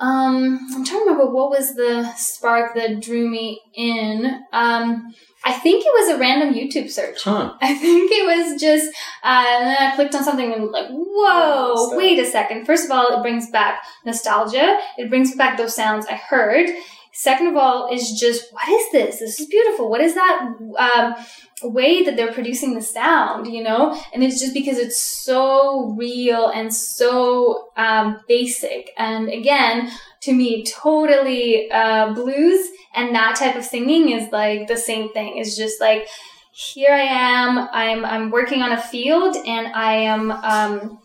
Um, 0.00 0.58
I'm 0.74 0.84
trying 0.84 1.00
to 1.00 1.10
remember 1.10 1.30
what 1.30 1.50
was 1.50 1.74
the 1.74 2.12
spark 2.14 2.74
that 2.74 3.00
drew 3.00 3.28
me 3.30 3.60
in. 3.74 4.42
Um, 4.52 5.14
I 5.46 5.52
think 5.52 5.84
it 5.84 5.92
was 5.94 6.10
a 6.10 6.18
random 6.18 6.54
YouTube 6.54 6.90
search. 6.90 7.22
Huh. 7.22 7.54
I 7.60 7.74
think 7.74 8.10
it 8.12 8.24
was 8.24 8.60
just, 8.60 8.86
uh, 9.22 9.44
and 9.46 9.66
then 9.66 9.76
I 9.78 9.94
clicked 9.94 10.14
on 10.14 10.24
something 10.24 10.52
and 10.52 10.70
like, 10.70 10.88
whoa, 10.88 11.96
wait 11.96 12.18
a 12.18 12.24
second. 12.24 12.64
First 12.64 12.86
of 12.86 12.90
all, 12.90 13.16
it 13.16 13.22
brings 13.22 13.50
back 13.50 13.82
nostalgia. 14.04 14.78
It 14.98 15.10
brings 15.10 15.34
back 15.36 15.58
those 15.58 15.74
sounds 15.74 16.06
I 16.06 16.14
heard. 16.14 16.70
Second 17.14 17.46
of 17.48 17.56
all, 17.56 17.88
is 17.92 18.18
just, 18.18 18.52
what 18.52 18.68
is 18.68 18.92
this? 18.92 19.20
This 19.20 19.40
is 19.40 19.46
beautiful. 19.46 19.88
What 19.88 20.00
is 20.00 20.14
that 20.14 20.56
um, 20.78 21.14
way 21.62 22.02
that 22.04 22.16
they're 22.16 22.32
producing 22.32 22.74
the 22.74 22.82
sound, 22.82 23.46
you 23.46 23.62
know? 23.62 23.98
And 24.12 24.22
it's 24.24 24.40
just 24.40 24.52
because 24.52 24.78
it's 24.78 25.00
so 25.00 25.94
real 25.96 26.48
and 26.48 26.74
so 26.74 27.68
um, 27.76 28.20
basic. 28.28 28.90
And 28.98 29.28
again, 29.28 29.90
to 30.22 30.32
me, 30.32 30.64
totally 30.64 31.70
uh, 31.70 32.12
blues 32.14 32.68
and 32.94 33.14
that 33.14 33.36
type 33.36 33.56
of 33.56 33.64
singing 33.64 34.10
is 34.10 34.30
like 34.32 34.68
the 34.68 34.76
same 34.76 35.12
thing. 35.12 35.38
It's 35.38 35.56
just 35.56 35.80
like, 35.80 36.08
here 36.52 36.92
I 36.92 37.00
am. 37.00 37.68
I'm 37.72 38.04
I'm 38.04 38.30
working 38.30 38.62
on 38.62 38.70
a 38.70 38.80
field, 38.80 39.36
and 39.44 39.66
I 39.74 39.94
am 39.94 40.30
um, 40.30 41.00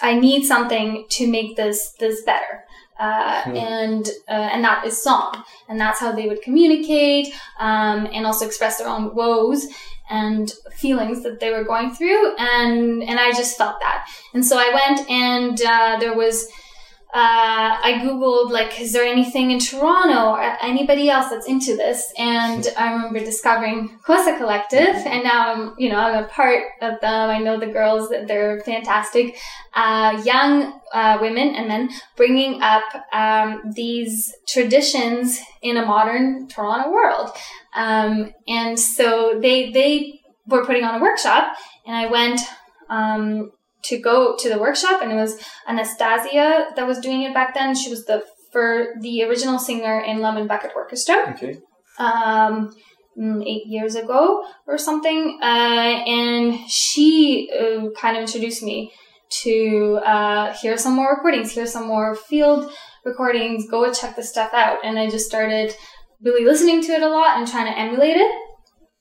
I 0.00 0.14
need 0.14 0.44
something 0.44 1.06
to 1.10 1.26
make 1.26 1.56
this 1.56 1.94
this 1.98 2.22
better. 2.22 2.63
Uh, 2.98 3.42
Hmm. 3.42 3.56
and 3.56 4.08
uh, 4.28 4.48
and 4.52 4.62
that 4.64 4.86
is 4.86 5.02
song, 5.02 5.42
and 5.68 5.80
that's 5.80 5.98
how 5.98 6.12
they 6.12 6.28
would 6.28 6.42
communicate, 6.42 7.26
um, 7.58 8.06
and 8.14 8.24
also 8.24 8.46
express 8.46 8.78
their 8.78 8.88
own 8.88 9.14
woes 9.16 9.66
and 10.08 10.52
feelings 10.72 11.22
that 11.24 11.40
they 11.40 11.50
were 11.50 11.64
going 11.64 11.92
through, 11.92 12.36
and 12.36 13.02
and 13.02 13.18
I 13.18 13.32
just 13.32 13.58
felt 13.58 13.80
that, 13.80 14.06
and 14.32 14.44
so 14.46 14.58
I 14.58 14.70
went 14.80 15.10
and 15.10 15.60
uh, 15.62 15.96
there 15.98 16.14
was. 16.14 16.48
Uh, 17.14 17.78
I 17.80 18.00
googled 18.02 18.50
like, 18.50 18.80
is 18.80 18.92
there 18.92 19.04
anything 19.04 19.52
in 19.52 19.60
Toronto 19.60 20.30
or 20.30 20.56
anybody 20.60 21.08
else 21.08 21.30
that's 21.30 21.46
into 21.46 21.76
this? 21.76 22.12
And 22.18 22.66
I 22.76 22.92
remember 22.92 23.20
discovering 23.20 24.00
Kosa 24.04 24.36
Collective, 24.36 24.96
and 24.96 25.22
now 25.22 25.52
I'm, 25.52 25.74
you 25.78 25.90
know, 25.90 25.98
I'm 25.98 26.24
a 26.24 26.26
part 26.26 26.64
of 26.82 27.00
them. 27.00 27.30
I 27.30 27.38
know 27.38 27.60
the 27.60 27.68
girls; 27.68 28.08
that 28.08 28.26
they're 28.26 28.62
fantastic, 28.62 29.36
uh, 29.74 30.20
young 30.24 30.80
uh, 30.92 31.18
women 31.20 31.54
and 31.54 31.68
men 31.68 31.90
bringing 32.16 32.60
up 32.60 32.82
um, 33.12 33.62
these 33.76 34.34
traditions 34.48 35.38
in 35.62 35.76
a 35.76 35.86
modern 35.86 36.48
Toronto 36.48 36.90
world. 36.90 37.30
Um, 37.76 38.32
and 38.48 38.76
so 38.76 39.38
they 39.40 39.70
they 39.70 40.20
were 40.48 40.66
putting 40.66 40.82
on 40.82 41.00
a 41.00 41.00
workshop, 41.00 41.54
and 41.86 41.96
I 41.96 42.10
went. 42.10 42.40
Um, 42.90 43.52
to 43.84 43.98
go 43.98 44.36
to 44.38 44.48
the 44.48 44.58
workshop, 44.58 45.02
and 45.02 45.12
it 45.12 45.16
was 45.16 45.38
Anastasia 45.68 46.66
that 46.76 46.86
was 46.86 46.98
doing 46.98 47.22
it 47.22 47.34
back 47.34 47.54
then. 47.54 47.74
She 47.74 47.90
was 47.90 48.04
the 48.06 48.24
for 48.52 48.94
the 49.00 49.24
original 49.24 49.58
singer 49.58 50.00
in 50.00 50.20
Lemon 50.20 50.46
Bucket 50.46 50.70
Orchestra 50.76 51.32
Okay. 51.32 51.58
um, 51.98 52.72
mm, 53.18 53.42
eight 53.44 53.66
years 53.66 53.96
ago 53.96 54.44
or 54.66 54.78
something, 54.78 55.38
uh, 55.42 55.44
and 55.44 56.58
she 56.68 57.50
uh, 57.52 57.90
kind 58.00 58.16
of 58.16 58.22
introduced 58.22 58.62
me 58.62 58.92
to 59.42 59.98
uh, 60.06 60.52
hear 60.52 60.76
some 60.76 60.94
more 60.94 61.10
recordings, 61.16 61.52
hear 61.52 61.66
some 61.66 61.86
more 61.86 62.14
field 62.14 62.70
recordings, 63.04 63.68
go 63.68 63.92
check 63.92 64.14
this 64.14 64.30
stuff 64.30 64.52
out, 64.54 64.78
and 64.84 64.98
I 64.98 65.10
just 65.10 65.26
started 65.26 65.74
really 66.22 66.44
listening 66.44 66.80
to 66.82 66.92
it 66.92 67.02
a 67.02 67.08
lot 67.08 67.36
and 67.36 67.46
trying 67.48 67.66
to 67.72 67.78
emulate 67.78 68.16
it. 68.16 68.32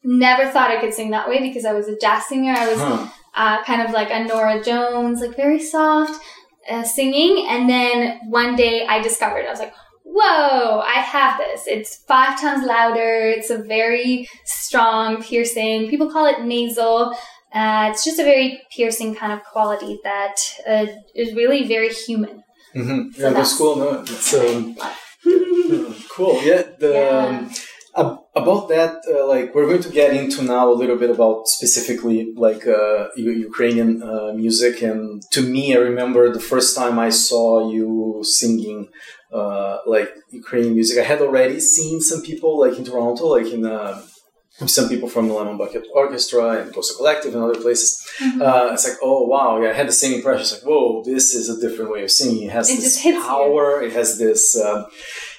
Never 0.04 0.50
thought 0.50 0.72
I 0.72 0.82
could 0.82 0.94
sing 0.94 1.12
that 1.12 1.30
way 1.30 1.40
because 1.40 1.64
I 1.64 1.74
was 1.74 1.88
a 1.88 1.98
jazz 1.98 2.28
singer. 2.28 2.54
I 2.54 2.68
was 2.68 2.80
Huh. 2.80 3.08
Uh, 3.36 3.64
kind 3.64 3.82
of 3.82 3.92
like 3.92 4.10
a 4.12 4.24
Norah 4.26 4.64
Jones, 4.64 5.20
like 5.22 5.36
very 5.36 5.60
soft 5.60 6.22
uh, 6.70 6.84
singing. 6.84 7.48
And 7.50 7.68
then 7.68 8.20
one 8.30 8.56
day 8.56 8.86
I 8.86 9.02
discovered, 9.02 9.46
I 9.48 9.50
was 9.50 9.60
like, 9.60 9.74
whoa, 10.06 10.80
I 10.82 11.00
have 11.02 11.40
this. 11.40 11.64
It's 11.66 11.98
five 12.08 12.40
times 12.40 12.64
louder. 12.66 13.30
It's 13.36 13.50
a 13.50 13.58
very 13.58 14.30
strong, 14.46 15.24
piercing. 15.24 15.90
People 15.90 16.12
call 16.12 16.28
it 16.28 16.44
nasal. 16.44 17.16
Uh, 17.54 17.90
it's 17.92 18.04
just 18.06 18.20
a 18.20 18.24
very 18.24 18.62
piercing 18.76 19.16
kind 19.16 19.34
of 19.34 19.44
quality 19.44 20.00
that 20.04 20.36
uh, 20.68 20.86
is 21.16 21.34
really 21.34 21.68
very 21.68 21.90
human. 21.90 22.44
Mm-hmm. 22.76 23.12
So 23.14 23.22
Yeah, 23.24 23.34
that's 23.34 23.34
that's- 23.34 23.58
cool. 23.58 23.76
No, 23.78 24.02
it's 24.02 24.34
um, 24.36 24.76
cool. 26.10 26.42
Yeah. 26.44 26.64
The 26.80 26.92
Yeah. 26.94 27.26
um, 27.40 27.52
about 28.36 28.68
that, 28.70 28.94
uh, 29.14 29.28
like 29.28 29.54
we're 29.54 29.68
going 29.68 29.84
to 29.84 29.90
get 29.90 30.16
into 30.16 30.44
now 30.44 30.70
a 30.72 30.78
little 30.82 30.98
bit 30.98 31.10
about 31.10 31.48
specifically 31.48 32.34
like 32.36 32.66
uh, 32.68 33.08
Ukrainian 33.16 34.02
uh, 34.02 34.34
music, 34.34 34.82
and 34.82 35.22
to 35.36 35.42
me, 35.42 35.76
I 35.76 35.80
remember 35.80 36.32
the 36.32 36.40
first 36.40 36.76
time 36.76 36.98
I 37.00 37.10
saw 37.10 37.70
you 37.72 38.22
singing. 38.24 38.90
Uh, 39.32 39.80
like 39.88 40.12
Ukrainian 40.30 40.76
music, 40.76 40.96
I 41.00 41.06
had 41.12 41.20
already 41.20 41.60
seen 41.60 42.02
some 42.02 42.22
people 42.22 42.60
like 42.60 42.78
in 42.78 42.86
Toronto, 42.86 43.26
like 43.38 43.48
in 43.48 43.66
uh, 43.66 44.00
some 44.68 44.88
people 44.88 45.10
from 45.10 45.28
the 45.28 45.34
Lemon 45.34 45.58
Bucket 45.58 45.86
Orchestra 45.92 46.46
and 46.62 46.72
Kosa 46.72 46.96
Collective 46.98 47.34
and 47.34 47.44
other 47.44 47.60
places. 47.60 47.90
Uh, 48.22 48.70
it's 48.74 48.88
like, 48.88 49.00
oh 49.02 49.26
wow, 49.26 49.60
yeah, 49.60 49.70
I 49.72 49.74
had 49.74 49.88
the 49.88 49.92
same 50.04 50.14
impression. 50.14 50.42
It's 50.42 50.54
like, 50.54 50.62
whoa, 50.70 51.04
this 51.04 51.34
is 51.34 51.50
a 51.50 51.60
different 51.60 51.90
way 51.92 52.04
of 52.04 52.12
singing. 52.12 52.44
It 52.44 52.52
has 52.52 52.70
It 52.70 52.76
this 52.76 52.98
hits 53.00 53.18
you. 53.18 53.24
power. 53.24 53.82
It 53.82 53.94
has 53.94 54.20
this, 54.20 54.56
um, 54.64 54.86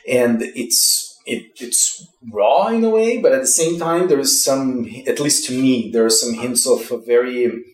and 0.09 0.43
it's 0.43 1.14
it, 1.27 1.53
it's 1.61 2.07
raw 2.31 2.68
in 2.68 2.85
a 2.85 2.91
way, 2.91 3.18
but 3.18 3.33
at 3.33 3.41
the 3.41 3.47
same 3.47 3.79
time, 3.79 4.09
there 4.09 4.20
is 4.20 4.45
some, 4.45 4.89
at 5.07 5.20
least 5.20 5.47
to 5.47 5.61
me, 5.61 5.91
there 5.91 6.05
are 6.05 6.11
some 6.11 6.35
hints 6.35 6.66
of 6.66 6.91
a 6.91 6.99
very 6.99 7.64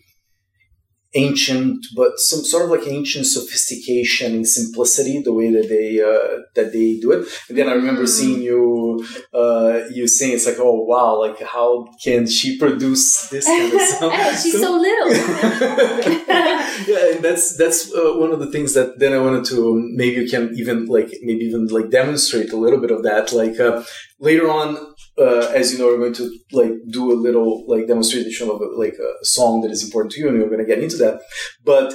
ancient, 1.13 1.85
but 1.95 2.11
some 2.17 2.41
sort 2.43 2.65
of 2.65 2.71
like 2.71 2.87
ancient 2.87 3.25
sophistication 3.25 4.33
and 4.33 4.47
simplicity, 4.47 5.21
the 5.21 5.33
way 5.33 5.51
that 5.51 5.67
they 5.67 6.01
uh, 6.01 6.43
that 6.55 6.71
they 6.71 6.99
do 6.99 7.11
it. 7.11 7.27
And 7.49 7.57
then 7.57 7.67
I 7.67 7.73
remember 7.73 8.03
Mm. 8.03 8.07
seeing 8.07 8.41
you 8.41 9.05
uh, 9.33 9.81
you 9.91 10.07
saying 10.07 10.33
It's 10.33 10.45
like, 10.45 10.59
oh 10.59 10.83
wow, 10.91 11.19
like 11.19 11.39
how 11.41 11.87
can 12.03 12.27
she 12.27 12.57
produce 12.57 13.27
this 13.29 13.45
kind 13.45 13.73
of 13.73 13.81
sound? 13.93 14.13
She's 14.41 14.59
so 14.59 14.71
little. 14.87 15.11
yeah, 16.87 17.13
and 17.13 17.23
that's 17.23 17.55
that's 17.57 17.93
uh, 17.93 18.13
one 18.17 18.31
of 18.31 18.39
the 18.39 18.47
things 18.51 18.73
that 18.73 18.99
then 18.99 19.13
I 19.13 19.19
wanted 19.19 19.45
to 19.45 19.75
maybe 19.95 20.21
you 20.21 20.29
can 20.29 20.53
even 20.57 20.85
like 20.87 21.09
maybe 21.21 21.45
even 21.45 21.67
like 21.67 21.89
demonstrate 21.89 22.51
a 22.51 22.57
little 22.57 22.79
bit 22.79 22.91
of 22.91 23.03
that. 23.03 23.31
Like 23.33 23.59
uh, 23.59 23.83
later 24.19 24.49
on, 24.49 24.90
uh, 25.17 25.51
as 25.53 25.71
you 25.71 25.79
know, 25.79 25.87
we're 25.87 25.97
going 25.97 26.13
to 26.13 26.31
like 26.51 26.71
do 26.89 27.11
a 27.11 27.17
little 27.27 27.65
like 27.67 27.87
demonstration 27.87 28.49
of 28.49 28.61
a, 28.61 28.65
like 28.65 28.95
a 28.95 29.25
song 29.25 29.61
that 29.61 29.71
is 29.71 29.83
important 29.83 30.13
to 30.13 30.19
you, 30.21 30.29
and 30.29 30.39
we're 30.39 30.47
going 30.49 30.65
to 30.65 30.65
get 30.65 30.83
into 30.83 30.97
that. 30.97 31.21
But 31.63 31.93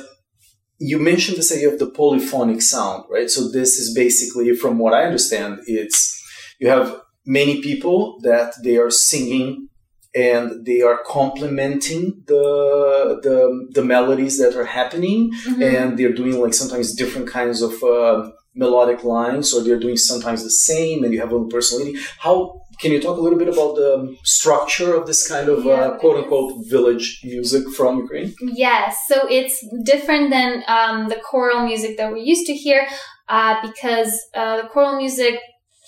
you 0.79 0.99
mentioned 0.99 1.39
this 1.39 1.53
idea 1.53 1.71
of 1.73 1.79
the 1.79 1.91
polyphonic 1.91 2.61
sound, 2.61 3.05
right? 3.11 3.31
So 3.31 3.49
this 3.51 3.79
is 3.79 3.95
basically, 3.95 4.55
from 4.55 4.79
what 4.79 4.93
I 4.93 5.05
understand, 5.05 5.61
it's 5.67 6.15
you 6.61 6.69
have 6.69 7.01
many 7.25 7.61
people 7.63 8.19
that 8.23 8.55
they 8.63 8.77
are 8.77 8.91
singing 8.91 9.69
and 10.15 10.65
they 10.65 10.81
are 10.83 11.01
complementing 11.07 12.23
the 12.27 13.21
the, 13.23 13.69
the 13.73 13.83
melodies 13.85 14.39
that 14.39 14.55
are 14.55 14.65
happening 14.65 15.31
Mhm. 15.47 15.63
and 15.63 15.99
they're 15.99 16.13
doing 16.23 16.41
like 16.41 16.55
sometimes 16.55 16.95
different 16.95 17.29
kinds 17.29 17.61
of 17.63 17.73
uh, 17.83 18.31
melodic 18.57 19.05
lines 19.05 19.53
or 19.53 19.63
they're 19.63 19.79
doing 19.79 19.97
sometimes 19.97 20.43
the 20.43 20.51
same 20.51 21.05
and 21.05 21.13
you 21.13 21.21
have 21.21 21.31
a 21.31 21.35
little 21.35 21.49
personality 21.49 21.99
how 22.19 22.61
can 22.79 22.93
you 22.93 23.01
talk 23.01 23.17
a 23.17 23.21
little 23.21 23.39
bit 23.39 23.49
about 23.49 23.75
the 23.75 24.17
structure 24.23 24.95
of 24.95 25.07
this 25.07 25.27
kind 25.27 25.49
of 25.49 25.65
Yeah, 25.65 25.73
uh, 25.73 25.99
quote 25.99 26.17
unquote 26.19 26.67
village 26.67 27.21
music 27.25 27.65
from 27.77 27.99
ukraine 27.99 28.35
Yes, 28.41 28.97
so 29.09 29.27
it's 29.31 29.57
different 29.85 30.31
than 30.31 30.63
um, 30.69 31.09
the 31.09 31.17
choral 31.17 31.65
music 31.67 31.97
that 31.97 32.13
we 32.13 32.21
used 32.21 32.47
to 32.47 32.55
hear 32.55 32.87
uh, 33.29 33.55
because 33.67 34.13
uh, 34.35 34.63
the 34.63 34.69
choral 34.69 34.97
music 34.97 35.41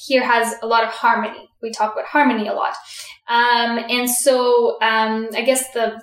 here 0.07 0.25
has 0.25 0.55
a 0.63 0.67
lot 0.67 0.85
of 0.85 0.91
harmony. 0.91 1.49
We 1.63 1.71
talk 1.71 1.93
about 1.93 2.07
harmony 2.07 2.47
a 2.49 2.55
lot. 2.55 2.75
Um, 3.29 3.79
and 3.91 4.09
so 4.09 4.79
um, 4.81 5.29
I 5.35 5.43
guess 5.43 5.71
the 5.73 6.01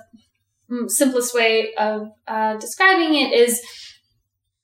mm, 0.70 0.90
simplest 0.90 1.34
way 1.34 1.74
of 1.74 2.08
uh, 2.28 2.56
describing 2.58 3.14
it 3.14 3.32
is 3.32 3.60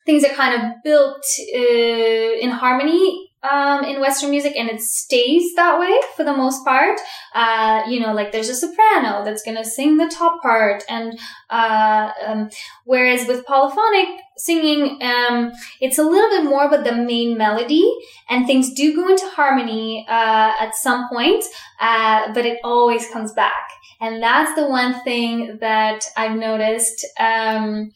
things 0.07 0.25
are 0.25 0.35
kind 0.35 0.55
of 0.55 0.83
built 0.83 1.25
uh, 1.55 2.39
in 2.41 2.51
harmony 2.51 3.31
um, 3.43 3.85
in 3.85 4.01
Western 4.01 4.31
music, 4.31 4.55
and 4.57 4.69
it 4.69 4.81
stays 4.81 5.55
that 5.57 5.79
way 5.79 5.99
for 6.17 6.25
the 6.25 6.33
most 6.33 6.65
part. 6.65 7.01
Uh, 7.35 7.83
you 7.89 7.99
know, 7.99 8.13
like 8.13 8.31
there's 8.31 8.49
a 8.49 8.55
soprano 8.55 9.25
that's 9.25 9.43
to 9.43 9.65
sing 9.65 9.97
the 9.97 10.09
top 10.09 10.41
part, 10.43 10.85
and 10.89 11.19
uh, 11.51 12.11
um, 12.25 12.51
whereas 12.85 13.27
with 13.27 13.45
polyphonic 13.45 14.09
singing, 14.37 15.03
um, 15.03 15.53
it's 15.81 15.99
a 15.99 16.03
little 16.03 16.31
bit 16.31 16.45
more 16.45 16.67
about 16.67 16.85
the 16.85 16.95
main 16.95 17.37
melody, 17.37 17.93
and 18.29 18.47
things 18.47 18.73
do 18.75 18.95
go 18.95 19.09
into 19.09 19.27
harmony 19.27 20.07
uh, 20.09 20.53
at 20.61 20.75
some 20.77 21.09
point, 21.09 21.45
uh, 21.81 22.33
but 22.33 22.47
it 22.47 22.59
always 22.63 23.09
comes 23.11 23.33
back, 23.33 23.69
and 24.01 24.23
that's 24.23 24.55
the 24.55 24.69
one 24.69 25.03
thing 25.03 25.59
that 25.61 26.05
I've 26.17 26.39
noticed 26.39 27.05
um, 27.19 27.91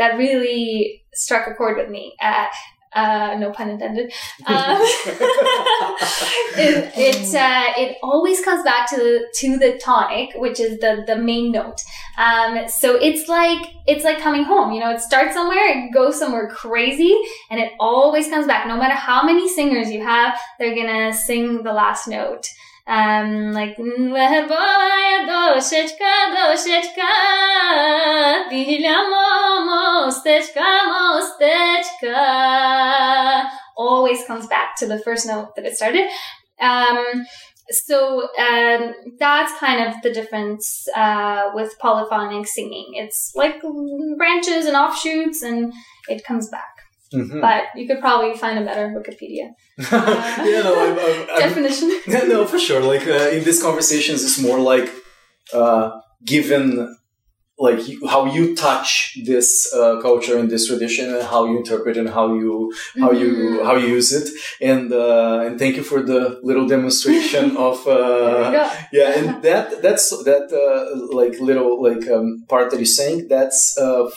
that 0.00 0.16
really 0.16 1.04
struck 1.12 1.46
a 1.46 1.54
chord 1.54 1.76
with 1.76 1.90
me. 1.90 2.16
Uh, 2.20 2.46
uh, 2.92 3.36
no 3.38 3.52
pun 3.52 3.70
intended. 3.70 4.12
Um, 4.46 4.78
it 6.56 6.92
it, 6.96 7.34
uh, 7.34 7.72
it 7.76 7.98
always 8.02 8.44
comes 8.44 8.64
back 8.64 8.88
to 8.90 8.96
the 8.96 9.28
to 9.34 9.58
the 9.58 9.78
tonic, 9.78 10.30
which 10.36 10.58
is 10.58 10.80
the 10.80 11.04
the 11.06 11.16
main 11.16 11.52
note. 11.52 11.80
Um, 12.18 12.66
so 12.68 12.96
it's 12.96 13.28
like 13.28 13.74
it's 13.86 14.04
like 14.04 14.18
coming 14.18 14.44
home. 14.44 14.72
You 14.72 14.80
know, 14.80 14.90
it 14.90 15.00
starts 15.00 15.34
somewhere, 15.34 15.68
it 15.68 15.92
goes 15.94 16.18
somewhere 16.18 16.48
crazy, 16.48 17.16
and 17.50 17.60
it 17.60 17.72
always 17.78 18.28
comes 18.28 18.46
back. 18.46 18.66
No 18.66 18.76
matter 18.76 18.94
how 18.94 19.22
many 19.22 19.48
singers 19.48 19.90
you 19.90 20.02
have, 20.02 20.36
they're 20.58 20.74
gonna 20.74 21.12
sing 21.12 21.62
the 21.62 21.72
last 21.72 22.08
note. 22.08 22.48
Um, 22.86 23.52
like 23.52 23.76
doshechka 25.28 26.12
doshechka 26.34 27.10
mostechka 29.68 30.68
mostechka 30.90 32.18
always 33.76 34.24
comes 34.26 34.46
back 34.46 34.76
to 34.76 34.86
the 34.86 34.98
first 34.98 35.26
note 35.26 35.54
that 35.56 35.66
it 35.66 35.76
started. 35.76 36.08
Um, 36.60 37.24
so 37.70 38.28
um, 38.38 38.94
that's 39.18 39.58
kind 39.58 39.86
of 39.86 40.02
the 40.02 40.12
difference 40.12 40.88
uh, 40.96 41.50
with 41.54 41.78
polyphonic 41.78 42.46
singing. 42.46 42.94
It's 42.94 43.32
like 43.34 43.62
branches 44.16 44.66
and 44.66 44.76
offshoots, 44.76 45.42
and 45.42 45.72
it 46.08 46.24
comes 46.24 46.48
back. 46.48 46.79
Mm-hmm. 47.12 47.40
But 47.40 47.64
you 47.74 47.88
could 47.88 48.00
probably 48.00 48.36
find 48.36 48.58
a 48.58 48.64
better 48.64 48.88
Wikipedia 48.88 49.50
uh, 49.92 50.44
yeah, 50.46 50.62
no, 50.62 50.74
I'm, 50.78 50.98
I'm, 51.34 51.40
definition. 51.40 51.90
I'm, 52.06 52.28
no, 52.28 52.46
for 52.46 52.58
sure. 52.58 52.80
Like 52.80 53.06
uh, 53.06 53.30
in 53.30 53.42
these 53.42 53.60
conversations, 53.60 54.22
it's 54.22 54.40
more 54.40 54.60
like 54.60 54.88
uh, 55.52 56.00
given 56.24 56.96
like 57.60 57.86
you, 57.86 58.06
how 58.08 58.24
you 58.24 58.56
touch 58.56 59.18
this 59.24 59.72
uh, 59.74 60.00
culture 60.00 60.38
and 60.38 60.50
this 60.50 60.66
tradition 60.66 61.14
and 61.14 61.22
how 61.22 61.44
you 61.44 61.58
interpret 61.58 61.96
and 61.98 62.08
how 62.08 62.34
you 62.34 62.72
how 62.98 63.12
you 63.12 63.28
mm-hmm. 63.28 63.66
how 63.66 63.74
you 63.76 63.86
use 63.86 64.12
it 64.12 64.28
and 64.62 64.92
uh, 64.92 65.44
and 65.44 65.58
thank 65.58 65.76
you 65.76 65.82
for 65.82 66.02
the 66.02 66.40
little 66.42 66.66
demonstration 66.66 67.56
of 67.68 67.86
uh, 67.86 68.50
yeah 68.92 69.18
and 69.18 69.42
that 69.42 69.82
that's 69.82 70.08
that 70.24 70.46
uh, 70.50 71.14
like 71.14 71.38
little 71.38 71.82
like 71.82 72.08
um, 72.08 72.44
part 72.48 72.70
that 72.70 72.78
you're 72.78 72.86
saying 72.86 73.28
that's 73.28 73.76
uh, 73.78 74.08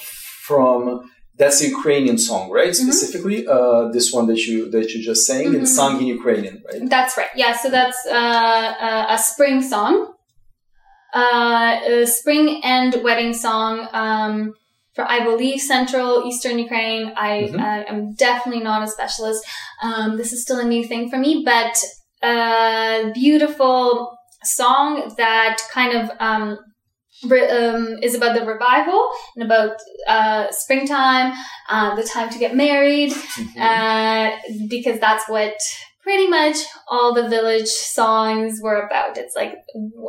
from 0.47 1.09
that's 1.43 1.61
a 1.61 1.67
Ukrainian 1.75 2.17
song, 2.17 2.43
right? 2.49 2.71
Mm-hmm. 2.71 2.89
Specifically, 2.89 3.39
uh, 3.55 3.89
this 3.95 4.07
one 4.17 4.25
that 4.31 4.41
you 4.47 4.57
that 4.75 4.87
you 4.91 4.99
just 5.11 5.21
sang, 5.29 5.45
mm-hmm. 5.47 5.61
it's 5.61 5.75
sung 5.75 5.93
in 6.01 6.07
Ukrainian, 6.17 6.55
right? 6.67 6.81
That's 6.95 7.13
right. 7.19 7.33
Yeah. 7.35 7.53
So 7.61 7.67
that's 7.77 7.99
uh, 8.21 9.05
a 9.15 9.17
spring 9.17 9.61
song, 9.73 9.93
uh, 11.21 11.71
a 11.87 12.07
spring 12.19 12.45
and 12.75 12.91
wedding 13.07 13.33
song. 13.33 13.73
Um, 14.03 14.35
for 14.95 15.05
I 15.15 15.19
believe 15.29 15.59
Central 15.59 16.09
Eastern 16.29 16.57
Ukraine. 16.59 17.05
I 17.29 17.31
mm-hmm. 17.49 17.91
am 17.91 18.13
definitely 18.13 18.63
not 18.63 18.83
a 18.87 18.89
specialist. 18.97 19.41
Um, 19.81 20.17
this 20.19 20.31
is 20.33 20.39
still 20.45 20.59
a 20.59 20.67
new 20.73 20.83
thing 20.91 21.09
for 21.09 21.17
me, 21.25 21.31
but 21.53 21.75
a 22.23 22.27
uh, 22.27 23.13
beautiful 23.13 23.83
song 24.43 25.13
that 25.17 25.57
kind 25.71 25.91
of 25.99 26.11
um, 26.19 26.47
um, 27.25 27.97
is 28.01 28.15
about 28.15 28.37
the 28.37 28.45
revival 28.45 29.09
and 29.35 29.43
about 29.43 29.77
uh, 30.07 30.47
springtime, 30.51 31.33
uh, 31.69 31.95
the 31.95 32.03
time 32.03 32.29
to 32.29 32.39
get 32.39 32.55
married, 32.55 33.11
mm-hmm. 33.11 33.61
uh, 33.61 34.31
because 34.67 34.99
that's 34.99 35.27
what 35.29 35.55
pretty 36.03 36.27
much 36.27 36.57
all 36.87 37.13
the 37.13 37.29
village 37.29 37.67
songs 37.67 38.59
were 38.61 38.81
about. 38.81 39.17
It's 39.17 39.35
like 39.35 39.55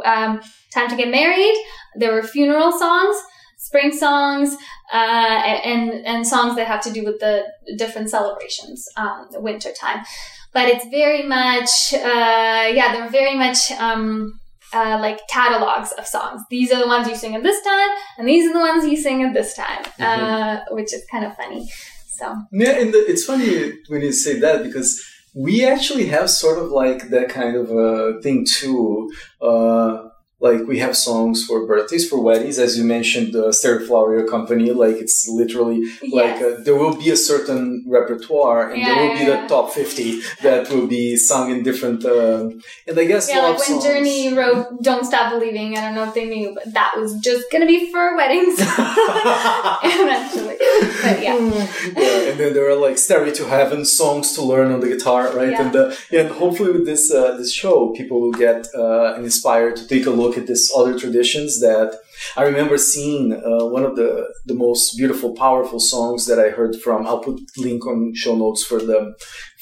um, 0.04 0.40
time 0.72 0.88
to 0.88 0.96
get 0.96 1.08
married. 1.08 1.54
There 1.96 2.12
were 2.12 2.22
funeral 2.22 2.72
songs, 2.72 3.16
spring 3.56 3.92
songs, 3.92 4.56
uh, 4.92 4.96
and 4.96 6.06
and 6.06 6.26
songs 6.26 6.56
that 6.56 6.66
have 6.66 6.82
to 6.82 6.92
do 6.92 7.04
with 7.04 7.20
the 7.20 7.44
different 7.76 8.10
celebrations, 8.10 8.88
um, 8.96 9.28
the 9.30 9.40
winter 9.40 9.72
time. 9.72 10.04
But 10.52 10.68
it's 10.68 10.86
very 10.86 11.24
much, 11.24 11.92
uh, 11.94 12.70
yeah, 12.72 12.92
they're 12.92 13.08
very 13.08 13.34
much. 13.34 13.72
Um, 13.72 14.40
uh, 14.74 14.98
like 15.00 15.20
catalogs 15.28 15.92
of 15.92 16.06
songs. 16.06 16.42
These 16.50 16.72
are 16.72 16.80
the 16.80 16.86
ones 16.86 17.08
you 17.08 17.16
sing 17.16 17.34
at 17.34 17.42
this 17.42 17.62
time, 17.62 17.90
and 18.18 18.28
these 18.28 18.48
are 18.48 18.52
the 18.52 18.58
ones 18.58 18.84
you 18.84 18.96
sing 18.96 19.22
at 19.22 19.32
this 19.32 19.54
time, 19.54 19.84
mm-hmm. 19.84 20.02
uh, 20.02 20.60
which 20.70 20.92
is 20.92 21.04
kind 21.10 21.24
of 21.24 21.36
funny. 21.36 21.68
So 22.08 22.34
yeah, 22.52 22.80
and 22.80 22.92
the, 22.92 22.98
it's 23.08 23.24
funny 23.24 23.72
when 23.88 24.02
you 24.02 24.12
say 24.12 24.38
that 24.40 24.62
because 24.62 25.02
we 25.34 25.66
actually 25.66 26.06
have 26.06 26.30
sort 26.30 26.58
of 26.58 26.70
like 26.70 27.10
that 27.10 27.28
kind 27.28 27.56
of 27.56 27.70
a 27.70 28.20
thing 28.22 28.46
too. 28.48 29.12
Uh, 29.40 30.08
like 30.40 30.66
we 30.66 30.78
have 30.78 30.96
songs 30.96 31.44
for 31.46 31.66
birthdays 31.66 32.08
for 32.08 32.20
weddings 32.20 32.58
as 32.58 32.76
you 32.76 32.84
mentioned 32.84 33.32
the 33.32 33.52
Stereo 33.52 33.86
Flower 33.86 34.26
company 34.26 34.72
like 34.72 34.96
it's 34.96 35.28
literally 35.28 35.80
yes. 36.02 36.12
like 36.12 36.42
uh, 36.42 36.60
there 36.64 36.76
will 36.76 36.96
be 36.96 37.10
a 37.10 37.16
certain 37.16 37.84
repertoire 37.86 38.70
and 38.70 38.80
yeah, 38.80 38.86
there 38.86 39.08
will 39.08 39.14
be 39.18 39.24
yeah. 39.24 39.42
the 39.42 39.48
top 39.48 39.70
50 39.72 40.20
that 40.42 40.68
will 40.70 40.86
be 40.86 41.16
sung 41.16 41.50
in 41.50 41.62
different 41.62 42.04
uh, 42.04 42.50
and 42.86 42.98
i 42.98 43.04
guess 43.04 43.28
yeah 43.30 43.40
like 43.40 43.58
when 43.58 43.66
songs. 43.66 43.84
journey 43.84 44.34
wrote 44.34 44.82
don't 44.82 45.04
stop 45.04 45.32
believing 45.32 45.78
i 45.78 45.80
don't 45.80 45.94
know 45.94 46.04
if 46.04 46.14
they 46.14 46.26
knew 46.26 46.52
but 46.54 46.72
that 46.72 46.92
was 46.96 47.18
just 47.20 47.50
gonna 47.50 47.66
be 47.66 47.90
for 47.92 48.16
weddings 48.16 48.56
eventually 48.58 50.56
but 51.02 51.22
yeah. 51.22 51.36
yeah 51.96 52.30
and 52.30 52.40
then 52.40 52.52
there 52.54 52.68
are 52.68 52.76
like 52.76 52.98
Stairway 52.98 53.32
to 53.32 53.44
Heaven 53.46 53.84
songs 53.84 54.32
to 54.34 54.42
learn 54.42 54.72
on 54.72 54.80
the 54.80 54.88
guitar 54.88 55.34
right 55.36 55.50
yeah. 55.50 55.62
and 55.62 55.76
uh, 55.76 55.94
yeah, 56.10 56.22
and 56.22 56.30
hopefully 56.30 56.72
with 56.72 56.86
this 56.86 57.12
uh, 57.12 57.36
this 57.36 57.52
show 57.52 57.90
people 57.90 58.20
will 58.20 58.32
get 58.32 58.66
uh, 58.74 59.14
inspired 59.14 59.76
to 59.76 59.86
take 59.86 60.06
a 60.06 60.10
look 60.10 60.23
look 60.24 60.38
at 60.38 60.46
these 60.46 60.70
other 60.76 60.98
traditions 60.98 61.60
that 61.60 61.98
I 62.36 62.42
remember 62.42 62.78
seeing 62.78 63.32
uh, 63.32 63.66
one 63.66 63.84
of 63.84 63.96
the, 63.96 64.32
the 64.46 64.54
most 64.54 64.96
beautiful, 64.96 65.34
powerful 65.34 65.80
songs 65.80 66.26
that 66.26 66.38
I 66.38 66.50
heard 66.50 66.76
from. 66.76 67.06
I'll 67.06 67.22
put 67.22 67.40
link 67.56 67.86
on 67.86 68.12
show 68.14 68.34
notes 68.36 68.64
for 68.64 68.78
the 68.78 69.14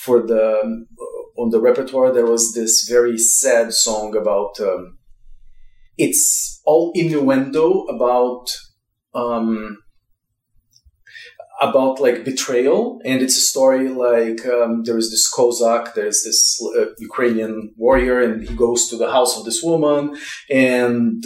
for 0.04 0.20
the 0.20 0.44
uh, 1.04 1.40
on 1.40 1.50
the 1.50 1.60
repertoire. 1.60 2.12
There 2.12 2.26
was 2.26 2.54
this 2.54 2.86
very 2.88 3.18
sad 3.18 3.72
song 3.72 4.16
about. 4.16 4.60
Um, 4.60 4.98
it's 5.98 6.60
all 6.64 6.90
innuendo 6.94 7.82
about 7.84 8.46
um, 9.14 9.78
about 11.62 12.00
like 12.00 12.24
betrayal 12.24 13.00
and 13.04 13.22
it's 13.22 13.38
a 13.38 13.40
story 13.40 13.88
like 13.88 14.44
um, 14.46 14.82
there's 14.84 15.10
this 15.10 15.28
Cossack, 15.28 15.94
there's 15.94 16.22
this 16.24 16.60
uh, 16.76 16.86
Ukrainian 16.98 17.72
warrior, 17.76 18.20
and 18.20 18.46
he 18.48 18.54
goes 18.54 18.88
to 18.88 18.96
the 18.96 19.10
house 19.10 19.38
of 19.38 19.44
this 19.44 19.62
woman, 19.62 20.16
and 20.50 21.24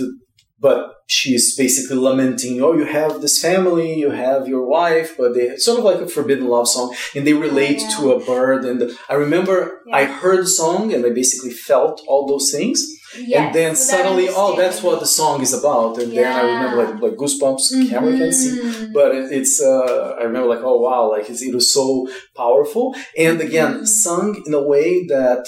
but 0.59 0.81
she's 1.07 1.57
basically 1.57 1.97
lamenting, 1.97 2.63
oh, 2.63 2.73
you 2.73 2.85
have 2.85 3.21
this 3.21 3.41
family, 3.41 3.95
you 3.95 4.11
have 4.11 4.49
your 4.49 4.65
wife, 4.67 5.17
but 5.17 5.35
they 5.35 5.57
sort 5.57 5.79
of 5.79 5.85
like 5.85 6.01
a 6.01 6.09
forbidden 6.09 6.49
love 6.49 6.69
song, 6.69 6.95
and 7.15 7.27
they 7.27 7.35
relate 7.35 7.81
oh, 7.81 7.85
yeah. 7.85 7.97
to 7.97 8.13
a 8.13 8.25
bird. 8.25 8.65
And 8.65 8.91
I 9.09 9.15
remember 9.15 9.83
yeah. 9.87 9.97
I 9.97 10.05
heard 10.05 10.41
the 10.41 10.49
song, 10.49 10.93
and 10.93 11.05
I 11.05 11.11
basically 11.11 11.51
felt 11.51 12.03
all 12.09 12.27
those 12.27 12.51
things 12.51 12.96
Yes, 13.19 13.47
and 13.47 13.55
then 13.55 13.77
suddenly, 13.77 14.29
oh, 14.31 14.57
that's 14.57 14.83
what 14.83 15.01
the 15.01 15.07
song 15.07 15.43
is 15.43 15.53
about. 15.53 15.99
And 15.99 16.13
yeah. 16.13 16.23
then 16.23 16.37
I 16.37 16.43
remember 16.43 16.77
like, 16.85 17.03
like 17.03 17.19
goosebumps, 17.19 17.73
mm-hmm. 17.73 17.89
camera 17.89 18.17
can 18.17 18.33
see, 18.33 18.59
mm-hmm. 18.59 18.93
but 18.93 19.15
it, 19.15 19.33
it's, 19.33 19.61
uh, 19.61 20.17
I 20.19 20.25
remember 20.25 20.49
like, 20.49 20.63
oh 20.63 20.79
wow, 20.81 21.11
like 21.11 21.29
it 21.29 21.55
was 21.55 21.73
so 21.73 22.09
powerful. 22.37 22.95
And 23.17 23.41
again, 23.41 23.75
mm-hmm. 23.75 23.85
sung 23.85 24.43
in 24.47 24.55
a 24.55 24.63
way 24.63 25.07
that 25.07 25.47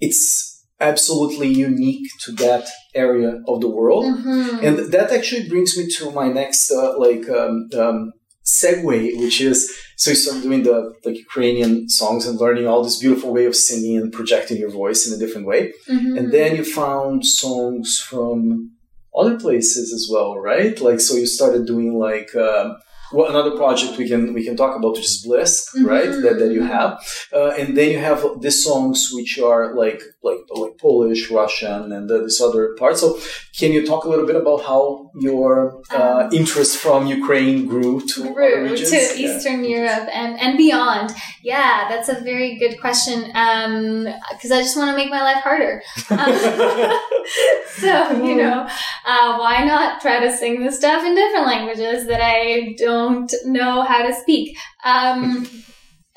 it's 0.00 0.66
absolutely 0.80 1.48
unique 1.48 2.08
to 2.24 2.32
that 2.32 2.66
area 2.94 3.42
of 3.46 3.60
the 3.60 3.68
world. 3.68 4.04
Mm-hmm. 4.04 4.64
And 4.64 4.92
that 4.92 5.12
actually 5.12 5.48
brings 5.48 5.76
me 5.76 5.88
to 5.96 6.10
my 6.10 6.28
next, 6.28 6.70
uh, 6.70 6.98
like, 6.98 7.28
um, 7.28 7.68
um, 7.78 8.12
segue, 8.58 9.18
which 9.22 9.40
is 9.40 9.58
so 9.96 10.10
you 10.10 10.16
start 10.16 10.42
doing 10.42 10.62
the 10.62 10.76
like 11.04 11.18
Ukrainian 11.28 11.88
songs 11.88 12.26
and 12.26 12.40
learning 12.44 12.66
all 12.66 12.82
this 12.82 12.98
beautiful 13.04 13.30
way 13.36 13.46
of 13.46 13.54
singing 13.54 13.96
and 13.98 14.12
projecting 14.18 14.58
your 14.58 14.72
voice 14.82 15.00
in 15.06 15.14
a 15.14 15.20
different 15.22 15.46
way, 15.46 15.72
mm-hmm. 15.88 16.16
and 16.18 16.26
then 16.36 16.56
you 16.56 16.64
found 16.64 17.26
songs 17.42 17.88
from 18.08 18.72
other 19.20 19.36
places 19.44 19.86
as 19.96 20.04
well, 20.12 20.30
right? 20.50 20.74
Like 20.88 21.00
so 21.00 21.14
you 21.16 21.26
started 21.26 21.66
doing 21.66 21.90
like. 22.08 22.30
Um, 22.34 22.68
well, 23.12 23.28
another 23.28 23.56
project 23.56 23.98
we 23.98 24.08
can 24.08 24.32
we 24.34 24.44
can 24.44 24.56
talk 24.56 24.76
about 24.76 24.92
which 24.92 25.04
is 25.04 25.22
Bliss, 25.24 25.68
mm-hmm. 25.74 25.86
right? 25.86 26.10
That, 26.22 26.38
that 26.38 26.52
you 26.52 26.62
have, 26.62 26.98
uh, 27.32 27.50
and 27.58 27.76
then 27.76 27.90
you 27.90 27.98
have 27.98 28.24
these 28.40 28.62
songs 28.64 29.10
which 29.12 29.38
are 29.38 29.74
like 29.74 30.00
like 30.22 30.38
like 30.50 30.78
Polish, 30.78 31.30
Russian, 31.30 31.92
and 31.92 32.10
uh, 32.10 32.18
this 32.18 32.40
other 32.40 32.74
part. 32.78 32.96
So, 32.98 33.18
can 33.58 33.72
you 33.72 33.86
talk 33.86 34.04
a 34.04 34.08
little 34.08 34.26
bit 34.26 34.36
about 34.36 34.62
how 34.62 35.10
your 35.18 35.82
uh, 35.92 36.24
um, 36.24 36.32
interest 36.32 36.76
from 36.78 37.06
Ukraine 37.06 37.66
grew 37.66 38.00
to 38.00 38.34
grew 38.34 38.76
to 38.76 38.96
yeah. 38.96 39.14
Eastern 39.14 39.64
Europe 39.64 40.08
and 40.12 40.38
and 40.38 40.56
beyond? 40.56 41.10
Yeah, 41.42 41.88
that's 41.88 42.08
a 42.08 42.20
very 42.20 42.58
good 42.58 42.80
question. 42.80 43.20
Because 43.26 44.50
um, 44.50 44.58
I 44.58 44.62
just 44.62 44.76
want 44.76 44.90
to 44.90 44.96
make 44.96 45.10
my 45.10 45.22
life 45.22 45.42
harder. 45.42 45.82
Um, 46.10 46.32
so 47.82 48.24
you 48.24 48.36
know, 48.36 48.68
uh, 49.06 49.38
why 49.38 49.64
not 49.64 50.00
try 50.00 50.20
to 50.20 50.30
sing 50.36 50.64
the 50.64 50.72
stuff 50.72 51.04
in 51.04 51.14
different 51.14 51.46
languages 51.46 52.06
that 52.06 52.20
I 52.22 52.74
don't 52.78 52.99
know 53.46 53.82
how 53.82 54.06
to 54.06 54.14
speak? 54.14 54.56
Um, 54.84 55.48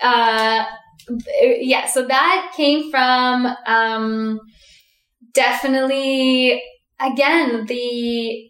uh, 0.01 0.65
yeah, 1.41 1.85
so 1.87 2.05
that 2.07 2.53
came 2.55 2.91
from 2.91 3.47
um, 3.65 4.39
definitely 5.33 6.61
again 6.99 7.65
the 7.65 8.49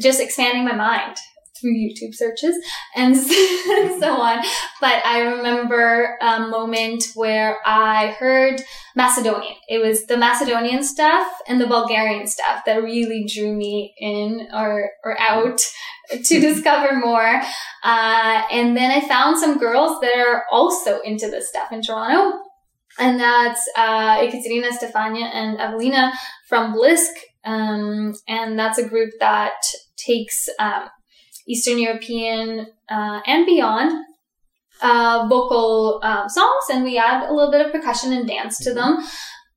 just 0.00 0.20
expanding 0.20 0.64
my 0.64 0.74
mind 0.74 1.16
through 1.60 1.74
YouTube 1.74 2.14
searches 2.14 2.56
and 2.96 3.16
so 3.16 4.20
on. 4.20 4.42
But 4.80 5.04
I 5.04 5.20
remember 5.20 6.16
a 6.20 6.40
moment 6.40 7.04
where 7.14 7.58
I 7.64 8.08
heard 8.18 8.62
Macedonian. 8.96 9.54
It 9.68 9.78
was 9.78 10.06
the 10.06 10.16
Macedonian 10.16 10.82
stuff 10.82 11.28
and 11.46 11.60
the 11.60 11.66
Bulgarian 11.66 12.26
stuff 12.26 12.62
that 12.66 12.82
really 12.82 13.24
drew 13.24 13.54
me 13.54 13.94
in 13.98 14.48
or, 14.52 14.90
or 15.04 15.18
out 15.20 15.60
to 16.10 16.40
discover 16.40 16.96
more. 16.96 17.40
Uh, 17.82 18.42
and 18.50 18.76
then 18.76 18.90
I 18.90 19.06
found 19.06 19.38
some 19.38 19.58
girls 19.58 20.00
that 20.00 20.18
are 20.18 20.44
also 20.50 21.00
into 21.00 21.28
this 21.30 21.48
stuff 21.48 21.72
in 21.72 21.82
Toronto. 21.82 22.38
And 22.98 23.20
that's 23.20 23.68
uh, 23.76 24.18
Ekaterina, 24.20 24.68
Stefania, 24.72 25.30
and 25.32 25.58
Evelina 25.58 26.12
from 26.48 26.74
Blisk. 26.74 27.12
Um, 27.44 28.14
and 28.28 28.58
that's 28.58 28.78
a 28.78 28.88
group 28.88 29.12
that 29.20 29.62
takes 29.96 30.48
um, 30.58 30.88
Eastern 31.46 31.78
European 31.78 32.66
uh, 32.88 33.20
and 33.26 33.46
beyond 33.46 33.92
uh, 34.82 35.26
vocal 35.28 36.00
um, 36.02 36.28
songs, 36.28 36.64
and 36.70 36.84
we 36.84 36.98
add 36.98 37.28
a 37.28 37.32
little 37.32 37.50
bit 37.50 37.64
of 37.64 37.72
percussion 37.72 38.12
and 38.12 38.26
dance 38.26 38.58
to 38.64 38.72
them. 38.72 38.98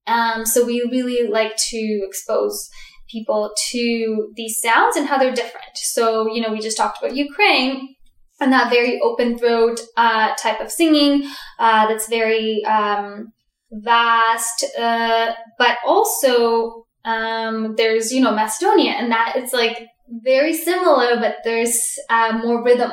Um, 0.08 0.46
so 0.46 0.66
we 0.66 0.88
really 0.92 1.30
like 1.30 1.56
to 1.56 2.02
expose 2.06 2.70
people 3.10 3.52
to 3.72 4.32
these 4.36 4.60
sounds 4.60 4.96
and 4.96 5.08
how 5.08 5.18
they're 5.18 5.34
different. 5.34 5.76
So, 5.76 6.28
you 6.34 6.42
know, 6.42 6.52
we 6.52 6.60
just 6.60 6.78
talked 6.78 6.98
about 7.02 7.16
Ukraine 7.16 7.96
and 8.42 8.52
that 8.52 8.70
very 8.70 9.00
open 9.02 9.38
throat 9.38 9.80
uh, 9.96 10.34
type 10.36 10.60
of 10.60 10.72
singing 10.72 11.30
uh, 11.60 11.88
that's 11.88 12.10
very 12.10 12.66
um, 12.66 13.32
vast, 13.72 14.66
uh, 14.78 15.32
but 15.58 15.78
also 15.86 16.86
um, 17.06 17.76
there's, 17.78 18.12
you 18.12 18.22
know, 18.22 18.34
Macedonia 18.34 18.92
and 18.92 19.12
that 19.12 19.34
it's 19.36 19.54
like 19.54 19.88
very 20.22 20.54
similar, 20.54 21.18
but 21.18 21.38
there's 21.44 21.98
uh, 22.10 22.40
more 22.44 22.64
rhythm. 22.64 22.92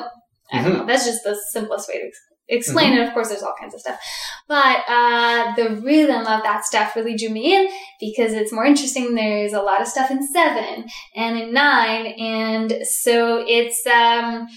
I 0.53 0.63
don't 0.63 0.73
mm-hmm. 0.73 0.79
know. 0.79 0.87
That's 0.87 1.07
just 1.07 1.23
the 1.23 1.39
simplest 1.51 1.89
way 1.89 2.01
to 2.01 2.07
ex- 2.07 2.19
explain 2.49 2.93
mm-hmm. 2.93 3.03
it. 3.03 3.09
Of 3.09 3.15
course, 3.15 3.29
there's 3.29 3.43
all 3.43 3.55
kinds 3.59 3.75
of 3.75 3.81
stuff, 3.81 4.01
but 4.49 4.79
uh, 4.89 5.55
the 5.55 5.81
rhythm 5.83 6.21
of 6.21 6.43
that 6.43 6.65
stuff 6.65 6.97
really 6.97 7.17
drew 7.17 7.31
me 7.31 7.55
in 7.55 7.69
because 8.01 8.33
it's 8.33 8.53
more 8.53 8.65
interesting. 8.65 9.15
There's 9.15 9.53
a 9.53 9.63
lot 9.63 9.81
of 9.81 9.89
stuff 9.89 10.11
in 10.11 10.27
seven 10.27 10.87
and 11.15 11.39
in 11.39 11.53
nine, 11.53 12.07
and 12.07 12.87
so 12.87 13.45
it's 13.47 13.87
um, 13.87 14.49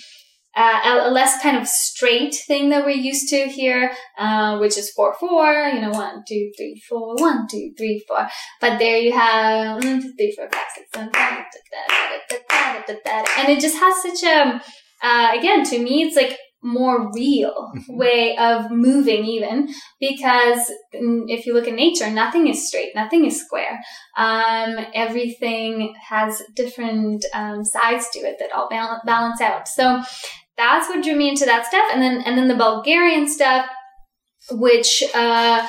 uh, 0.56 1.02
a, 1.06 1.12
less 1.12 1.42
kind 1.42 1.58
of 1.58 1.68
straight 1.68 2.36
thing 2.36 2.70
that 2.70 2.86
we're 2.86 2.92
used 2.92 3.28
to 3.30 3.46
here, 3.48 3.92
uh, 4.18 4.58
which 4.60 4.78
is 4.78 4.92
four 4.92 5.16
four. 5.20 5.52
You 5.68 5.82
know, 5.82 5.92
one 5.92 6.24
two 6.28 6.52
three 6.58 6.82
four, 6.88 7.16
one 7.16 7.48
two 7.50 7.74
three 7.78 8.04
four. 8.08 8.28
But 8.62 8.78
there 8.80 8.98
you 8.98 9.14
have 9.14 9.84
one 9.84 10.02
two 10.02 10.14
three 10.14 10.34
four 10.36 10.50
five 10.52 10.68
six 10.76 10.90
seven, 10.94 11.12
and 13.38 13.50
it 13.50 13.60
just 13.60 13.78
has 13.78 14.02
such 14.02 14.24
a. 14.24 14.62
Uh, 15.02 15.32
again, 15.38 15.64
to 15.66 15.80
me, 15.80 16.04
it's 16.04 16.16
like 16.16 16.38
more 16.62 17.12
real 17.14 17.74
way 17.90 18.38
of 18.38 18.72
moving 18.72 19.26
even 19.26 19.68
because 20.00 20.72
if 20.94 21.46
you 21.46 21.54
look 21.54 21.68
at 21.68 21.74
nature 21.74 22.10
nothing 22.10 22.48
is 22.48 22.66
straight 22.66 22.96
nothing 22.96 23.26
is 23.26 23.38
square 23.46 23.78
um, 24.16 24.78
everything 24.94 25.94
has 26.02 26.42
different 26.56 27.26
um, 27.34 27.66
sides 27.66 28.10
to 28.12 28.20
it 28.20 28.38
that 28.40 28.54
all 28.54 28.70
balance 28.70 29.42
out 29.42 29.68
so 29.68 30.02
that's 30.58 30.88
what 30.90 31.04
drew 31.04 31.16
me 31.16 31.30
into 31.30 31.46
that 31.46 31.66
stuff. 31.66 31.86
And 31.92 32.02
then, 32.02 32.22
and 32.26 32.38
then 32.38 32.48
the 32.48 32.56
Bulgarian 32.56 33.28
stuff, 33.28 33.68
which, 34.52 35.04
uh, 35.16 35.68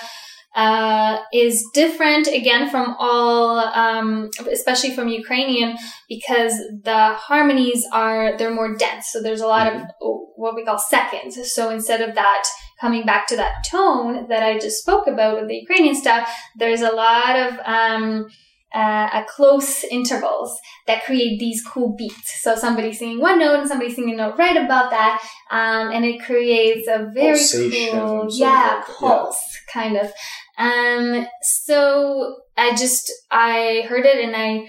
uh, 0.55 1.19
is 1.33 1.65
different 1.75 2.27
again 2.29 2.71
from 2.71 2.95
all, 2.99 3.59
um, 3.59 4.31
especially 4.51 4.95
from 4.95 5.09
Ukrainian, 5.09 5.77
because 6.09 6.53
the 6.83 7.15
harmonies 7.15 7.85
are 7.93 8.37
they're 8.37 8.55
more 8.55 8.77
dense. 8.77 9.11
So 9.13 9.21
there's 9.21 9.41
a 9.41 9.47
lot 9.47 9.73
mm-hmm. 9.73 9.83
of 9.83 9.89
what 10.37 10.55
we 10.55 10.65
call 10.65 10.79
seconds. 10.79 11.39
So 11.53 11.71
instead 11.71 12.01
of 12.01 12.15
that 12.15 12.45
coming 12.81 13.05
back 13.05 13.27
to 13.29 13.37
that 13.37 13.65
tone 13.71 14.29
that 14.29 14.43
I 14.43 14.59
just 14.59 14.81
spoke 14.81 15.07
about 15.07 15.39
with 15.39 15.49
the 15.49 15.57
Ukrainian 15.57 15.95
stuff, 15.95 16.29
there's 16.57 16.83
a 16.83 16.91
lot 16.91 17.37
of 17.37 17.59
um, 17.65 18.27
uh, 18.75 19.25
close 19.25 19.85
intervals 19.85 20.59
that 20.87 21.05
create 21.05 21.39
these 21.39 21.63
cool 21.67 21.95
beats. 21.97 22.43
So 22.43 22.57
somebody 22.57 22.93
singing 22.93 23.21
one 23.21 23.39
note 23.39 23.61
and 23.61 23.69
somebody 23.69 23.93
singing 23.93 24.15
a 24.15 24.17
note 24.17 24.37
right 24.37 24.57
above 24.57 24.91
that, 24.91 25.23
um, 25.51 25.93
and 25.93 26.05
it 26.05 26.23
creates 26.25 26.89
a 26.89 27.11
very 27.15 27.39
Pulsation 27.39 27.93
cool, 27.93 28.29
yeah, 28.31 28.83
pulse 28.99 29.39
yeah. 29.53 29.73
kind 29.73 29.97
of. 29.97 30.13
Um, 30.59 31.27
so 31.43 32.37
I 32.57 32.75
just 32.75 33.13
I 33.31 33.85
heard 33.89 34.07
it 34.07 34.25
and 34.25 34.35
I. 34.37 34.69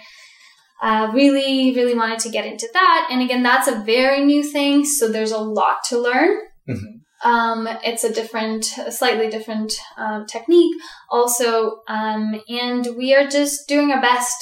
Uh, 0.82 1.10
really, 1.14 1.74
really 1.74 1.96
wanted 1.96 2.20
to 2.20 2.30
get 2.30 2.46
into 2.46 2.68
that. 2.74 3.08
And 3.10 3.22
again, 3.22 3.42
that's 3.42 3.70
a 3.70 3.82
very 3.86 4.24
new 4.24 4.44
thing. 4.44 4.84
So 4.84 5.08
there's 5.08 5.32
a 5.32 5.38
lot 5.38 5.78
to 5.88 5.98
learn. 5.98 6.38
Mm-hmm. 6.70 7.28
Um, 7.28 7.68
it's 7.84 8.04
a 8.04 8.14
different, 8.14 8.78
a 8.78 8.92
slightly 8.92 9.30
different 9.30 9.74
um, 9.98 10.26
technique 10.26 10.76
also. 11.10 11.78
Um, 11.88 12.42
and 12.50 12.90
we 12.98 13.16
are 13.16 13.26
just 13.26 13.68
doing 13.70 13.92
our 13.92 14.02
best 14.02 14.36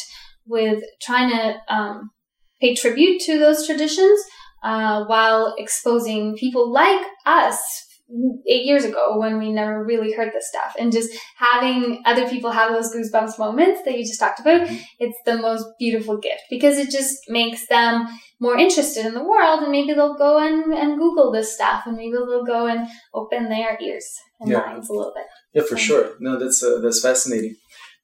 with 0.45 0.83
trying 1.01 1.29
to 1.29 1.55
um, 1.73 2.09
pay 2.59 2.73
tribute 2.73 3.21
to 3.21 3.37
those 3.37 3.65
traditions 3.65 4.19
uh, 4.63 5.05
while 5.05 5.53
exposing 5.57 6.35
people 6.35 6.71
like 6.71 7.05
us 7.25 7.61
eight 8.47 8.65
years 8.65 8.83
ago 8.83 9.17
when 9.17 9.39
we 9.39 9.51
never 9.51 9.83
really 9.83 10.11
heard 10.11 10.31
this 10.33 10.47
stuff 10.49 10.75
and 10.77 10.91
just 10.91 11.09
having 11.37 12.01
other 12.05 12.29
people 12.29 12.51
have 12.51 12.71
those 12.71 12.93
goosebumps 12.93 13.39
moments 13.39 13.81
that 13.85 13.97
you 13.97 14.05
just 14.05 14.19
talked 14.19 14.39
about 14.39 14.61
mm-hmm. 14.61 14.75
it's 14.99 15.17
the 15.25 15.37
most 15.37 15.65
beautiful 15.79 16.17
gift 16.17 16.41
because 16.49 16.77
it 16.77 16.91
just 16.91 17.17
makes 17.29 17.65
them 17.67 18.05
more 18.39 18.57
interested 18.57 19.05
in 19.05 19.13
the 19.13 19.23
world 19.23 19.63
and 19.63 19.71
maybe 19.71 19.93
they'll 19.93 20.17
go 20.17 20.37
and, 20.37 20.73
and 20.73 20.99
google 20.99 21.31
this 21.31 21.55
stuff 21.55 21.83
and 21.85 21.95
maybe 21.95 22.11
they'll 22.11 22.45
go 22.45 22.67
and 22.67 22.87
open 23.13 23.49
their 23.49 23.77
ears 23.81 24.05
and 24.41 24.51
yeah. 24.51 24.59
minds 24.59 24.89
a 24.89 24.93
little 24.93 25.13
bit 25.15 25.25
yeah 25.53 25.67
for 25.67 25.77
sure 25.77 26.15
no 26.19 26.37
that's 26.37 26.61
uh, 26.61 26.79
that's 26.79 27.01
fascinating 27.01 27.55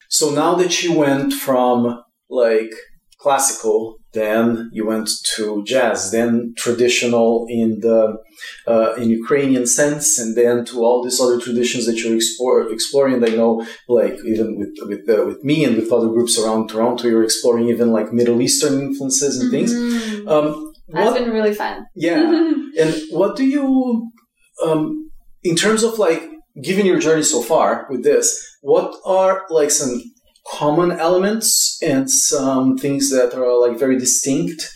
so 0.08 0.30
now 0.30 0.54
that 0.54 0.82
you 0.82 0.92
went 0.92 1.32
from 1.32 2.02
like 2.28 2.72
classical 3.20 4.00
then 4.12 4.70
you 4.72 4.86
went 4.86 5.08
to 5.36 5.62
jazz, 5.64 6.10
then 6.10 6.52
traditional 6.56 7.46
in 7.48 7.80
the 7.80 8.16
uh, 8.66 8.94
in 8.94 9.10
Ukrainian 9.10 9.66
sense, 9.66 10.18
and 10.18 10.36
then 10.36 10.64
to 10.66 10.84
all 10.84 11.04
these 11.04 11.20
other 11.20 11.40
traditions 11.40 11.86
that 11.86 11.96
you're 11.98 12.16
explore, 12.16 12.72
exploring. 12.72 13.22
I 13.22 13.36
know, 13.36 13.64
like 13.88 14.18
even 14.24 14.58
with 14.58 14.74
with 14.88 15.08
uh, 15.08 15.26
with 15.26 15.44
me 15.44 15.64
and 15.64 15.76
with 15.76 15.92
other 15.92 16.08
groups 16.08 16.38
around 16.38 16.68
Toronto, 16.68 17.06
you're 17.06 17.22
exploring 17.22 17.68
even 17.68 17.92
like 17.92 18.12
Middle 18.12 18.40
Eastern 18.40 18.80
influences 18.80 19.40
and 19.40 19.50
things. 19.50 19.72
Mm-hmm. 19.72 20.28
Um, 20.28 20.72
That's 20.88 21.18
been 21.18 21.30
really 21.30 21.54
fun. 21.54 21.86
Yeah, 21.94 22.20
and 22.80 22.94
what 23.10 23.36
do 23.36 23.44
you, 23.44 24.10
um, 24.64 25.10
in 25.44 25.54
terms 25.54 25.84
of 25.84 26.00
like, 26.00 26.22
given 26.60 26.84
your 26.84 26.98
journey 26.98 27.22
so 27.22 27.42
far 27.42 27.86
with 27.90 28.02
this, 28.02 28.26
what 28.62 28.92
are 29.04 29.46
like 29.50 29.70
some 29.70 30.02
common 30.46 30.92
elements 30.92 31.78
and 31.82 32.10
some 32.10 32.76
things 32.76 33.10
that 33.10 33.34
are 33.34 33.60
like 33.60 33.78
very 33.78 33.98
distinct 33.98 34.70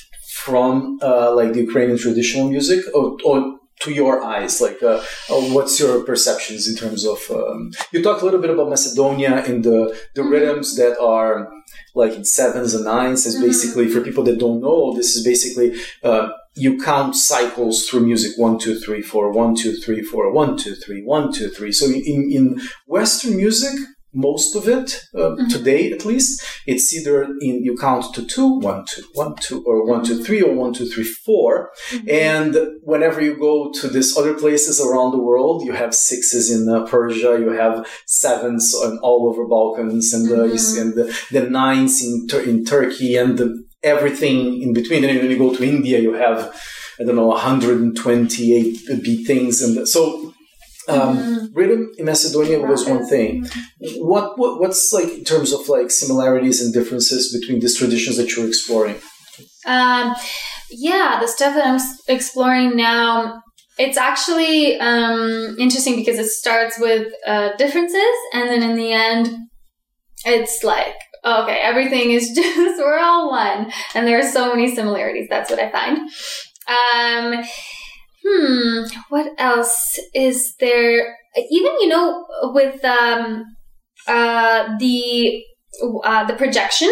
from 0.44 0.98
uh, 1.02 1.34
like 1.34 1.52
the 1.52 1.60
Ukrainian 1.60 1.98
traditional 1.98 2.48
music 2.48 2.84
or, 2.94 3.16
or 3.24 3.58
to 3.80 3.92
your 3.92 4.22
eyes 4.22 4.60
like 4.60 4.82
uh, 4.82 5.02
uh, 5.30 5.40
what's 5.54 5.78
your 5.80 6.02
perceptions 6.04 6.68
in 6.68 6.74
terms 6.76 7.04
of 7.04 7.18
um, 7.30 7.70
you 7.92 8.02
talked 8.02 8.22
a 8.22 8.24
little 8.24 8.40
bit 8.40 8.50
about 8.50 8.68
Macedonia 8.68 9.44
and 9.44 9.64
the 9.64 9.96
the 10.14 10.22
mm-hmm. 10.22 10.30
rhythms 10.30 10.76
that 10.76 10.98
are 10.98 11.50
like 11.94 12.12
in 12.12 12.24
sevens 12.24 12.74
and 12.74 12.84
nines 12.84 13.26
is 13.26 13.34
mm-hmm. 13.34 13.46
basically 13.46 13.88
for 13.88 14.00
people 14.00 14.24
that 14.24 14.38
don't 14.38 14.60
know 14.60 14.94
this 14.94 15.16
is 15.16 15.24
basically 15.24 15.68
uh, 16.02 16.28
you 16.54 16.78
count 16.78 17.16
cycles 17.16 17.86
through 17.86 18.00
music 18.00 18.32
one 18.38 18.58
two 18.58 18.78
three 18.78 19.02
four 19.02 19.32
one 19.32 19.54
two 19.54 19.74
three 19.76 20.02
four 20.02 20.30
one 20.32 20.56
two 20.56 20.74
three 20.74 21.02
one 21.02 21.32
two 21.32 21.48
three 21.48 21.72
so 21.72 21.86
in 21.86 22.30
in 22.30 22.60
Western 22.86 23.36
music 23.36 23.74
most 24.14 24.54
of 24.54 24.68
it 24.68 25.00
uh, 25.14 25.18
mm-hmm. 25.18 25.48
today 25.48 25.92
at 25.92 26.04
least 26.04 26.42
it's 26.66 26.94
either 26.94 27.24
in 27.40 27.64
you 27.64 27.76
count 27.76 28.14
to 28.14 28.24
two 28.26 28.58
one 28.60 28.84
two 28.86 29.02
one 29.14 29.34
two 29.36 29.62
or 29.64 29.84
one 29.86 30.04
two 30.04 30.22
three 30.22 30.42
or 30.42 30.54
one 30.54 30.72
two 30.72 30.86
three 30.86 31.04
four. 31.04 31.70
Mm-hmm. 31.90 32.08
and 32.10 32.56
whenever 32.82 33.20
you 33.20 33.36
go 33.36 33.72
to 33.72 33.88
these 33.88 34.16
other 34.16 34.34
places 34.34 34.80
around 34.80 35.12
the 35.12 35.18
world 35.18 35.64
you 35.64 35.72
have 35.72 35.94
sixes 35.94 36.50
in 36.50 36.68
uh, 36.68 36.86
persia 36.86 37.38
you 37.38 37.50
have 37.50 37.86
sevens 38.06 38.74
on 38.74 38.98
all 38.98 39.28
over 39.28 39.46
balkans 39.46 40.12
and, 40.12 40.30
uh, 40.30 40.44
mm-hmm. 40.44 40.80
and 40.80 40.94
the, 40.94 41.18
the 41.30 41.48
nines 41.50 42.02
in, 42.04 42.26
in 42.48 42.64
turkey 42.64 43.16
and 43.16 43.38
the, 43.38 43.64
everything 43.82 44.62
in 44.62 44.72
between 44.72 45.04
and 45.04 45.18
when 45.18 45.30
you 45.30 45.38
go 45.38 45.54
to 45.54 45.62
india 45.64 45.98
you 45.98 46.14
have 46.14 46.54
I 47.00 47.02
don't 47.02 47.16
know, 47.16 47.26
128 47.26 49.02
beat 49.02 49.26
things. 49.26 49.60
And 49.62 49.86
so 49.88 50.33
um, 50.88 51.16
mm-hmm. 51.16 51.54
Rhythm 51.54 51.92
in 51.96 52.06
Macedonia 52.06 52.60
was 52.60 52.86
one 52.86 53.06
thing. 53.06 53.46
What, 53.96 54.38
what 54.38 54.60
what's 54.60 54.92
like 54.92 55.08
in 55.08 55.24
terms 55.24 55.52
of 55.52 55.68
like 55.68 55.90
similarities 55.90 56.62
and 56.62 56.72
differences 56.72 57.32
between 57.38 57.60
these 57.60 57.76
traditions 57.76 58.16
that 58.16 58.34
you're 58.34 58.46
exploring? 58.46 58.96
Um, 59.66 60.14
yeah, 60.70 61.18
the 61.20 61.28
stuff 61.28 61.54
that 61.54 61.66
I'm 61.66 61.80
exploring 62.08 62.76
now, 62.76 63.42
it's 63.78 63.96
actually 63.96 64.78
um, 64.78 65.56
interesting 65.58 65.96
because 65.96 66.18
it 66.18 66.28
starts 66.28 66.78
with 66.78 67.12
uh, 67.26 67.56
differences, 67.56 68.14
and 68.32 68.48
then 68.48 68.62
in 68.62 68.76
the 68.76 68.92
end, 68.92 69.28
it's 70.26 70.62
like 70.62 70.96
okay, 71.24 71.58
everything 71.62 72.10
is 72.10 72.30
just 72.34 72.78
we're 72.78 72.98
all 72.98 73.30
one, 73.30 73.72
and 73.94 74.06
there 74.06 74.18
are 74.18 74.30
so 74.30 74.54
many 74.54 74.74
similarities. 74.74 75.28
That's 75.28 75.50
what 75.50 75.60
I 75.60 75.70
find. 75.70 75.98
Um, 76.68 77.44
hmm, 78.26 78.84
what 79.08 79.32
else 79.38 79.98
is 80.14 80.54
there? 80.60 81.16
Even 81.50 81.72
you 81.80 81.88
know, 81.88 82.26
with 82.44 82.84
um, 82.84 83.44
uh, 84.06 84.76
the 84.78 85.42
uh, 86.04 86.24
the 86.24 86.34
projection 86.34 86.88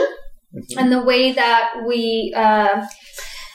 mm-hmm. 0.54 0.78
and 0.78 0.92
the 0.92 1.02
way 1.02 1.32
that 1.32 1.84
we 1.86 2.32
uh, 2.36 2.84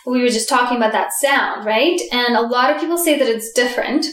we 0.05 0.21
were 0.21 0.29
just 0.29 0.49
talking 0.49 0.77
about 0.77 0.93
that 0.93 1.13
sound, 1.13 1.65
right? 1.65 1.99
And 2.11 2.35
a 2.35 2.41
lot 2.41 2.73
of 2.73 2.79
people 2.79 2.97
say 2.97 3.17
that 3.19 3.27
it's 3.27 3.51
different. 3.53 4.05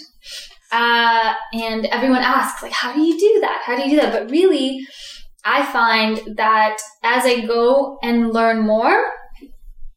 Uh, 0.72 1.34
and 1.52 1.86
everyone 1.86 2.22
asks, 2.22 2.60
like, 2.60 2.72
how 2.72 2.92
do 2.92 3.00
you 3.00 3.16
do 3.16 3.40
that? 3.42 3.62
How 3.64 3.76
do 3.76 3.84
you 3.84 3.90
do 3.90 3.96
that? 4.00 4.12
But 4.12 4.30
really, 4.30 4.84
I 5.44 5.64
find 5.64 6.36
that 6.36 6.78
as 7.04 7.24
I 7.24 7.46
go 7.46 7.98
and 8.02 8.32
learn 8.32 8.66
more, 8.66 9.04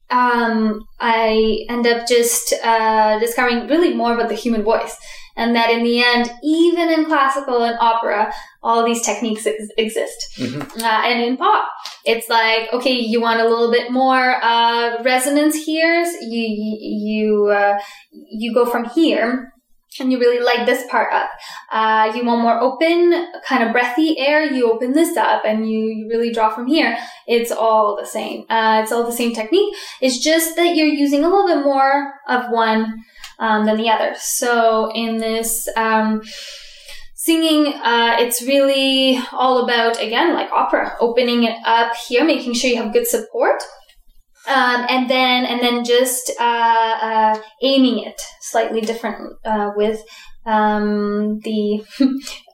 um, 0.10 0.86
I 1.00 1.66
end 1.70 1.86
up 1.86 2.08
just 2.08 2.54
uh, 2.64 3.20
discovering 3.20 3.68
really 3.68 3.94
more 3.94 4.14
about 4.14 4.30
the 4.30 4.36
human 4.36 4.64
voice. 4.64 4.96
And 5.36 5.56
that 5.56 5.70
in 5.70 5.84
the 5.84 6.04
end, 6.04 6.32
even 6.44 6.90
in 6.90 7.06
classical 7.06 7.62
and 7.64 7.78
opera, 7.80 8.34
all 8.64 8.84
these 8.84 9.04
techniques 9.04 9.46
ex- 9.46 9.70
exist. 9.78 10.34
Mm-hmm. 10.38 10.82
Uh, 10.82 11.02
and 11.06 11.22
in 11.22 11.38
pop, 11.38 11.70
it's 12.06 12.28
like, 12.28 12.74
okay, 12.74 12.94
you 12.94 13.22
want 13.22 13.40
a 13.40 13.48
little 13.48 13.72
bit 13.72 13.92
more 13.92 14.44
uh, 14.44 15.04
resonance 15.04 15.56
here. 15.56 16.04
You 16.22 16.78
you 16.82 17.48
uh, 17.48 17.80
you 18.12 18.52
go 18.52 18.66
from 18.66 18.86
here 18.86 19.54
and 20.00 20.12
you 20.12 20.20
really 20.20 20.40
light 20.40 20.66
this 20.66 20.86
part 20.90 21.12
up. 21.14 21.30
Uh, 21.72 22.12
you 22.16 22.26
want 22.26 22.42
more 22.42 22.60
open, 22.60 23.28
kind 23.46 23.64
of 23.64 23.72
breathy 23.72 24.18
air, 24.20 24.44
you 24.52 24.72
open 24.72 24.94
this 24.94 25.18
up 25.18 25.44
and 25.46 25.70
you, 25.70 25.80
you 25.80 26.10
really 26.10 26.32
draw 26.32 26.50
from 26.50 26.68
here. 26.68 26.98
It's 27.28 27.52
all 27.52 27.96
the 27.96 28.06
same. 28.06 28.46
Uh, 28.50 28.82
it's 28.84 28.92
all 28.92 29.06
the 29.06 29.12
same 29.12 29.34
technique. 29.34 29.76
It's 30.02 30.20
just 30.20 30.56
that 30.56 30.76
you're 30.76 30.88
using 30.88 31.24
a 31.24 31.30
little 31.30 31.48
bit 31.48 31.64
more 31.64 32.14
of 32.28 32.52
one 32.52 33.04
um, 33.40 33.66
than 33.66 33.78
the 33.78 33.90
other. 33.90 34.16
So 34.18 34.92
in 34.94 35.18
this 35.18 35.68
um, 35.76 36.22
singing, 37.14 37.74
uh, 37.74 38.18
it's 38.20 38.42
really 38.42 39.20
all 39.32 39.64
about, 39.64 40.02
again, 40.02 40.34
like 40.34 40.52
opera, 40.52 40.96
opening 41.00 41.44
it 41.44 41.58
up 41.66 41.96
here, 41.96 42.24
making 42.24 42.54
sure 42.54 42.70
you 42.70 42.78
have 42.78 42.94
good 42.94 43.08
support. 43.08 43.62
Um, 44.48 44.86
and 44.90 45.10
then 45.10 45.46
and 45.46 45.62
then 45.62 45.84
just 45.84 46.32
uh, 46.40 46.44
uh, 47.02 47.42
aiming 47.62 48.00
it 48.00 48.22
slightly 48.40 48.80
different 48.80 49.34
uh, 49.44 49.72
with 49.76 50.02
um, 50.46 51.40
the 51.40 51.84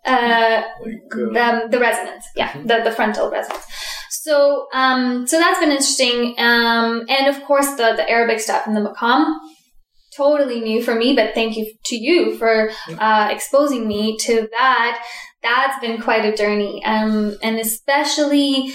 uh, 0.06 0.64
the 1.10 1.68
the 1.70 1.80
resonance, 1.80 2.26
yeah, 2.36 2.50
mm-hmm. 2.52 2.68
the 2.68 2.82
the 2.84 2.92
frontal 2.92 3.30
resonance. 3.30 3.64
So 4.10 4.68
um, 4.74 5.28
so 5.28 5.38
that's 5.38 5.60
been 5.60 5.70
interesting, 5.70 6.36
um, 6.40 7.06
and 7.08 7.28
of 7.28 7.44
course 7.44 7.70
the 7.76 7.94
the 7.96 8.10
Arabic 8.10 8.40
stuff 8.40 8.68
in 8.68 8.74
the 8.74 8.82
maqam. 8.82 9.36
Totally 10.18 10.62
new 10.62 10.82
for 10.82 10.94
me, 10.94 11.16
but 11.16 11.34
thank 11.34 11.58
you 11.58 11.72
to 11.86 11.96
you 11.96 12.38
for 12.38 12.70
uh, 13.00 13.30
exposing 13.32 13.88
me 13.88 14.16
to 14.18 14.48
that. 14.52 15.04
That's 15.42 15.80
been 15.80 16.02
quite 16.02 16.24
a 16.24 16.38
journey, 16.38 16.84
um, 16.86 17.36
and 17.42 17.60
especially 17.60 18.74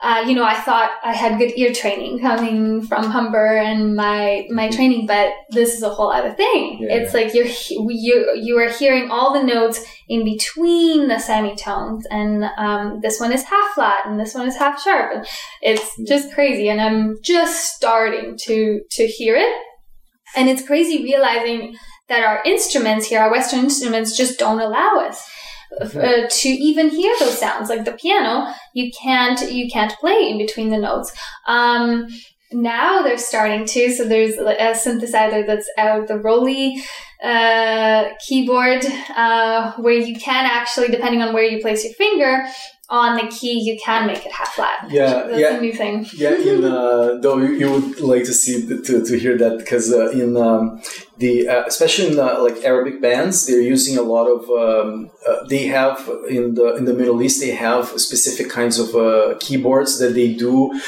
uh, 0.00 0.24
you 0.28 0.34
know, 0.34 0.44
I 0.44 0.54
thought 0.54 0.92
I 1.02 1.12
had 1.12 1.38
good 1.38 1.58
ear 1.58 1.72
training 1.72 2.20
coming 2.20 2.82
from 2.82 3.10
Humber 3.10 3.56
and 3.56 3.96
my 3.96 4.46
my 4.48 4.68
training, 4.70 5.06
but 5.06 5.32
this 5.50 5.74
is 5.74 5.82
a 5.82 5.90
whole 5.90 6.12
other 6.12 6.32
thing. 6.32 6.78
Yeah, 6.80 6.94
it's 6.96 7.14
like 7.14 7.34
you're 7.34 7.46
you 7.90 8.32
you 8.36 8.58
are 8.58 8.70
hearing 8.70 9.10
all 9.10 9.32
the 9.32 9.42
notes 9.42 9.84
in 10.08 10.24
between 10.24 11.08
the 11.08 11.18
semitones, 11.18 12.06
and 12.12 12.44
um, 12.58 13.00
this 13.02 13.18
one 13.18 13.32
is 13.32 13.42
half 13.42 13.74
flat 13.74 14.06
and 14.06 14.20
this 14.20 14.34
one 14.34 14.46
is 14.46 14.56
half 14.56 14.80
sharp, 14.80 15.14
and 15.14 15.26
it's 15.62 15.92
yeah. 15.98 16.04
just 16.06 16.32
crazy. 16.32 16.68
And 16.68 16.80
I'm 16.80 17.16
just 17.24 17.74
starting 17.74 18.36
to 18.42 18.80
to 18.92 19.06
hear 19.06 19.34
it, 19.34 19.52
and 20.36 20.48
it's 20.48 20.64
crazy 20.64 21.02
realizing 21.02 21.76
that 22.06 22.24
our 22.24 22.40
instruments 22.44 23.06
here, 23.08 23.20
our 23.20 23.32
Western 23.32 23.60
instruments, 23.64 24.16
just 24.16 24.38
don't 24.38 24.60
allow 24.60 25.00
us 25.00 25.28
uh, 25.80 26.26
to 26.28 26.48
even 26.48 26.90
hear 26.90 27.14
those 27.20 27.38
sounds. 27.38 27.68
Like 27.68 27.84
the 27.84 27.92
piano, 27.92 28.52
you 28.74 28.90
can't 28.92 29.50
you 29.50 29.70
can't 29.70 29.92
play 29.98 30.28
in 30.30 30.38
between 30.38 30.70
the 30.70 30.78
notes. 30.78 31.12
Um, 31.46 32.08
now 32.52 33.02
they're 33.02 33.18
starting 33.18 33.66
to. 33.66 33.92
So 33.92 34.04
there's 34.04 34.36
a 34.36 34.72
synthesizer 34.72 35.46
that's 35.46 35.70
out, 35.76 36.08
the 36.08 36.18
ROLI 36.18 36.82
uh, 37.22 38.10
keyboard, 38.26 38.84
uh, 39.14 39.72
where 39.72 39.94
you 39.94 40.18
can 40.18 40.46
actually, 40.46 40.88
depending 40.88 41.20
on 41.20 41.34
where 41.34 41.44
you 41.44 41.60
place 41.60 41.84
your 41.84 41.92
finger, 41.94 42.46
on 42.90 43.16
the 43.16 43.26
key, 43.26 43.60
you 43.60 43.78
can 43.78 44.06
make 44.06 44.24
it 44.24 44.32
half 44.32 44.54
flat. 44.54 44.86
Yeah, 44.88 45.26
that's 45.26 45.38
yeah, 45.38 45.56
a 45.56 45.60
new 45.60 45.74
thing. 45.74 46.06
yeah, 46.14 46.34
in 46.34 46.64
uh, 46.64 47.18
though 47.20 47.36
you, 47.36 47.52
you, 47.52 47.70
would 47.70 48.00
like 48.00 48.24
to 48.24 48.32
see 48.32 48.66
to, 48.66 49.04
to 49.04 49.18
hear 49.18 49.36
that 49.36 49.58
because 49.58 49.92
uh, 49.92 50.08
in 50.10 50.36
um, 50.38 50.80
the 51.18 51.48
uh, 51.48 51.64
especially 51.66 52.12
in 52.12 52.18
uh, 52.18 52.40
like 52.40 52.64
Arabic 52.64 53.02
bands, 53.02 53.46
they're 53.46 53.60
using 53.60 53.98
a 53.98 54.02
lot 54.02 54.26
of 54.26 54.48
um, 54.48 55.10
uh, 55.28 55.44
they 55.48 55.66
have 55.66 56.08
in 56.30 56.54
the 56.54 56.76
in 56.76 56.86
the 56.86 56.94
Middle 56.94 57.20
East 57.22 57.40
they 57.40 57.50
have 57.50 57.88
specific 58.00 58.48
kinds 58.48 58.78
of 58.78 58.94
uh, 58.94 59.34
keyboards 59.38 59.98
that 59.98 60.14
they 60.14 60.32
do 60.32 60.80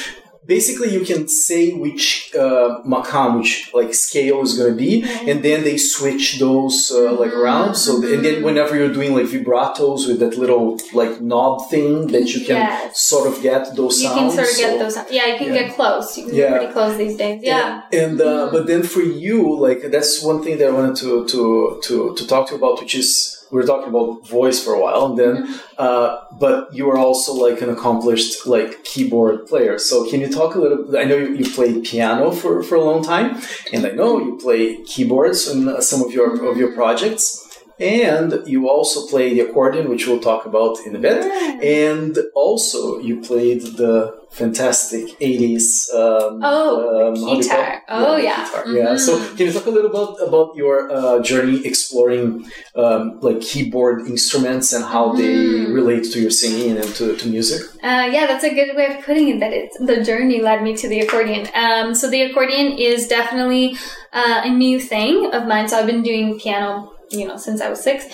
basically 0.50 0.88
you 0.98 1.04
can 1.10 1.28
say 1.28 1.62
which 1.84 2.04
uh, 2.34 2.82
maqam, 2.92 3.38
which 3.38 3.52
like 3.72 3.94
scale 3.94 4.42
is 4.42 4.52
going 4.58 4.72
to 4.74 4.78
be, 4.86 4.92
mm-hmm. 5.02 5.28
and 5.30 5.38
then 5.46 5.58
they 5.68 5.76
switch 5.76 6.40
those 6.40 6.76
uh, 6.90 7.12
like 7.22 7.32
around. 7.40 7.76
So 7.76 7.90
and 8.12 8.20
then 8.24 8.42
whenever 8.42 8.72
you're 8.78 8.94
doing 8.98 9.12
like 9.18 9.28
vibratos 9.34 10.00
with 10.08 10.18
that 10.22 10.34
little 10.42 10.66
like 10.92 11.14
knob 11.20 11.70
thing 11.70 12.08
that 12.14 12.26
you 12.34 12.40
can 12.48 12.60
yes. 12.66 13.00
sort 13.12 13.26
of 13.30 13.34
get 13.48 13.62
those 13.76 14.02
you 14.02 14.08
sounds. 14.08 14.16
You 14.16 14.22
can 14.22 14.30
sort 14.38 14.48
of 14.52 14.56
get 14.62 14.70
so, 14.72 14.78
those. 14.82 15.12
Yeah, 15.16 15.26
you 15.30 15.38
can 15.40 15.48
yeah. 15.48 15.60
get 15.60 15.76
close. 15.78 16.18
You 16.18 16.24
can 16.26 16.34
yeah. 16.34 16.42
get 16.42 16.56
pretty 16.56 16.72
close 16.72 16.96
these 17.04 17.16
days. 17.16 17.40
Yeah. 17.42 17.82
And, 17.92 18.02
and 18.02 18.20
uh, 18.20 18.24
mm-hmm. 18.24 18.52
but 18.54 18.66
then 18.66 18.82
for 18.82 19.02
you, 19.24 19.38
like 19.66 19.82
that's 19.94 20.12
one 20.30 20.42
thing 20.42 20.58
that 20.58 20.68
I 20.70 20.72
wanted 20.78 20.96
to 21.02 21.10
to 21.32 21.80
to 21.86 21.94
to 22.18 22.22
talk 22.26 22.48
to 22.48 22.52
you 22.54 22.58
about, 22.58 22.80
which 22.82 22.96
is 22.96 23.39
we 23.50 23.60
were 23.60 23.66
talking 23.66 23.88
about 23.88 24.26
voice 24.28 24.62
for 24.62 24.74
a 24.74 24.80
while, 24.80 25.06
and 25.06 25.18
then, 25.18 25.36
mm-hmm. 25.36 25.56
uh, 25.78 26.20
but 26.38 26.72
you 26.72 26.88
are 26.90 26.98
also 26.98 27.32
like 27.32 27.60
an 27.62 27.70
accomplished 27.70 28.46
like 28.46 28.84
keyboard 28.84 29.46
player. 29.46 29.78
So 29.78 30.08
can 30.08 30.20
you 30.20 30.28
talk 30.28 30.54
a 30.54 30.60
little? 30.60 30.96
I 30.96 31.04
know 31.04 31.16
you, 31.16 31.34
you 31.34 31.50
played 31.50 31.84
piano 31.84 32.30
for, 32.30 32.62
for 32.62 32.76
a 32.76 32.82
long 32.82 33.02
time, 33.02 33.40
and 33.72 33.86
I 33.86 33.90
know 33.90 34.18
you 34.18 34.38
play 34.38 34.82
keyboards 34.84 35.48
in 35.48 35.80
some 35.82 36.02
of 36.02 36.12
your 36.12 36.50
of 36.50 36.56
your 36.56 36.72
projects. 36.72 37.39
And 37.80 38.46
you 38.46 38.68
also 38.68 39.06
play 39.06 39.32
the 39.34 39.40
accordion, 39.40 39.88
which 39.88 40.06
we'll 40.06 40.20
talk 40.20 40.46
about 40.46 40.78
in 40.86 40.94
a 40.94 40.98
bit. 40.98 41.24
And 41.62 42.18
also, 42.34 42.98
you 42.98 43.20
played 43.20 43.62
the 43.62 44.20
fantastic 44.30 45.18
80s 45.18 45.92
um, 45.92 46.40
oh 46.44 47.08
um, 47.08 47.14
keytar 47.16 47.80
oh 47.88 48.16
yeah, 48.16 48.22
yeah. 48.22 48.44
Keytar. 48.46 48.62
Mm-hmm. 48.62 48.76
yeah 48.76 48.96
so 48.96 49.18
can 49.34 49.46
you 49.46 49.52
talk 49.52 49.66
a 49.66 49.70
little 49.70 49.90
about 49.90 50.22
about 50.26 50.54
your 50.54 50.90
uh, 50.90 51.20
journey 51.20 51.66
exploring 51.66 52.48
um, 52.76 53.18
like 53.20 53.40
keyboard 53.40 54.06
instruments 54.06 54.72
and 54.72 54.84
how 54.84 55.12
mm. 55.12 55.16
they 55.16 55.34
mm-hmm. 55.34 55.72
relate 55.72 56.04
to 56.12 56.20
your 56.20 56.30
singing 56.30 56.76
and 56.76 56.94
to, 56.94 57.16
to 57.16 57.28
music 57.28 57.60
uh, 57.82 58.06
yeah 58.12 58.26
that's 58.28 58.44
a 58.44 58.54
good 58.54 58.76
way 58.76 58.94
of 58.94 59.04
putting 59.04 59.28
it 59.28 59.40
that 59.40 59.52
it's 59.52 59.76
the 59.78 60.02
journey 60.04 60.40
led 60.40 60.62
me 60.62 60.76
to 60.76 60.88
the 60.88 61.00
accordion 61.00 61.48
um, 61.54 61.92
so 61.92 62.08
the 62.08 62.22
accordion 62.22 62.78
is 62.78 63.08
definitely 63.08 63.76
uh, 64.12 64.42
a 64.44 64.50
new 64.50 64.78
thing 64.78 65.34
of 65.34 65.44
mine 65.48 65.68
so 65.68 65.76
i've 65.76 65.86
been 65.86 66.04
doing 66.04 66.38
piano 66.38 66.92
you 67.10 67.26
know 67.26 67.36
since 67.36 67.60
i 67.60 67.68
was 67.68 67.82
six 67.82 68.06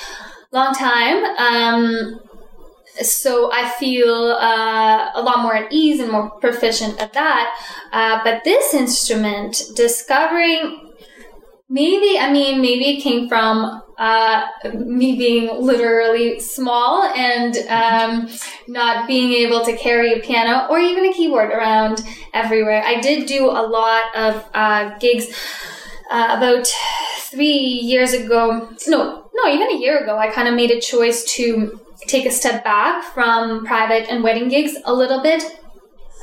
long 0.53 0.74
time 0.74 1.24
um, 1.38 2.20
so 3.01 3.53
I 3.53 3.68
feel 3.78 4.14
uh, 4.14 5.11
a 5.14 5.22
lot 5.22 5.42
more 5.42 5.55
at 5.55 5.72
ease 5.72 6.01
and 6.01 6.11
more 6.11 6.30
proficient 6.40 7.01
at 7.01 7.12
that. 7.12 7.55
Uh, 7.92 8.20
but 8.24 8.42
this 8.44 8.72
instrument, 8.74 9.62
discovering 9.74 10.94
maybe, 11.68 12.18
I 12.18 12.32
mean, 12.32 12.61
maybe 12.61 12.97
it 12.97 13.03
came 13.03 13.28
from 13.28 13.82
uh, 13.99 14.47
me 14.74 15.16
being 15.16 15.61
literally 15.61 16.38
small 16.38 17.05
and 17.05 17.57
um, 17.68 18.28
not 18.68 19.07
being 19.07 19.32
able 19.32 19.64
to 19.64 19.76
carry 19.76 20.12
a 20.12 20.20
piano 20.20 20.66
or 20.70 20.78
even 20.78 21.07
a 21.07 21.12
keyboard 21.12 21.51
around 21.51 22.03
everywhere. 22.34 22.82
I 22.84 23.01
did 23.01 23.26
do 23.26 23.47
a 23.51 23.62
lot 23.66 24.14
of 24.14 24.44
uh, 24.55 24.99
gigs. 24.99 25.26
Uh, 26.11 26.34
about 26.36 26.66
three 27.18 27.59
years 27.82 28.12
ago, 28.12 28.68
no, 28.86 29.30
no, 29.34 29.52
even 29.52 29.68
a 29.70 29.78
year 29.78 29.98
ago, 29.98 30.16
I 30.16 30.30
kind 30.30 30.48
of 30.48 30.54
made 30.54 30.70
a 30.70 30.80
choice 30.80 31.24
to 31.34 31.80
take 32.07 32.26
a 32.26 32.30
step 32.30 32.62
back 32.62 33.02
from 33.12 33.64
private 33.64 34.09
and 34.09 34.22
wedding 34.22 34.48
gigs 34.48 34.76
a 34.84 34.92
little 34.92 35.22
bit 35.22 35.42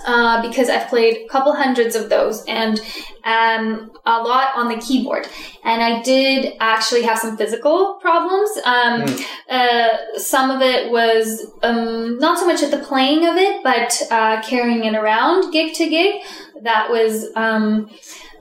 uh, 0.05 0.41
because 0.41 0.69
I've 0.69 0.87
played 0.87 1.17
a 1.17 1.27
couple 1.27 1.53
hundreds 1.53 1.95
of 1.95 2.09
those 2.09 2.43
and 2.45 2.79
um, 3.23 3.91
a 4.05 4.21
lot 4.21 4.55
on 4.55 4.67
the 4.67 4.75
keyboard. 4.81 5.27
And 5.63 5.81
I 5.81 6.01
did 6.01 6.55
actually 6.59 7.03
have 7.03 7.19
some 7.19 7.37
physical 7.37 7.95
problems. 7.95 8.49
Um, 8.65 9.01
mm. 9.03 9.25
uh, 9.49 10.19
some 10.19 10.51
of 10.51 10.61
it 10.61 10.91
was 10.91 11.51
um, 11.61 12.17
not 12.19 12.37
so 12.37 12.45
much 12.45 12.61
at 12.63 12.71
the 12.71 12.79
playing 12.79 13.25
of 13.25 13.37
it, 13.37 13.63
but 13.63 14.01
uh, 14.11 14.41
carrying 14.41 14.83
it 14.83 14.95
around 14.95 15.51
gig 15.51 15.73
to 15.75 15.89
gig. 15.89 16.21
That 16.61 16.89
was 16.89 17.27
um, 17.35 17.89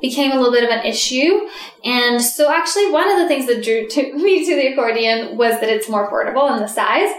became 0.00 0.32
a 0.32 0.34
little 0.34 0.52
bit 0.52 0.64
of 0.64 0.70
an 0.70 0.84
issue. 0.84 1.48
And 1.84 2.20
so 2.20 2.52
actually 2.52 2.90
one 2.90 3.08
of 3.08 3.18
the 3.18 3.28
things 3.28 3.46
that 3.46 3.64
drew 3.64 3.88
to 3.88 4.14
me 4.16 4.44
to 4.44 4.54
the 4.54 4.72
accordion 4.72 5.38
was 5.38 5.60
that 5.60 5.68
it's 5.68 5.88
more 5.88 6.08
portable 6.08 6.52
in 6.52 6.60
the 6.60 6.66
size. 6.66 7.10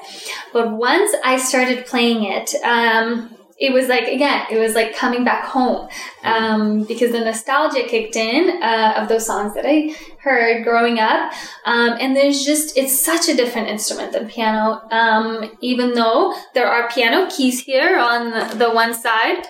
But 0.51 0.71
once 0.71 1.15
I 1.23 1.37
started 1.37 1.85
playing 1.85 2.25
it, 2.25 2.53
um, 2.63 3.35
it 3.59 3.71
was 3.71 3.87
like 3.87 4.07
again, 4.07 4.45
it 4.51 4.57
was 4.57 4.75
like 4.75 4.95
coming 4.95 5.23
back 5.23 5.45
home 5.45 5.87
um, 6.23 6.83
because 6.83 7.11
the 7.11 7.19
nostalgia 7.19 7.83
kicked 7.87 8.15
in 8.15 8.61
uh, 8.61 8.95
of 8.97 9.07
those 9.07 9.25
songs 9.25 9.53
that 9.53 9.65
I 9.65 9.95
heard 10.19 10.63
growing 10.63 10.99
up. 10.99 11.31
Um, 11.65 11.95
and 11.99 12.15
there's 12.15 12.43
just 12.43 12.77
it's 12.77 12.99
such 12.99 13.29
a 13.29 13.35
different 13.35 13.69
instrument 13.69 14.11
than 14.11 14.27
piano. 14.27 14.81
Um, 14.91 15.51
even 15.61 15.93
though 15.93 16.33
there 16.53 16.67
are 16.67 16.89
piano 16.89 17.29
keys 17.29 17.61
here 17.61 17.97
on 17.97 18.31
the, 18.31 18.55
the 18.55 18.71
one 18.71 18.93
side, 18.93 19.45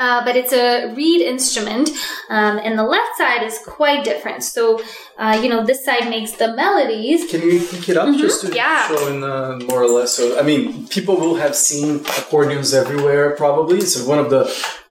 uh, 0.00 0.24
but 0.24 0.34
it's 0.34 0.52
a 0.52 0.92
reed 0.94 1.20
instrument, 1.20 1.90
um, 2.30 2.58
and 2.64 2.78
the 2.78 2.82
left 2.82 3.16
side 3.18 3.42
is 3.42 3.58
quite 3.66 4.02
different. 4.02 4.42
So, 4.42 4.82
uh, 5.18 5.38
you 5.42 5.48
know, 5.50 5.64
this 5.64 5.84
side 5.84 6.08
makes 6.08 6.32
the 6.32 6.54
melodies. 6.56 7.30
Can 7.30 7.42
you 7.42 7.60
pick 7.60 7.90
it 7.90 7.96
up 7.98 8.16
just 8.16 8.40
to 8.46 8.54
yeah. 8.54 8.88
show 8.88 9.08
in 9.08 9.22
uh, 9.22 9.58
more 9.68 9.82
or 9.82 9.88
less? 9.88 10.14
So, 10.14 10.38
I 10.40 10.42
mean, 10.42 10.88
people 10.88 11.16
will 11.16 11.36
have 11.36 11.54
seen 11.54 12.00
accordions 12.18 12.72
everywhere, 12.72 13.36
probably. 13.36 13.76
It's 13.78 14.02
one 14.02 14.18
of 14.18 14.30
the 14.30 14.42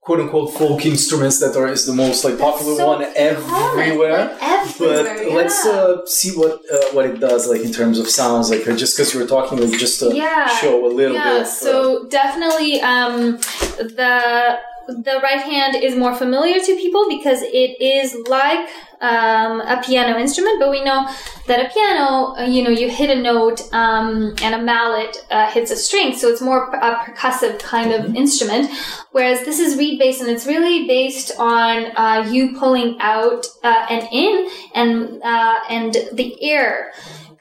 quote 0.01 0.19
unquote 0.19 0.53
folk 0.53 0.85
instruments 0.85 1.39
that 1.39 1.55
are 1.55 1.67
is 1.67 1.85
the 1.85 1.93
most 1.93 2.23
like 2.23 2.37
popular 2.39 2.75
so 2.75 2.87
one 2.87 3.01
everywhere. 3.15 4.25
Like 4.25 4.41
everywhere, 4.41 5.03
but 5.03 5.27
yeah. 5.27 5.35
let's 5.35 5.65
uh, 5.65 6.05
see 6.05 6.31
what 6.37 6.53
uh, 6.71 6.93
what 6.93 7.05
it 7.05 7.19
does 7.19 7.47
like 7.49 7.61
in 7.61 7.71
terms 7.71 7.97
of 7.99 8.07
sounds. 8.07 8.49
Like 8.49 8.67
uh, 8.67 8.75
just 8.75 8.95
because 8.95 9.13
you 9.13 9.19
were 9.19 9.27
talking, 9.27 9.59
like 9.59 9.77
just 9.79 9.99
to 10.01 10.15
Yeah. 10.15 10.47
show 10.61 10.85
a 10.85 10.91
little 10.99 11.15
yeah, 11.15 11.23
bit. 11.23 11.41
Of, 11.41 11.47
uh, 11.47 11.49
so 11.65 12.07
definitely 12.07 12.81
um, 12.81 13.37
the 13.77 14.59
the 15.03 15.19
right 15.21 15.41
hand 15.41 15.75
is 15.75 15.95
more 15.95 16.15
familiar 16.15 16.59
to 16.59 16.75
people 16.75 17.07
because 17.09 17.41
it 17.41 17.81
is 17.81 18.15
like 18.27 18.69
um, 19.01 19.61
a 19.61 19.81
piano 19.85 20.17
instrument, 20.17 20.59
but 20.59 20.69
we 20.69 20.83
know 20.83 21.07
that 21.47 21.65
a 21.65 21.73
piano, 21.73 22.35
uh, 22.35 22.45
you 22.45 22.63
know, 22.63 22.69
you 22.69 22.89
hit 22.89 23.09
a 23.09 23.21
note 23.21 23.61
um, 23.73 24.35
and 24.41 24.55
a 24.55 24.61
mallet 24.61 25.25
uh, 25.31 25.49
hits 25.51 25.71
a 25.71 25.75
string, 25.75 26.15
so 26.15 26.27
it's 26.27 26.41
more 26.41 26.69
a 26.73 26.95
percussive 26.97 27.59
kind 27.59 27.93
of 27.93 28.15
instrument. 28.15 28.69
Whereas 29.11 29.45
this 29.45 29.59
is 29.59 29.77
reed 29.77 29.99
based, 29.99 30.21
and 30.21 30.29
it's 30.29 30.45
really 30.45 30.85
based 30.87 31.31
on 31.39 31.91
uh, 31.95 32.27
you 32.29 32.57
pulling 32.57 32.97
out 32.99 33.45
uh, 33.63 33.85
and 33.89 34.07
in, 34.11 34.49
and 34.75 35.21
uh, 35.23 35.59
and 35.69 35.93
the 36.13 36.35
air 36.43 36.91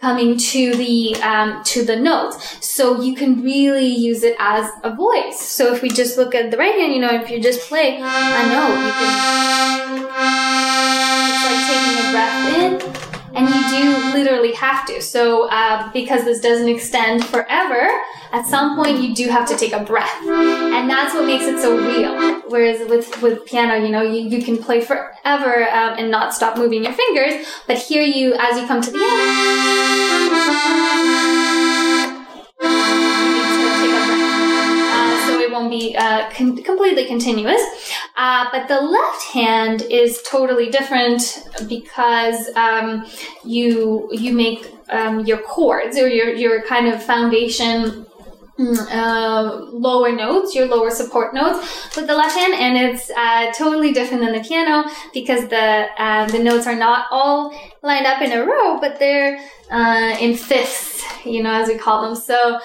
coming 0.00 0.36
to 0.38 0.74
the 0.76 1.16
um, 1.22 1.62
to 1.64 1.84
the 1.84 1.96
notes 1.96 2.64
so 2.64 3.00
you 3.00 3.14
can 3.14 3.42
really 3.42 3.86
use 3.86 4.22
it 4.22 4.36
as 4.38 4.70
a 4.84 4.94
voice. 4.94 5.40
So 5.40 5.74
if 5.74 5.82
we 5.82 5.88
just 5.88 6.16
look 6.16 6.34
at 6.34 6.50
the 6.50 6.56
right 6.56 6.74
hand 6.74 6.92
you 6.92 7.00
know 7.00 7.14
if 7.14 7.30
you 7.30 7.40
just 7.40 7.68
play 7.68 7.96
a 7.96 8.00
note 8.00 8.78
you 8.86 8.92
can 8.98 9.38
it's 11.30 11.44
like 11.46 11.62
taking 11.68 11.98
a 11.98 12.12
breath 12.12 12.94
in 12.94 12.97
and 13.34 13.48
you 13.48 13.68
do 13.68 14.12
literally 14.14 14.52
have 14.54 14.86
to. 14.86 15.00
So 15.02 15.48
uh, 15.48 15.90
because 15.92 16.24
this 16.24 16.40
doesn't 16.40 16.68
extend 16.68 17.24
forever 17.24 17.88
at 18.32 18.46
some 18.46 18.76
point 18.76 19.00
you 19.00 19.14
do 19.14 19.28
have 19.28 19.48
to 19.48 19.56
take 19.56 19.72
a 19.72 19.82
breath. 19.82 20.14
And 20.26 20.88
that's 20.88 21.14
what 21.14 21.24
makes 21.26 21.44
it 21.44 21.60
so 21.60 21.76
real. 21.76 22.42
Whereas 22.48 22.88
with 22.88 23.22
with 23.22 23.44
piano 23.46 23.74
you 23.74 23.90
know 23.90 24.02
you, 24.02 24.28
you 24.28 24.42
can 24.42 24.58
play 24.58 24.80
forever 24.80 25.68
um, 25.70 25.98
and 25.98 26.10
not 26.10 26.34
stop 26.34 26.56
moving 26.56 26.84
your 26.84 26.92
fingers. 26.92 27.46
But 27.66 27.78
here 27.78 28.02
you 28.02 28.34
as 28.34 28.60
you 28.60 28.66
come 28.66 28.80
to 28.82 28.90
the 28.90 28.98
end 31.60 31.67
won't 35.68 35.80
be 35.80 35.96
uh, 35.96 36.30
con- 36.30 36.62
completely 36.62 37.06
continuous. 37.06 37.60
Uh, 38.16 38.46
but 38.52 38.68
the 38.68 38.80
left 38.80 39.24
hand 39.24 39.82
is 39.82 40.22
totally 40.28 40.70
different 40.70 41.46
because 41.68 42.48
um, 42.56 43.06
you 43.44 44.08
you 44.12 44.32
make 44.32 44.66
um, 44.90 45.24
your 45.24 45.38
chords 45.38 45.98
or 45.98 46.08
your 46.08 46.34
your 46.34 46.62
kind 46.62 46.88
of 46.88 47.02
foundation 47.02 48.06
mm, 48.58 48.78
uh, 48.90 49.56
lower 49.72 50.12
notes, 50.12 50.54
your 50.54 50.66
lower 50.66 50.90
support 50.90 51.34
notes 51.34 51.96
with 51.96 52.06
the 52.06 52.14
left 52.14 52.36
hand, 52.36 52.54
and 52.54 52.76
it's 52.76 53.10
uh, 53.10 53.52
totally 53.52 53.92
different 53.92 54.22
than 54.22 54.32
the 54.32 54.46
piano 54.46 54.88
because 55.12 55.48
the 55.48 55.86
uh, 55.98 56.26
the 56.26 56.38
notes 56.38 56.66
are 56.66 56.76
not 56.76 57.06
all 57.10 57.54
lined 57.82 58.06
up 58.06 58.20
in 58.22 58.32
a 58.32 58.44
row, 58.44 58.78
but 58.80 58.98
they're 58.98 59.38
uh, 59.70 60.16
in 60.20 60.34
fifths, 60.34 61.04
you 61.24 61.42
know, 61.42 61.52
as 61.52 61.68
we 61.68 61.76
call 61.76 62.02
them. 62.02 62.14
So 62.14 62.58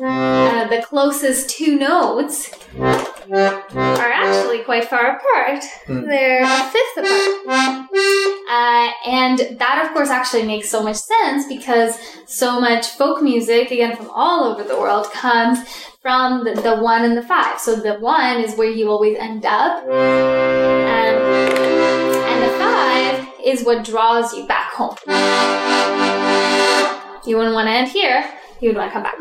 uh, 0.00 0.68
the 0.68 0.82
closest 0.82 1.50
two 1.50 1.76
notes 1.78 2.50
are 2.78 4.12
actually 4.12 4.60
quite 4.64 4.84
far 4.86 5.16
apart. 5.16 5.64
They're 5.86 6.42
a 6.42 6.70
fifth 6.70 6.96
apart. 6.98 7.88
Uh, 8.50 8.90
and 9.06 9.58
that, 9.58 9.84
of 9.84 9.92
course, 9.92 10.08
actually 10.08 10.44
makes 10.44 10.68
so 10.68 10.82
much 10.82 10.96
sense 10.96 11.46
because 11.46 11.98
so 12.26 12.60
much 12.60 12.86
folk 12.88 13.22
music, 13.22 13.70
again, 13.70 13.96
from 13.96 14.10
all 14.10 14.44
over 14.44 14.62
the 14.64 14.76
world, 14.76 15.10
comes 15.12 15.58
from 16.00 16.44
the, 16.44 16.54
the 16.54 16.76
one 16.76 17.04
and 17.04 17.16
the 17.16 17.22
five. 17.22 17.60
So 17.60 17.76
the 17.76 17.94
one 17.94 18.40
is 18.40 18.56
where 18.56 18.70
you 18.70 18.90
always 18.90 19.16
end 19.18 19.46
up, 19.46 19.84
and, 19.88 21.16
and 22.26 22.42
the 22.42 22.58
five 22.58 23.28
is 23.44 23.64
what 23.64 23.84
draws 23.84 24.34
you 24.34 24.46
back 24.46 24.72
home. 24.72 24.96
You 27.24 27.36
wouldn't 27.36 27.54
want 27.54 27.68
to 27.68 27.72
end 27.72 27.88
here, 27.88 28.24
you 28.62 28.68
would 28.68 28.76
want 28.76 28.90
to 28.90 28.92
come 28.92 29.02
back. 29.02 29.16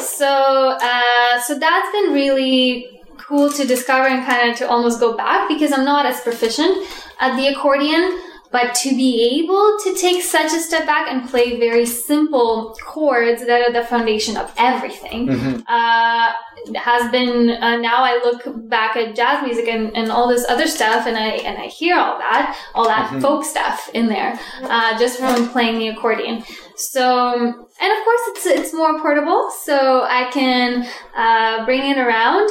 So, 0.00 0.78
uh, 0.80 1.40
so 1.40 1.58
that's 1.58 1.90
been 1.92 2.12
really 2.12 3.00
cool 3.16 3.50
to 3.52 3.66
discover 3.66 4.06
and 4.06 4.24
kind 4.24 4.50
of 4.50 4.56
to 4.58 4.68
almost 4.68 5.00
go 5.00 5.16
back 5.16 5.48
because 5.48 5.72
I'm 5.72 5.84
not 5.84 6.06
as 6.06 6.20
proficient 6.20 6.86
at 7.18 7.36
the 7.36 7.48
accordion. 7.48 8.20
But 8.50 8.74
to 8.76 8.90
be 8.96 9.40
able 9.42 9.76
to 9.84 9.94
take 10.00 10.22
such 10.22 10.52
a 10.54 10.60
step 10.60 10.86
back 10.86 11.10
and 11.10 11.28
play 11.28 11.58
very 11.58 11.84
simple 11.84 12.74
chords 12.82 13.44
that 13.44 13.60
are 13.68 13.72
the 13.72 13.84
foundation 13.86 14.36
of 14.38 14.52
everything 14.56 15.28
uh, 15.68 16.32
has 16.74 17.10
been. 17.10 17.50
Uh, 17.50 17.76
now 17.76 18.02
I 18.02 18.20
look 18.24 18.68
back 18.68 18.96
at 18.96 19.14
jazz 19.14 19.44
music 19.44 19.68
and, 19.68 19.94
and 19.96 20.10
all 20.10 20.28
this 20.28 20.46
other 20.48 20.66
stuff, 20.66 21.06
and 21.06 21.16
I 21.16 21.28
and 21.48 21.58
I 21.58 21.66
hear 21.66 21.96
all 21.96 22.18
that, 22.18 22.56
all 22.74 22.86
that 22.86 23.20
folk 23.20 23.44
stuff 23.44 23.90
in 23.92 24.06
there, 24.06 24.38
uh, 24.62 24.98
just 24.98 25.18
from 25.18 25.48
playing 25.50 25.78
the 25.78 25.88
accordion. 25.88 26.42
So, 26.76 27.32
and 27.34 27.92
of 27.98 28.04
course, 28.04 28.20
it's 28.28 28.46
it's 28.46 28.74
more 28.74 28.98
portable, 29.00 29.50
so 29.62 30.02
I 30.04 30.30
can 30.32 30.88
uh, 31.14 31.64
bring 31.64 31.90
it 31.90 31.98
around 31.98 32.48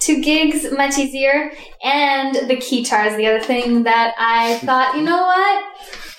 to 0.00 0.20
gigs 0.20 0.70
much 0.72 0.98
easier. 0.98 1.52
And 1.82 2.34
the 2.48 2.56
keytar 2.56 3.06
is 3.06 3.16
the 3.16 3.26
other 3.26 3.40
thing 3.40 3.82
that 3.84 4.14
I 4.18 4.58
thought, 4.58 4.96
you 4.96 5.02
know 5.02 5.22
what? 5.22 5.64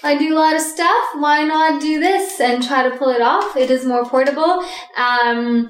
I 0.02 0.18
do 0.18 0.34
a 0.34 0.38
lot 0.40 0.56
of 0.56 0.62
stuff. 0.62 1.06
Why 1.16 1.44
not 1.44 1.82
do 1.82 2.00
this 2.00 2.40
and 2.40 2.64
try 2.64 2.88
to 2.88 2.96
pull 2.96 3.10
it 3.10 3.22
off? 3.22 3.58
It 3.58 3.70
is 3.70 3.86
more 3.86 4.06
portable. 4.06 4.64
Um, 4.96 5.70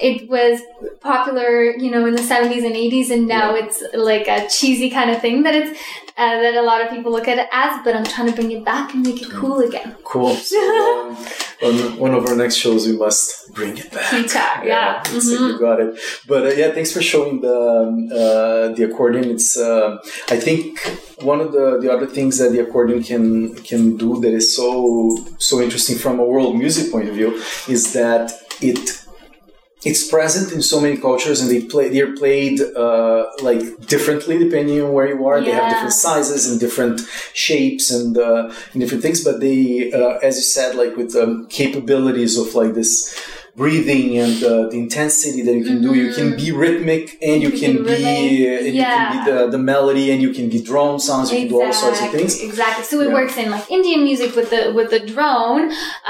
it 0.00 0.28
was 0.28 0.60
popular, 1.00 1.76
you 1.76 1.90
know, 1.90 2.06
in 2.06 2.14
the 2.14 2.22
70s 2.22 2.64
and 2.64 2.74
80s, 2.74 3.10
and 3.10 3.26
now 3.26 3.54
it's 3.54 3.82
like 3.94 4.28
a 4.28 4.48
cheesy 4.48 4.90
kind 4.90 5.10
of 5.10 5.20
thing 5.20 5.42
that 5.42 5.54
it's 5.54 5.78
uh, 6.22 6.34
that 6.42 6.54
a 6.54 6.64
lot 6.70 6.80
of 6.82 6.88
people 6.94 7.10
look 7.16 7.28
at 7.28 7.38
it 7.38 7.48
as. 7.52 7.72
But 7.84 7.92
I'm 7.96 8.04
trying 8.14 8.28
to 8.30 8.34
bring 8.38 8.50
it 8.58 8.64
back 8.64 8.86
and 8.94 9.00
make 9.08 9.20
it 9.24 9.30
cool 9.40 9.58
again. 9.68 9.88
Cool. 10.04 10.34
So, 10.34 10.58
um, 11.10 11.16
on 11.66 11.74
one 12.04 12.14
of 12.14 12.22
our 12.26 12.36
next 12.42 12.56
shows, 12.62 12.86
we 12.86 12.96
must 12.96 13.52
bring 13.58 13.76
it 13.82 13.90
back. 13.90 14.10
Keytar, 14.12 14.64
yeah. 14.72 15.00
it's- 15.00 15.30
Mhm. 15.30 15.46
you 15.52 15.58
got 15.68 15.78
it. 15.84 15.90
But 16.30 16.42
uh, 16.48 16.52
yeah, 16.60 16.70
thanks 16.76 16.92
for 16.92 17.02
showing 17.12 17.34
the 17.46 17.56
um, 17.76 18.08
uh, 18.12 18.64
the 18.76 18.82
accordion. 18.90 19.24
It's 19.34 19.50
uh, 19.56 19.98
I 20.28 20.36
think 20.46 20.62
one 21.32 21.40
of 21.40 21.52
the, 21.52 21.78
the 21.82 21.92
other 21.94 22.06
things 22.06 22.38
that 22.38 22.50
the 22.52 22.60
accordion 22.66 23.02
can 23.02 23.54
can 23.70 23.96
do 24.04 24.10
that 24.22 24.32
is 24.40 24.46
so 24.56 24.66
so 25.38 25.60
interesting 25.60 25.96
from 26.04 26.14
a 26.20 26.24
world 26.24 26.56
music 26.64 26.90
point 26.92 27.08
of 27.10 27.14
view 27.14 27.30
is 27.68 27.92
that 27.92 28.32
it 28.62 28.99
it's 29.82 30.06
present 30.08 30.52
in 30.52 30.60
so 30.60 30.80
many 30.80 30.96
cultures 30.96 31.40
and 31.40 31.50
they 31.50 31.62
play 31.62 31.88
they're 31.88 32.14
played 32.14 32.60
uh, 32.60 33.26
like 33.40 33.62
differently 33.86 34.38
depending 34.38 34.82
on 34.82 34.92
where 34.92 35.08
you 35.08 35.26
are. 35.26 35.40
They 35.40 35.52
have 35.52 35.70
different 35.70 35.94
sizes 35.94 36.50
and 36.50 36.60
different 36.60 37.00
shapes 37.32 37.90
and, 37.90 38.18
uh, 38.18 38.52
and 38.72 38.80
different 38.80 39.02
things 39.02 39.24
but 39.24 39.40
they 39.40 39.90
uh, 39.92 40.18
as 40.18 40.36
you 40.36 40.42
said 40.42 40.76
like 40.76 40.96
with 40.96 41.16
um, 41.16 41.46
capabilities 41.48 42.36
of 42.36 42.54
like 42.54 42.74
this 42.74 43.16
breathing 43.56 44.18
and 44.18 44.42
uh, 44.42 44.68
the 44.68 44.78
intensity 44.78 45.42
that 45.42 45.54
you 45.54 45.64
can 45.64 45.82
do 45.82 45.94
you 45.94 46.12
can 46.14 46.36
be 46.36 46.50
rhythmic 46.52 47.18
and 47.22 47.42
you, 47.42 47.48
You 47.50 47.58
can, 47.60 47.74
can 47.76 47.84
be 47.84 47.90
rhythmic, 47.90 48.66
and 48.66 48.74
yeah. 48.74 49.12
you 49.12 49.18
can 49.18 49.24
be 49.24 49.30
the, 49.30 49.50
the 49.50 49.58
melody 49.58 50.10
and 50.12 50.22
you 50.22 50.32
can 50.32 50.48
be 50.48 50.60
drone 50.62 50.98
sounds 51.00 51.32
you 51.32 51.38
can 51.40 51.48
do 51.48 51.60
all 51.62 51.72
sorts 51.72 52.00
of 52.02 52.10
things 52.10 52.40
Exactly. 52.42 52.84
So 52.84 53.00
it 53.00 53.08
Yeah. 53.08 53.14
works 53.14 53.36
in 53.36 53.50
like 53.50 53.70
Indian 53.70 54.00
music 54.04 54.30
with 54.36 54.48
the 54.50 54.62
with 54.76 54.88
the 54.90 55.00
drone. 55.14 55.62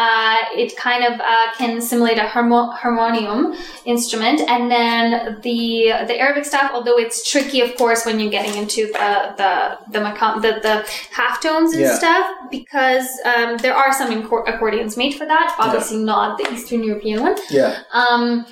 Uh, 0.04 0.36
it 0.62 0.76
kind 0.76 1.02
of 1.04 1.14
uh, 1.20 1.48
can 1.58 1.80
simulate 1.80 2.18
a 2.18 2.28
harmo- 2.34 2.72
harmonium 2.82 3.54
instrument, 3.84 4.38
and 4.54 4.62
then 4.76 5.04
the 5.46 5.66
the 6.10 6.16
Arabic 6.24 6.44
stuff. 6.44 6.70
Although 6.74 6.98
it's 7.04 7.18
tricky, 7.30 7.60
of 7.66 7.70
course, 7.76 8.00
when 8.06 8.18
you're 8.20 8.30
getting 8.38 8.54
into 8.62 8.80
the 8.98 9.10
the 9.40 9.52
the 9.94 10.00
macam- 10.06 10.40
the, 10.46 10.52
the 10.66 10.74
half 11.18 11.34
tones 11.44 11.70
and 11.72 11.82
Yeah. 11.82 11.94
stuff, 12.02 12.24
because 12.50 13.08
um, 13.32 13.48
there 13.64 13.74
are 13.82 13.92
some 14.00 14.10
accordions 14.52 14.96
made 15.02 15.14
for 15.20 15.26
that. 15.34 15.48
Obviously, 15.58 15.98
not 16.12 16.38
the 16.38 16.46
Eastern 16.54 16.82
European 16.90 17.18
ones. 17.26 17.29
One. 17.30 17.38
Yeah. 17.50 17.82
Um, 17.92 18.46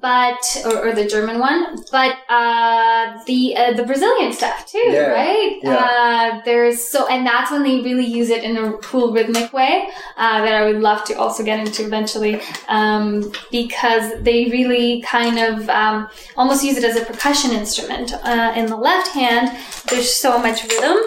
but 0.00 0.56
or, 0.64 0.88
or 0.88 0.92
the 0.92 1.06
German 1.06 1.38
one, 1.38 1.76
but 1.90 2.16
uh, 2.28 3.18
the 3.26 3.56
uh, 3.56 3.72
the 3.72 3.84
Brazilian 3.84 4.32
stuff 4.32 4.66
too, 4.66 4.78
Yeah, 4.78 5.08
right? 5.08 5.58
yeah. 5.62 5.74
Uh, 5.74 6.42
there's 6.44 6.82
so, 6.82 7.06
and 7.08 7.26
that's 7.26 7.50
when 7.50 7.62
they 7.62 7.80
really 7.80 8.04
use 8.06 8.30
it 8.30 8.44
in 8.44 8.56
a 8.56 8.72
cool 8.78 9.12
rhythmic 9.12 9.52
way 9.52 9.88
uh, 10.16 10.42
that 10.44 10.54
I 10.54 10.64
would 10.66 10.80
love 10.80 11.04
to 11.04 11.14
also 11.14 11.42
get 11.44 11.58
into 11.60 11.84
eventually, 11.84 12.40
um, 12.68 13.32
because 13.50 14.12
they 14.22 14.46
really 14.46 15.02
kind 15.02 15.38
of 15.38 15.68
um, 15.68 16.08
almost 16.36 16.62
use 16.64 16.76
it 16.76 16.84
as 16.84 16.96
a 16.96 17.04
percussion 17.04 17.50
instrument. 17.52 18.12
Uh, 18.14 18.52
in 18.56 18.66
the 18.66 18.76
left 18.76 19.08
hand, 19.08 19.56
there's 19.88 20.14
so 20.14 20.38
much 20.38 20.62
rhythm. 20.64 20.98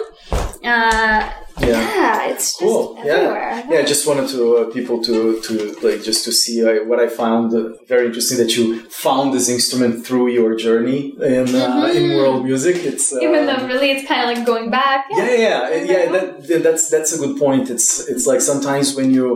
Uh, 0.64 1.30
yeah. 1.60 2.26
it's 2.30 2.52
just 2.52 2.58
Cool. 2.60 2.96
everywhere. 2.98 3.50
Yeah. 3.50 3.70
Yeah. 3.70 3.78
I 3.80 3.84
just 3.84 4.06
wanted 4.06 4.28
to 4.30 4.56
uh, 4.58 4.64
people 4.72 5.02
to 5.04 5.40
to 5.46 5.52
like 5.82 6.02
just 6.02 6.24
to 6.26 6.32
see 6.32 6.64
uh, 6.64 6.84
what 6.84 6.98
I 7.00 7.08
found 7.08 7.52
uh, 7.54 7.60
very 7.86 8.06
interesting 8.06 8.38
that 8.38 8.56
you 8.56 8.64
found 8.90 9.32
this 9.34 9.48
instrument 9.48 10.06
through 10.06 10.28
your 10.28 10.54
journey 10.56 11.00
in 11.20 11.46
uh, 11.54 11.90
in 11.94 12.02
Mhm. 12.04 12.16
world 12.16 12.44
music. 12.44 12.76
It's 12.90 13.12
uh, 13.12 13.20
Even 13.26 13.46
though 13.46 13.66
really 13.66 13.90
it's 13.94 14.06
kind 14.08 14.20
of 14.22 14.28
like 14.36 14.44
going 14.46 14.70
back. 14.70 15.06
yeah, 15.10 15.34
yeah, 15.46 15.58
yeah. 15.70 15.84
yeah 15.92 16.04
that- 16.12 16.62
that's 16.66 16.88
that's 16.88 17.12
a 17.16 17.18
good 17.18 17.36
point. 17.38 17.70
It's 17.70 18.08
it's 18.08 18.26
like 18.26 18.40
sometimes 18.40 18.94
when 18.96 19.08
you 19.12 19.26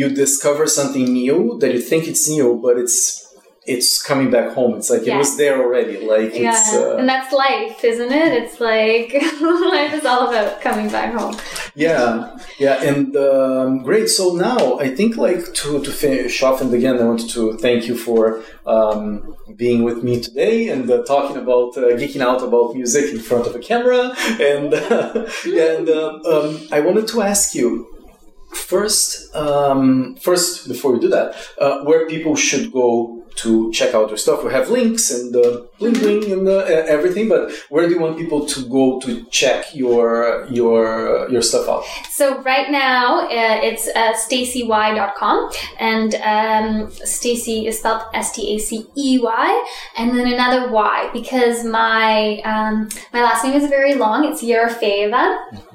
you 0.00 0.08
discover 0.10 0.66
something 0.66 1.04
new 1.12 1.58
that 1.60 1.72
you 1.74 1.80
think 1.80 2.06
it's 2.06 2.28
new, 2.28 2.60
but 2.62 2.78
it's 2.78 3.23
it's 3.66 4.02
coming 4.02 4.30
back 4.30 4.52
home. 4.52 4.76
It's 4.76 4.90
like 4.90 5.06
it 5.06 5.16
was 5.16 5.36
there 5.36 5.62
already. 5.62 5.98
Like 5.98 6.34
Yeah, 6.34 6.50
it's 6.50 6.74
uh, 6.74 6.96
and 6.96 7.08
that's 7.08 7.32
life, 7.32 7.82
isn't 7.82 8.12
it? 8.12 8.32
It's 8.32 8.60
like 8.60 9.12
life 9.40 9.94
is 9.94 10.04
all 10.04 10.28
about 10.28 10.60
coming 10.60 10.88
back 10.90 11.14
home. 11.14 11.36
yeah, 11.74 12.36
yeah, 12.58 12.82
and 12.82 13.16
um, 13.16 13.82
great. 13.82 14.08
So 14.08 14.34
now 14.34 14.78
I 14.78 14.94
think 14.94 15.16
like 15.16 15.54
to 15.54 15.82
to 15.82 15.90
finish 15.90 16.42
off, 16.42 16.60
and 16.60 16.72
again, 16.74 16.98
I 16.98 17.04
wanted 17.04 17.30
to 17.30 17.56
thank 17.58 17.86
you 17.88 17.96
for 17.96 18.42
um, 18.66 19.34
being 19.56 19.82
with 19.82 20.02
me 20.02 20.20
today 20.20 20.68
and 20.68 20.90
uh, 20.90 21.02
talking 21.04 21.36
about 21.36 21.76
uh, 21.78 21.96
geeking 21.96 22.20
out 22.20 22.42
about 22.42 22.74
music 22.74 23.12
in 23.14 23.18
front 23.18 23.46
of 23.46 23.54
a 23.54 23.60
camera, 23.60 24.14
and 24.40 24.72
yeah, 25.46 25.76
and 25.76 25.88
um, 25.88 26.26
um, 26.26 26.68
I 26.70 26.80
wanted 26.80 27.08
to 27.08 27.22
ask 27.22 27.54
you 27.54 27.90
first, 28.54 29.34
um, 29.34 30.16
first 30.16 30.68
before 30.68 30.92
we 30.92 31.00
do 31.00 31.08
that, 31.08 31.34
uh, 31.58 31.82
where 31.84 32.06
people 32.06 32.36
should 32.36 32.72
go 32.72 33.23
to 33.36 33.72
check 33.72 33.94
out 33.94 34.08
your 34.08 34.18
stuff. 34.18 34.44
We 34.44 34.52
have 34.52 34.70
links 34.70 35.10
and 35.10 35.34
uh, 35.34 35.62
bling 35.78 35.94
bling 35.94 36.32
and 36.32 36.48
uh, 36.48 36.64
e- 36.66 36.88
everything, 36.96 37.28
but 37.28 37.52
where 37.68 37.86
do 37.88 37.94
you 37.94 38.00
want 38.00 38.16
people 38.18 38.46
to 38.46 38.68
go 38.68 39.00
to 39.00 39.24
check 39.30 39.74
your 39.74 40.46
your 40.50 41.28
your 41.30 41.42
stuff 41.42 41.68
out? 41.68 41.84
So 42.10 42.40
right 42.42 42.70
now 42.70 43.20
uh, 43.26 43.60
it's 43.62 43.88
uh, 43.88 44.14
stacey.y.com 44.14 45.50
and 45.78 46.14
um, 46.16 46.90
Stacey 47.04 47.66
is 47.66 47.78
spelled 47.78 48.02
S-T-A-C-E-Y 48.14 49.72
and 49.96 50.10
then 50.16 50.32
another 50.32 50.70
Y 50.70 51.10
because 51.12 51.64
my 51.64 52.40
um, 52.44 52.88
my 53.12 53.22
last 53.22 53.44
name 53.44 53.54
is 53.54 53.68
very 53.68 53.94
long. 53.94 54.24
It's 54.24 54.42
Yerofeeva. 54.42 55.73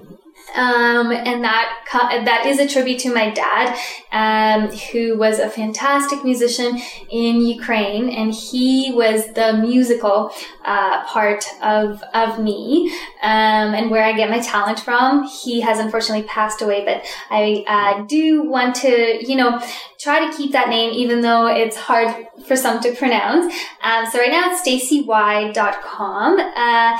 Um, 0.55 1.11
and 1.11 1.43
that 1.43 1.75
that 1.91 2.45
is 2.45 2.59
a 2.59 2.67
tribute 2.67 2.99
to 2.99 3.13
my 3.13 3.31
dad, 3.31 3.77
um, 4.11 4.69
who 4.69 5.17
was 5.17 5.39
a 5.39 5.49
fantastic 5.49 6.23
musician 6.23 6.79
in 7.09 7.41
Ukraine, 7.41 8.09
and 8.09 8.33
he 8.33 8.91
was 8.93 9.33
the 9.33 9.53
musical 9.53 10.31
uh, 10.65 11.03
part 11.05 11.45
of 11.61 12.03
of 12.13 12.39
me, 12.39 12.91
um, 13.21 13.73
and 13.73 13.89
where 13.91 14.03
I 14.03 14.13
get 14.13 14.29
my 14.29 14.39
talent 14.39 14.79
from. 14.79 15.27
He 15.27 15.61
has 15.61 15.79
unfortunately 15.79 16.27
passed 16.27 16.61
away, 16.61 16.85
but 16.85 17.05
I 17.29 17.63
uh, 17.67 18.03
do 18.05 18.43
want 18.43 18.75
to, 18.77 19.17
you 19.27 19.35
know, 19.35 19.61
try 19.99 20.29
to 20.29 20.37
keep 20.37 20.51
that 20.53 20.69
name, 20.69 20.91
even 20.93 21.21
though 21.21 21.47
it's 21.47 21.75
hard 21.75 22.27
for 22.45 22.55
some 22.55 22.79
to 22.81 22.93
pronounce. 22.93 23.53
Um, 23.83 24.05
so 24.09 24.19
right 24.19 24.31
now 24.31 24.51
it's 24.51 24.61
stacey.y.com. 24.61 26.39
Uh, 26.39 26.97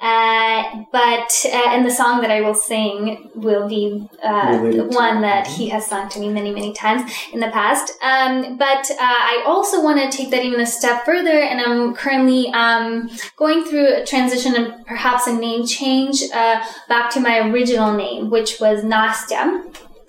uh, 0.00 0.84
but 0.92 1.44
uh, 1.46 1.70
and 1.70 1.86
the 1.86 1.90
song 1.90 2.20
that 2.20 2.30
I 2.30 2.40
will 2.42 2.54
sing 2.54 3.30
will 3.34 3.68
be 3.68 4.08
uh, 4.22 4.58
one 4.58 5.22
that 5.22 5.46
he 5.46 5.68
has 5.70 5.86
sung 5.86 6.08
to 6.10 6.20
me 6.20 6.28
many 6.28 6.52
many 6.52 6.72
times 6.74 7.10
in 7.32 7.40
the 7.40 7.48
past. 7.48 7.92
Um, 8.02 8.58
but 8.58 8.90
uh, 8.90 8.96
I 9.00 9.42
also 9.46 9.82
want 9.82 10.00
to 10.00 10.14
take 10.16 10.30
that 10.30 10.44
even 10.44 10.60
a 10.60 10.66
step 10.66 11.04
further, 11.04 11.30
and 11.30 11.60
I'm 11.60 11.94
currently 11.94 12.48
um, 12.52 13.08
going 13.36 13.64
through 13.64 14.02
a 14.02 14.04
transition 14.04 14.54
and 14.54 14.84
perhaps 14.86 15.26
a 15.26 15.32
name 15.32 15.66
change 15.66 16.22
uh, 16.34 16.62
back 16.88 17.10
to 17.12 17.20
my 17.20 17.48
original 17.48 17.94
name, 17.94 18.30
which 18.30 18.60
was 18.60 18.82
Nastia. 18.82 19.64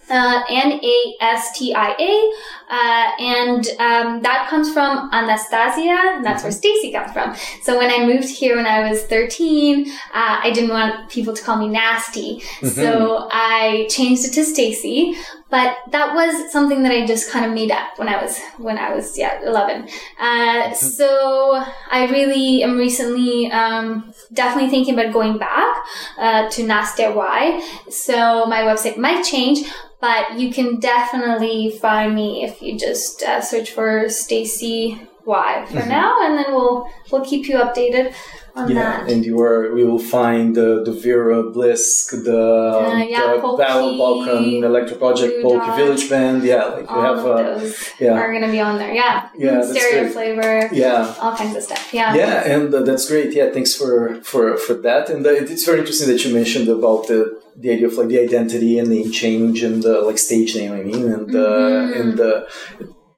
Uh, 0.10 0.42
N-A-S-T-I-A, 0.50 2.32
uh, 2.70 3.12
and 3.20 3.68
um, 3.80 4.22
that 4.22 4.48
comes 4.50 4.72
from 4.74 5.10
Anastasia, 5.14 5.98
and 6.16 6.26
that's 6.26 6.44
where 6.44 6.52
Stacey 6.52 6.92
comes 6.92 7.12
from. 7.14 7.36
So 7.62 7.78
when 7.78 7.90
I 7.90 8.06
moved 8.06 8.30
here 8.30 8.58
when 8.58 8.66
I 8.66 8.90
was 8.90 9.04
13, 9.04 9.90
uh, 9.90 9.92
I 10.14 10.52
didn't 10.52 10.72
want 10.72 11.10
people 11.10 11.34
to 11.34 11.42
call 11.42 11.58
me 11.58 11.70
nasty, 11.70 12.42
so 12.64 13.28
I 13.32 13.88
changed 13.90 14.26
it 14.26 14.34
to 14.34 14.44
Stacey. 14.44 15.16
But 15.50 15.78
that 15.92 16.14
was 16.14 16.52
something 16.52 16.84
that 16.84 16.92
I 16.92 17.06
just 17.06 17.32
kind 17.32 17.46
of 17.46 17.54
made 17.54 17.72
up 17.72 17.98
when 17.98 18.10
I 18.10 18.22
was 18.22 18.38
when 18.58 18.78
I 18.78 18.94
was 18.94 19.18
yeah 19.18 19.42
11. 19.46 19.88
Uh, 20.20 20.74
so 20.74 21.64
I 21.90 22.08
really 22.12 22.64
am 22.64 22.78
recently 22.78 23.50
um, 23.52 24.14
definitely 24.34 24.70
thinking 24.70 24.94
about 24.94 25.14
going 25.14 25.38
back 25.38 25.78
uh, 26.18 26.50
to 26.50 26.64
Nastia 26.64 27.16
Y. 27.16 27.66
So 27.90 28.46
my 28.46 28.64
website 28.64 28.98
might 28.98 29.24
change, 29.24 29.60
but 30.02 30.38
you 30.38 30.52
can 30.52 30.80
definitely 30.80 31.78
find 31.82 32.14
me 32.14 32.44
if 32.44 32.57
you 32.62 32.78
just 32.78 33.22
uh, 33.24 33.42
search 33.42 33.72
for 33.72 34.10
Stacey 34.10 35.00
Y 35.26 35.66
for 35.68 35.78
Mm-hmm. 35.80 35.90
now, 35.90 36.26
and 36.26 36.38
then 36.38 36.54
we'll 36.54 36.88
we'll 37.12 37.26
keep 37.26 37.48
you 37.48 37.58
updated 37.58 38.14
on 38.58 38.70
Yeah, 38.70 38.76
that. 38.84 39.12
and 39.12 39.20
you 39.28 39.36
are. 39.48 39.60
We 39.78 39.84
will 39.90 40.04
find 40.18 40.46
the 40.60 40.70
the 40.88 40.94
Vera 41.06 41.40
Blisk, 41.56 42.04
the, 42.30 42.42
Uh, 42.42 43.04
yeah, 43.14 43.34
the 43.34 43.42
Polky, 43.46 43.58
Battle 43.64 43.92
Balkan 44.02 44.46
Electro 44.70 44.96
Project, 45.04 45.34
Polky 45.46 45.72
Village 45.82 46.06
Band. 46.14 46.38
Yeah, 46.52 46.64
like 46.76 46.88
we 46.96 47.00
have. 47.10 47.22
Uh, 47.36 47.60
yeah. 48.04 48.20
are 48.22 48.32
going 48.34 48.46
to 48.50 48.54
be 48.58 48.62
on 48.70 48.74
there. 48.82 48.94
Yeah, 49.04 49.16
Yeah, 49.46 49.58
stereo 49.72 50.04
flavor, 50.16 50.52
yeah, 50.84 51.14
all 51.22 51.36
kinds 51.42 51.56
of 51.58 51.64
stuff. 51.70 51.84
Yeah. 52.00 52.10
yeah, 52.22 52.54
and 52.54 52.68
uh, 52.74 52.82
that's 52.88 53.06
great. 53.12 53.30
Yeah, 53.40 53.48
thanks 53.56 53.72
for 53.80 53.92
for 54.32 54.44
for 54.66 54.74
that. 54.88 55.04
And 55.14 55.22
uh, 55.30 55.54
it's 55.54 55.66
very 55.70 55.80
interesting 55.84 56.10
that 56.12 56.20
you 56.24 56.32
mentioned 56.42 56.68
about 56.78 57.02
the 57.12 57.20
the 57.64 57.70
idea 57.76 57.88
of 57.92 57.96
like 58.00 58.10
the 58.14 58.20
identity 58.30 58.74
and 58.80 58.88
name 58.96 59.10
change 59.24 59.58
and 59.68 59.78
the 59.88 59.96
like 60.08 60.20
stage 60.28 60.52
name. 60.60 60.72
I 60.80 60.82
mean, 60.90 61.04
and 61.16 61.30
uh, 61.36 61.50
Mhm. 61.50 62.00
and 62.02 62.16
uh, 62.32 62.38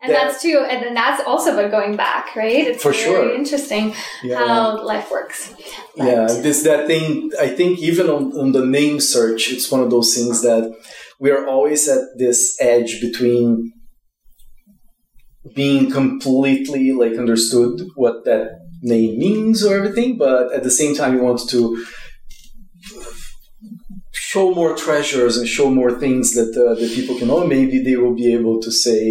And 0.01 0.11
Yeah. 0.13 0.27
that's 0.27 0.41
too, 0.41 0.65
and 0.69 0.81
then 0.83 0.93
that's 0.93 1.21
also 1.27 1.51
about 1.53 1.71
going 1.71 1.97
back, 1.97 2.33
right? 2.35 2.67
It's 2.67 2.81
For 2.81 2.93
sure. 2.93 3.35
interesting 3.35 3.93
yeah. 4.23 4.37
how 4.37 4.81
life 4.83 5.11
works. 5.11 5.53
But- 5.97 6.05
yeah 6.07 6.25
this 6.45 6.63
that 6.63 6.87
thing 6.87 7.29
i 7.41 7.47
think 7.57 7.71
even 7.89 8.05
on, 8.09 8.23
on 8.41 8.51
the 8.53 8.65
name 8.77 8.97
search 9.01 9.51
it's 9.51 9.69
one 9.69 9.81
of 9.81 9.89
those 9.89 10.09
things 10.15 10.41
that 10.47 10.63
we 11.19 11.29
are 11.35 11.43
always 11.53 11.89
at 11.89 12.03
this 12.17 12.55
edge 12.61 13.01
between 13.01 13.73
being 15.55 15.91
completely 15.91 16.91
like 16.93 17.17
understood 17.17 17.81
what 17.95 18.23
that 18.25 18.47
name 18.81 19.17
means 19.19 19.63
or 19.65 19.75
everything 19.75 20.17
but 20.17 20.53
at 20.53 20.63
the 20.63 20.71
same 20.71 20.95
time 20.95 21.13
you 21.15 21.21
want 21.29 21.41
to 21.49 21.61
show 24.31 24.45
more 24.59 24.71
treasures 24.85 25.33
and 25.37 25.45
show 25.57 25.67
more 25.79 25.91
things 26.03 26.25
that 26.37 26.51
uh, 26.65 26.73
that 26.79 26.89
people 26.97 27.15
can 27.19 27.27
know 27.31 27.41
maybe 27.57 27.75
they 27.87 27.95
will 28.01 28.15
be 28.23 28.27
able 28.37 28.55
to 28.65 28.71
say 28.85 29.01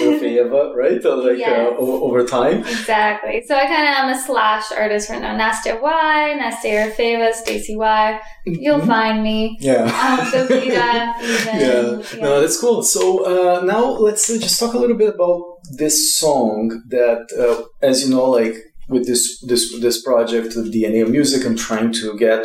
Yerofeeva, 0.00 0.60
right 0.82 1.02
Uh, 1.10 1.16
like 1.26 1.38
Yes. 1.38 1.54
uh, 1.72 1.84
o- 1.84 2.00
over 2.06 2.20
time 2.38 2.58
Exactly. 2.76 3.36
So 3.48 3.52
I 3.62 3.64
kind 3.74 3.86
of 3.90 3.94
am 4.00 4.08
a 4.16 4.18
slash 4.28 4.66
artist 4.82 5.04
right 5.10 5.22
now. 5.26 5.34
Nastia 5.42 5.74
Y, 5.80 6.18
Nastia 6.40 6.70
Yerofeeva, 6.76 7.28
Stacey 7.42 7.76
Y. 7.76 8.20
You'll 8.64 8.80
Mhm. 8.84 8.92
find 8.96 9.16
me. 9.28 9.38
yeah 9.70 9.84
Um, 10.04 10.18
Sophia, 10.32 10.88
even. 11.34 11.56
yeah. 11.64 12.22
no, 12.24 12.30
that's 12.42 12.58
cool. 12.64 12.78
So 12.94 13.02
uh, 13.32 13.58
now 13.74 13.84
let's 14.06 14.24
uh, 14.30 14.38
just 14.46 14.56
talk 14.60 14.72
a 14.74 14.80
little 14.82 14.98
bit 15.04 15.10
about 15.16 15.40
this 15.82 15.96
song 16.22 16.58
that, 16.96 17.22
uh, 17.44 17.56
as 17.90 17.94
you 18.02 18.08
know, 18.14 18.26
like 18.40 18.56
with 18.94 19.04
this 19.10 19.22
this 19.50 19.62
this 19.84 19.96
project, 20.08 20.48
the 20.54 20.62
DNA 20.74 20.98
of 21.04 21.10
Music, 21.18 21.40
I'm 21.46 21.58
trying 21.68 21.90
to 22.00 22.06
get 22.26 22.40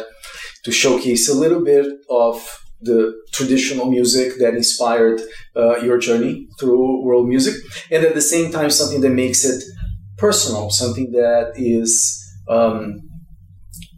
to 0.64 0.72
showcase 0.72 1.30
a 1.30 1.34
little 1.34 1.64
bit 1.64 1.86
of 2.10 2.36
the 2.82 3.14
traditional 3.32 3.86
music 3.86 4.40
that 4.40 4.56
inspired 4.56 5.22
uh, 5.56 5.78
your 5.78 5.98
journey 6.00 6.48
through 6.60 7.04
world 7.04 7.28
music, 7.28 7.56
and 7.92 8.04
at 8.04 8.16
the 8.16 8.22
same 8.22 8.52
time, 8.52 8.70
something 8.70 9.02
that 9.02 9.12
makes 9.12 9.46
it 9.46 9.64
personal, 10.18 10.70
something 10.70 11.12
that 11.12 11.54
is. 11.56 12.18
Um, 12.48 13.11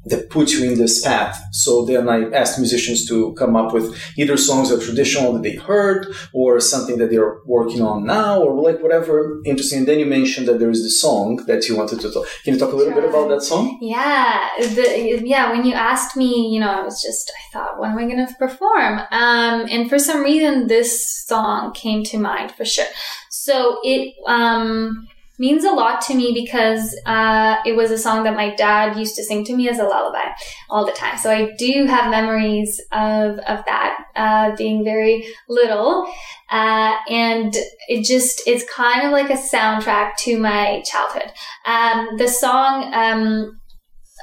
that 0.05 0.29
put 0.29 0.51
you 0.51 0.69
in 0.69 0.77
this 0.77 1.03
path. 1.03 1.41
So 1.51 1.85
then 1.85 2.09
I 2.09 2.29
asked 2.31 2.59
musicians 2.59 3.07
to 3.07 3.33
come 3.33 3.55
up 3.55 3.73
with 3.73 3.97
either 4.17 4.37
songs 4.37 4.69
that 4.69 4.81
traditional 4.81 5.33
that 5.33 5.43
they 5.43 5.55
heard 5.55 6.07
or 6.33 6.59
something 6.59 6.97
that 6.97 7.09
they're 7.09 7.37
working 7.45 7.81
on 7.81 8.05
now 8.05 8.41
or 8.41 8.53
like 8.61 8.81
whatever 8.81 9.41
interesting. 9.45 9.79
And 9.79 9.87
then 9.87 9.99
you 9.99 10.05
mentioned 10.05 10.47
that 10.47 10.59
there 10.59 10.69
is 10.69 10.83
the 10.83 10.89
song 10.89 11.37
that 11.47 11.67
you 11.67 11.77
wanted 11.77 12.01
to 12.01 12.11
talk. 12.11 12.25
Can 12.43 12.53
you 12.53 12.59
talk 12.59 12.73
a 12.73 12.75
little 12.75 12.93
bit 12.93 13.05
about 13.05 13.29
that 13.29 13.43
song? 13.43 13.77
Yeah, 13.81 14.49
the, 14.59 15.21
yeah. 15.23 15.51
When 15.51 15.65
you 15.65 15.73
asked 15.73 16.17
me, 16.17 16.49
you 16.53 16.59
know, 16.59 16.69
I 16.69 16.81
was 16.83 17.01
just, 17.01 17.31
I 17.31 17.53
thought, 17.53 17.79
when 17.79 17.91
am 17.91 17.97
I 17.97 18.05
going 18.05 18.25
to 18.25 18.33
perform? 18.35 18.99
Um, 19.11 19.67
and 19.69 19.89
for 19.89 19.99
some 19.99 20.21
reason, 20.21 20.67
this 20.67 21.25
song 21.25 21.73
came 21.73 22.03
to 22.05 22.17
mind 22.17 22.51
for 22.51 22.65
sure. 22.65 22.85
So 23.29 23.79
it 23.83 24.13
um, 24.27 25.07
means 25.45 25.63
a 25.65 25.71
lot 25.71 26.01
to 26.07 26.13
me 26.15 26.27
because 26.33 26.85
uh, 27.05 27.57
it 27.65 27.75
was 27.75 27.91
a 27.91 27.97
song 27.97 28.23
that 28.23 28.35
my 28.43 28.49
dad 28.55 28.97
used 28.97 29.15
to 29.17 29.23
sing 29.23 29.43
to 29.45 29.55
me 29.59 29.67
as 29.67 29.79
a 29.79 29.83
lullaby 29.83 30.27
all 30.69 30.85
the 30.85 30.97
time. 31.03 31.17
So 31.17 31.29
I 31.29 31.51
do 31.57 31.85
have 31.93 32.09
memories 32.09 32.79
of 32.91 33.31
of 33.53 33.59
that 33.71 33.91
uh, 34.15 34.55
being 34.55 34.83
very 34.83 35.15
little, 35.49 36.07
uh, 36.49 36.93
and 37.09 37.53
it 37.93 38.05
just 38.05 38.35
it's 38.47 38.65
kind 38.81 39.05
of 39.05 39.11
like 39.11 39.29
a 39.29 39.41
soundtrack 39.53 40.15
to 40.25 40.39
my 40.39 40.81
childhood. 40.91 41.29
Um, 41.65 42.17
the 42.17 42.27
song. 42.27 42.93
Um, 42.93 43.59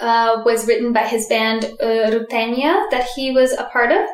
uh, 0.00 0.42
was 0.46 0.66
written 0.66 0.94
by 0.94 1.06
his 1.06 1.26
band 1.26 1.64
uh, 1.64 2.10
Rutenia 2.10 2.90
that 2.90 3.06
he 3.14 3.32
was 3.32 3.52
a 3.52 3.64
part 3.64 3.92
of. 3.92 4.08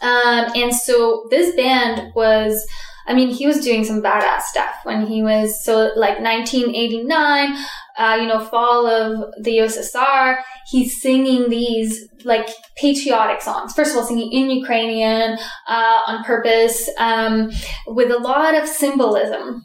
Um, 0.00 0.50
and 0.54 0.74
so 0.74 1.26
this 1.30 1.54
band 1.54 2.12
was, 2.14 2.66
I 3.06 3.14
mean, 3.14 3.28
he 3.28 3.46
was 3.46 3.60
doing 3.60 3.84
some 3.84 4.02
badass 4.02 4.42
stuff 4.42 4.74
when 4.82 5.06
he 5.06 5.22
was, 5.22 5.62
so 5.64 5.90
like 5.96 6.20
1989, 6.20 7.56
uh, 7.98 8.18
you 8.20 8.26
know, 8.26 8.44
fall 8.44 8.86
of 8.86 9.32
the 9.42 9.58
USSR, 9.58 10.38
he's 10.70 11.00
singing 11.00 11.48
these 11.48 12.08
like 12.24 12.48
patriotic 12.76 13.40
songs. 13.40 13.72
First 13.74 13.92
of 13.92 13.98
all, 13.98 14.04
singing 14.04 14.32
in 14.32 14.50
Ukrainian, 14.50 15.38
uh, 15.68 16.00
on 16.06 16.24
purpose, 16.24 16.90
um, 16.98 17.50
with 17.86 18.10
a 18.10 18.18
lot 18.18 18.54
of 18.54 18.68
symbolism. 18.68 19.64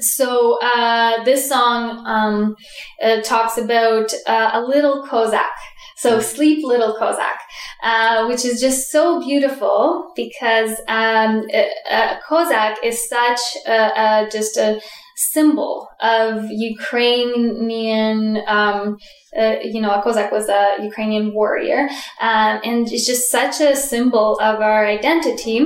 So, 0.00 0.58
uh, 0.62 1.24
this 1.24 1.48
song, 1.48 2.04
um, 2.06 2.54
uh, 3.02 3.20
talks 3.22 3.58
about, 3.58 4.12
uh, 4.28 4.50
a 4.54 4.60
little 4.62 5.04
Cossack 5.04 5.50
so 5.98 6.20
sleep 6.20 6.64
little 6.64 6.94
Cossack, 6.96 7.40
uh, 7.82 8.26
which 8.26 8.44
is 8.44 8.60
just 8.60 8.90
so 8.90 9.20
beautiful 9.20 10.12
because 10.14 10.70
um, 10.86 11.48
a, 11.52 12.18
Cossack 12.26 12.78
is 12.84 13.08
such 13.08 13.40
a, 13.66 13.72
a, 13.72 14.28
just 14.30 14.56
a 14.56 14.80
symbol 15.16 15.88
of 16.00 16.44
Ukrainian. 16.50 18.40
Um, 18.46 18.98
uh, 19.36 19.56
you 19.62 19.80
know, 19.80 19.90
a 19.90 20.00
Cossack 20.00 20.30
was 20.30 20.48
a 20.48 20.76
Ukrainian 20.80 21.34
warrior, 21.34 21.88
um, 22.20 22.60
and 22.64 22.90
it's 22.90 23.04
just 23.04 23.28
such 23.28 23.60
a 23.60 23.74
symbol 23.74 24.38
of 24.40 24.60
our 24.60 24.86
identity. 24.86 25.60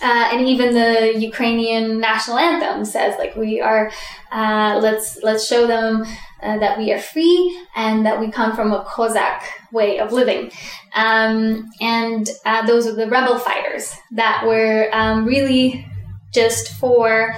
Uh, 0.00 0.30
and 0.32 0.46
even 0.46 0.74
the 0.74 1.18
Ukrainian 1.18 1.98
national 1.98 2.38
anthem 2.38 2.84
says, 2.84 3.16
like, 3.18 3.34
we 3.34 3.60
are, 3.60 3.90
uh, 4.30 4.78
let's 4.80 5.20
let's 5.24 5.44
show 5.44 5.66
them 5.66 6.04
uh, 6.42 6.58
that 6.58 6.78
we 6.78 6.92
are 6.92 6.98
free 6.98 7.66
and 7.76 8.06
that 8.06 8.20
we 8.20 8.30
come 8.30 8.54
from 8.54 8.72
a 8.72 8.84
Cossack 8.84 9.42
way 9.72 9.98
of 9.98 10.12
living. 10.12 10.50
Um, 10.94 11.68
and 11.80 12.28
uh, 12.44 12.66
those 12.66 12.86
are 12.86 12.94
the 12.94 13.08
rebel 13.08 13.38
fighters 13.38 13.92
that 14.12 14.44
were 14.46 14.88
um, 14.92 15.24
really 15.24 15.86
just 16.32 16.68
for 16.74 17.34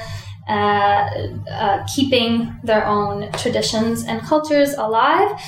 uh, 0.48 1.09
uh, 1.51 1.86
keeping 1.94 2.59
their 2.64 2.84
own 2.84 3.30
traditions 3.32 4.03
and 4.05 4.20
cultures 4.22 4.74
alive. 4.74 5.40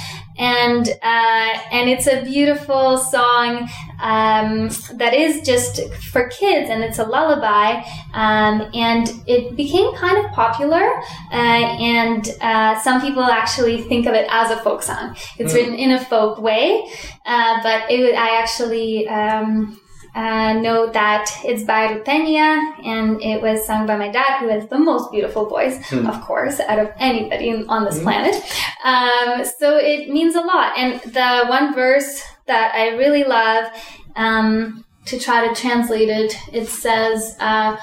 And 0.42 0.88
uh, 0.88 1.52
and 1.70 1.88
it's 1.88 2.08
a 2.08 2.24
beautiful 2.24 2.98
song 2.98 3.68
um, 4.00 4.68
that 4.94 5.14
is 5.14 5.46
just 5.46 5.80
for 6.12 6.28
kids, 6.30 6.68
and 6.68 6.82
it's 6.82 6.98
a 6.98 7.04
lullaby. 7.04 7.82
Um, 8.12 8.68
and 8.74 9.08
it 9.26 9.54
became 9.56 9.94
kind 9.94 10.18
of 10.18 10.32
popular, 10.32 10.84
uh, 11.30 11.62
and 11.96 12.28
uh, 12.40 12.80
some 12.80 13.00
people 13.00 13.22
actually 13.22 13.82
think 13.82 14.06
of 14.06 14.14
it 14.14 14.26
as 14.30 14.50
a 14.50 14.56
folk 14.64 14.82
song. 14.82 15.16
It's 15.38 15.52
mm. 15.52 15.56
written 15.56 15.74
in 15.74 15.92
a 15.92 16.04
folk 16.04 16.40
way, 16.40 16.90
uh, 17.24 17.62
but 17.62 17.88
it, 17.88 18.16
I 18.16 18.40
actually. 18.42 19.08
Um, 19.08 19.78
uh, 20.14 20.52
know 20.54 20.90
that 20.90 21.30
it's 21.44 21.64
by 21.64 21.88
Rutenia 21.88 22.84
and 22.84 23.20
it 23.22 23.40
was 23.40 23.66
sung 23.66 23.86
by 23.86 23.96
my 23.96 24.10
dad, 24.10 24.40
who 24.40 24.48
has 24.48 24.68
the 24.68 24.78
most 24.78 25.10
beautiful 25.10 25.46
voice, 25.46 25.78
mm. 25.88 26.06
of 26.06 26.20
course, 26.22 26.60
out 26.60 26.78
of 26.78 26.90
anybody 26.98 27.64
on 27.66 27.84
this 27.84 27.98
mm. 27.98 28.02
planet. 28.02 28.34
Um, 28.84 29.44
so 29.58 29.78
it 29.78 30.10
means 30.10 30.34
a 30.34 30.40
lot. 30.40 30.76
And 30.76 31.00
the 31.12 31.46
one 31.46 31.74
verse 31.74 32.22
that 32.46 32.74
I 32.74 32.96
really 32.96 33.24
love, 33.24 33.72
um, 34.14 34.84
to 35.06 35.18
try 35.18 35.48
to 35.48 35.54
translate 35.54 36.08
it, 36.08 36.36
it 36.52 36.68
says, 36.68 37.34
uh, 37.40 37.76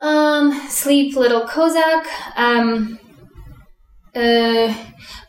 um, 0.00 0.52
sleep 0.68 1.16
little 1.16 1.46
Cossack, 1.46 2.06
um, 2.36 2.98
uh, 4.14 4.74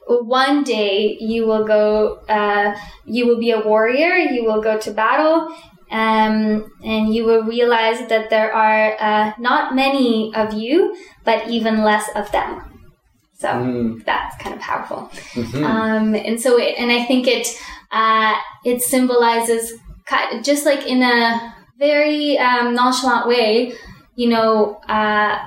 one 0.08 0.64
day 0.64 1.18
you 1.20 1.46
will 1.46 1.66
go, 1.66 2.20
uh, 2.30 2.76
you 3.06 3.26
will 3.26 3.40
be 3.40 3.52
a 3.52 3.62
warrior, 3.62 4.16
you 4.16 4.44
will 4.44 4.62
go 4.62 4.78
to 4.78 4.92
battle, 4.92 5.56
um, 5.94 6.70
and 6.84 7.14
you 7.14 7.24
will 7.24 7.44
realize 7.44 8.00
that 8.10 8.30
there 8.30 8.52
are 8.52 8.98
uh, 9.00 9.34
not 9.38 9.76
many 9.76 10.34
of 10.36 10.54
you, 10.54 10.98
but 11.24 11.48
even 11.50 11.84
less 11.84 12.10
of 12.16 12.32
them. 12.32 12.62
So 13.34 13.50
mm. 13.50 14.04
that's 14.04 14.36
kind 14.38 14.56
of 14.56 14.62
powerful. 14.62 15.10
Mm-hmm. 15.34 15.64
Um, 15.64 16.16
and 16.16 16.42
so, 16.42 16.58
it, 16.58 16.76
and 16.78 16.92
I 16.92 17.04
think 17.06 17.28
it 17.28 17.48
uh, 17.92 18.36
it 18.66 18.82
symbolizes 18.82 19.74
just 20.42 20.66
like 20.66 20.88
in 20.88 21.04
a 21.04 21.54
very 21.78 22.38
um, 22.40 22.74
nonchalant 22.74 23.28
way, 23.28 23.74
you 24.16 24.30
know, 24.30 24.82
uh, 24.88 25.46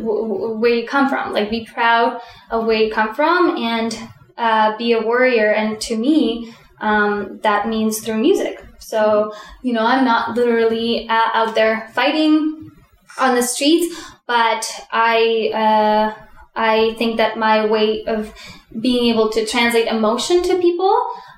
where 0.00 0.74
you 0.74 0.86
come 0.86 1.08
from. 1.08 1.32
Like, 1.32 1.50
be 1.50 1.64
proud 1.64 2.20
of 2.50 2.66
where 2.66 2.76
you 2.76 2.92
come 2.92 3.14
from 3.14 3.56
and 3.56 3.98
uh, 4.36 4.76
be 4.76 4.92
a 4.92 5.00
warrior. 5.00 5.52
And 5.52 5.80
to 5.82 5.96
me, 5.96 6.52
um, 6.80 7.40
that 7.42 7.68
means 7.68 8.00
through 8.00 8.18
music. 8.18 8.62
So, 8.82 9.34
you 9.62 9.72
know, 9.72 9.84
I'm 9.84 10.04
not 10.04 10.36
literally 10.36 11.08
uh, 11.08 11.28
out 11.34 11.54
there 11.54 11.90
fighting 11.94 12.70
on 13.18 13.34
the 13.34 13.42
streets, 13.42 13.94
but 14.26 14.68
I, 14.90 15.50
uh, 15.54 16.22
I 16.54 16.94
think 16.98 17.16
that 17.16 17.38
my 17.38 17.66
way 17.66 18.04
of 18.04 18.32
being 18.80 19.12
able 19.12 19.30
to 19.30 19.46
translate 19.46 19.88
emotion 19.88 20.42
to 20.42 20.58
people 20.58 20.94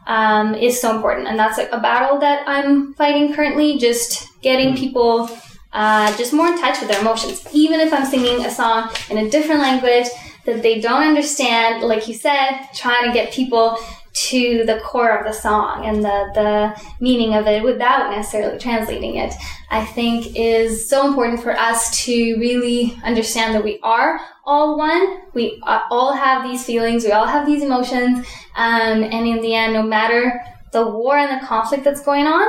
um, 0.07 0.55
is 0.55 0.81
so 0.81 0.95
important. 0.95 1.29
And 1.29 1.39
that's 1.39 1.59
a 1.59 1.79
battle 1.81 2.19
that 2.21 2.45
I'm 2.47 2.95
fighting 2.95 3.35
currently, 3.35 3.79
just 3.79 4.29
getting 4.43 4.69
mm-hmm. 4.69 4.77
people 4.77 5.31
uh, 5.73 6.17
just 6.17 6.33
more 6.33 6.49
in 6.49 6.59
touch 6.59 6.81
with 6.81 6.89
their 6.89 7.01
emotions. 7.01 7.47
Even 7.53 7.81
if 7.81 7.93
I'm 7.93 8.05
singing 8.05 8.45
a 8.45 8.51
song 8.51 8.91
in 9.11 9.19
a 9.19 9.29
different 9.29 9.61
language 9.61 10.07
that 10.47 10.63
they 10.63 10.81
don't 10.81 11.03
understand, 11.03 11.83
like 11.83 12.07
you 12.07 12.15
said, 12.15 12.69
trying 12.75 13.07
to 13.07 13.13
get 13.13 13.33
people 13.33 13.79
to 14.15 14.65
the 14.65 14.81
core 14.85 15.17
of 15.17 15.27
the 15.27 15.33
song 15.33 15.85
and 15.87 16.05
the, 16.05 16.31
the 16.35 16.83
meaning 17.01 17.35
of 17.35 17.49
it 17.49 17.63
without 17.65 18.11
necessarily 18.11 18.59
translating 18.59 19.17
it, 19.17 19.35
I 19.71 19.85
think 19.85 20.37
is 20.37 20.89
so 20.89 21.07
important 21.07 21.43
for 21.43 21.53
us 21.53 22.05
to 22.05 22.37
really 22.37 22.97
understand 23.03 23.55
that 23.55 23.65
we 23.65 23.81
are 23.83 24.21
all 24.45 24.79
one. 24.79 25.23
We 25.35 25.61
all 25.65 26.13
have 26.13 26.45
these 26.45 26.65
feelings, 26.65 27.05
we 27.05 27.11
all 27.11 27.27
have 27.27 27.45
these 27.45 27.63
emotions, 27.63 28.25
um, 28.55 29.03
and 29.03 29.27
in 29.27 29.41
the 29.41 29.55
end, 29.55 29.73
no 29.73 29.83
matter 29.83 30.41
the 30.71 30.87
war 30.87 31.19
and 31.19 31.41
the 31.41 31.47
conflict 31.47 31.83
that's 31.83 32.03
going 32.03 32.27
on, 32.27 32.47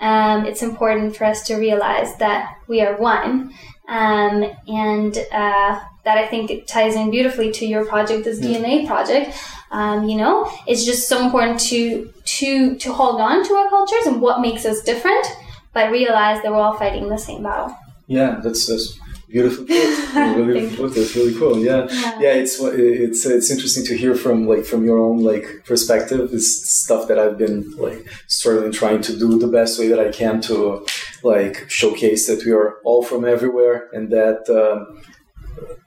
um, 0.00 0.46
it's 0.46 0.62
important 0.62 1.16
for 1.16 1.24
us 1.24 1.46
to 1.48 1.56
realize 1.56 2.16
that 2.16 2.56
we 2.68 2.80
are 2.80 2.96
one. 2.96 3.52
Um, 3.90 4.44
and 4.68 5.18
uh, 5.32 5.80
that 6.04 6.16
I 6.16 6.26
think 6.28 6.50
it 6.50 6.68
ties 6.68 6.94
in 6.94 7.10
beautifully 7.10 7.50
to 7.52 7.66
your 7.66 7.84
project, 7.84 8.24
this 8.24 8.40
yeah. 8.40 8.58
DNA 8.58 8.86
project. 8.86 9.36
Um, 9.72 10.08
you 10.08 10.16
know, 10.16 10.50
it's 10.66 10.84
just 10.84 11.08
so 11.08 11.24
important 11.24 11.60
to 11.70 12.12
to 12.38 12.76
to 12.76 12.92
hold 12.92 13.20
on 13.20 13.44
to 13.44 13.54
our 13.54 13.68
cultures 13.68 14.06
and 14.06 14.20
what 14.22 14.40
makes 14.40 14.64
us 14.64 14.82
different, 14.82 15.26
but 15.74 15.90
realize 15.90 16.42
that 16.42 16.52
we're 16.52 16.58
all 16.58 16.78
fighting 16.78 17.08
the 17.08 17.18
same 17.18 17.42
battle. 17.42 17.76
Yeah, 18.06 18.40
that's 18.42 18.66
that's 18.66 18.98
beautiful 19.28 19.64
really 20.44 20.74
put. 20.74 20.94
That's 20.94 21.14
really 21.14 21.38
cool. 21.38 21.58
Yeah. 21.58 21.86
yeah, 21.90 22.20
yeah. 22.20 22.34
It's 22.34 22.60
it's 22.60 23.26
it's 23.26 23.50
interesting 23.50 23.84
to 23.86 23.96
hear 23.96 24.14
from 24.14 24.46
like 24.46 24.64
from 24.64 24.84
your 24.84 24.98
own 24.98 25.22
like 25.22 25.64
perspective. 25.64 26.30
It's 26.32 26.70
stuff 26.70 27.08
that 27.08 27.18
I've 27.18 27.38
been 27.38 27.76
like 27.76 28.06
struggling 28.26 28.72
trying 28.72 29.02
to 29.02 29.16
do 29.16 29.38
the 29.38 29.48
best 29.48 29.78
way 29.78 29.88
that 29.88 30.00
I 30.00 30.10
can 30.10 30.40
to 30.42 30.86
like 31.22 31.68
showcase 31.68 32.26
that 32.26 32.44
we 32.44 32.52
are 32.52 32.78
all 32.84 33.02
from 33.02 33.24
everywhere 33.24 33.88
and 33.92 34.10
that. 34.10 34.48
Um, 34.48 35.02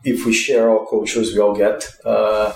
if 0.03 0.26
we 0.26 0.34
share 0.34 0.69
our 0.69 0.85
cultures, 0.85 1.34
we 1.34 1.39
all 1.39 1.55
get 1.55 1.88
uh, 2.05 2.51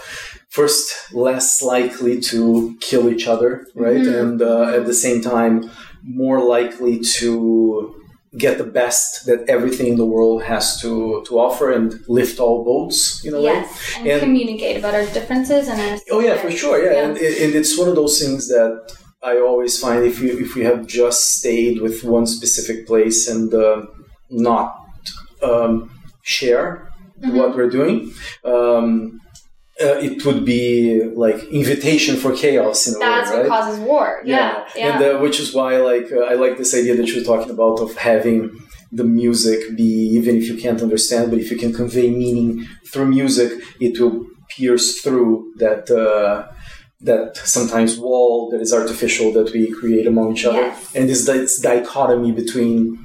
first 0.50 1.14
less 1.14 1.62
likely 1.62 2.20
to 2.20 2.78
kill 2.82 3.10
each 3.10 3.28
other, 3.28 3.66
right? 3.74 3.98
Mm-hmm. 3.98 4.22
And 4.22 4.42
uh, 4.42 4.76
at 4.78 4.86
the 4.86 4.94
same 4.94 5.22
time, 5.22 5.72
more 6.04 6.44
likely 6.44 7.00
to 7.00 7.96
get 8.38 8.58
the 8.58 8.64
best 8.64 9.26
that 9.26 9.48
everything 9.48 9.88
in 9.88 9.98
the 9.98 10.06
world 10.06 10.44
has 10.44 10.80
to 10.82 11.24
to 11.28 11.40
offer 11.40 11.72
and 11.72 11.96
lift 12.08 12.40
all 12.40 12.64
boats 12.64 13.24
you 13.24 13.32
know 13.32 13.40
yes 13.40 13.96
and, 13.98 14.08
and, 14.08 14.20
communicate 14.20 14.78
about 14.78 14.94
our 14.94 15.06
differences 15.08 15.70
and 15.70 15.80
our 15.80 15.98
oh 16.12 16.20
yeah 16.20 16.38
for 16.38 16.52
sure 16.52 16.84
yeah, 16.84 16.92
yeah. 16.92 17.06
And, 17.06 17.18
and, 17.18 17.56
it's 17.56 17.78
one 17.80 17.88
of 17.88 17.96
those 17.96 18.20
things 18.22 18.50
that 18.50 18.96
i 19.24 19.38
always 19.38 19.80
find 19.80 20.04
if 20.04 20.20
you 20.20 20.38
if 20.40 20.56
we 20.56 20.64
have 20.64 20.86
just 20.86 21.38
stayed 21.38 21.82
with 21.82 22.04
one 22.04 22.26
specific 22.26 22.86
place 22.88 23.28
and 23.28 23.54
uh, 23.54 23.86
not 24.30 24.86
um, 25.44 25.90
share 26.22 26.92
mm-hmm. 27.20 27.38
what 27.38 27.56
we're 27.56 27.70
doing 27.70 28.12
um, 28.44 29.20
uh, 29.80 30.00
it 30.00 30.26
would 30.26 30.44
be 30.44 31.04
like 31.04 31.44
invitation 31.46 32.16
for 32.16 32.36
chaos 32.36 32.88
in 32.88 32.96
a 32.96 33.00
That's 33.00 33.30
way, 33.30 33.38
right? 33.38 33.50
what 33.50 33.60
causes 33.60 33.80
war. 33.80 34.22
Yeah, 34.26 34.68
yeah. 34.76 34.96
And 34.96 35.04
uh, 35.04 35.20
which 35.20 35.40
is 35.40 35.54
why, 35.54 35.78
like, 35.78 36.12
uh, 36.12 36.22
I 36.22 36.34
like 36.34 36.58
this 36.58 36.74
idea 36.74 36.96
that 36.96 37.08
you're 37.08 37.24
talking 37.24 37.52
about 37.52 37.80
of 37.80 37.96
having 37.96 38.58
the 38.92 39.04
music 39.04 39.76
be, 39.76 39.84
even 39.84 40.36
if 40.36 40.48
you 40.48 40.58
can't 40.58 40.82
understand, 40.82 41.30
but 41.30 41.40
if 41.40 41.52
you 41.52 41.58
can 41.58 41.74
convey 41.74 42.10
meaning 42.10 42.66
through 42.92 43.06
music, 43.06 43.52
it 43.80 44.00
will 44.00 44.26
pierce 44.50 45.02
through 45.02 45.54
that. 45.58 45.92
Uh, 47.02 47.06
that 47.06 47.38
sometimes 47.38 47.98
wall 47.98 48.50
that 48.52 48.62
is 48.62 48.74
artificial 48.74 49.32
that 49.34 49.54
we 49.54 49.72
create 49.72 50.08
among 50.08 50.34
each 50.34 50.46
other, 50.46 50.62
Yes. 50.62 50.96
and 50.96 51.08
this, 51.10 51.26
this 51.26 51.60
dichotomy 51.60 52.32
between 52.32 52.98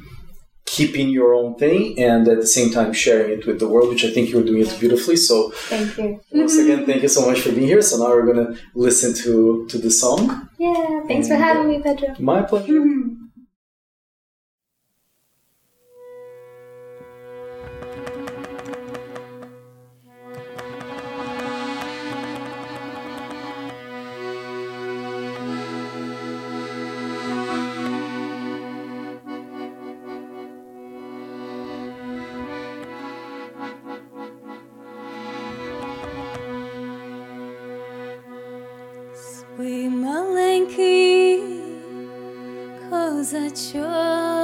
keeping 0.64 1.10
your 1.10 1.34
own 1.34 1.54
thing 1.56 1.98
and 1.98 2.26
at 2.28 2.40
the 2.40 2.46
same 2.46 2.70
time 2.72 2.92
sharing 2.94 3.38
it 3.38 3.46
with 3.46 3.58
the 3.58 3.68
world, 3.68 3.90
which 3.90 4.04
I 4.04 4.10
think 4.10 4.30
you're 4.30 4.44
doing 4.44 4.62
it 4.62 4.74
beautifully. 4.80 5.16
So 5.16 5.50
Thank 5.50 5.98
you. 5.98 6.20
once 6.32 6.56
again, 6.56 6.86
thank 6.88 7.02
you 7.02 7.08
so 7.08 7.26
much 7.28 7.40
for 7.40 7.50
being 7.52 7.66
here. 7.66 7.82
So 7.82 7.98
now 7.98 8.08
we're 8.08 8.24
gonna 8.32 8.56
listen 8.74 9.12
to 9.24 9.66
to 9.68 9.76
the 9.78 9.90
song. 9.90 10.48
Yeah, 10.58 11.02
thanks 11.06 11.28
for 11.28 11.34
having 11.34 11.68
me, 11.68 11.82
Pedro. 11.82 12.14
My 12.18 12.40
pleasure. 12.42 12.80
Козачок, 43.32 44.41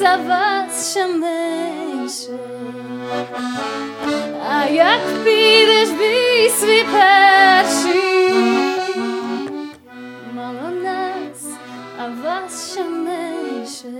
нас, 0.00 0.04
а 0.04 0.16
вас 0.16 0.90
ще 0.90 1.06
менше. 1.06 2.38
А 4.50 4.64
як 4.66 5.00
підеш 5.24 5.88
бій 5.88 6.50
свій 6.50 6.84
перший, 6.92 8.32
мало 10.34 10.70
нас, 10.82 11.44
а 11.98 12.08
вас 12.24 12.72
ще 12.72 12.84
менше. 12.84 13.92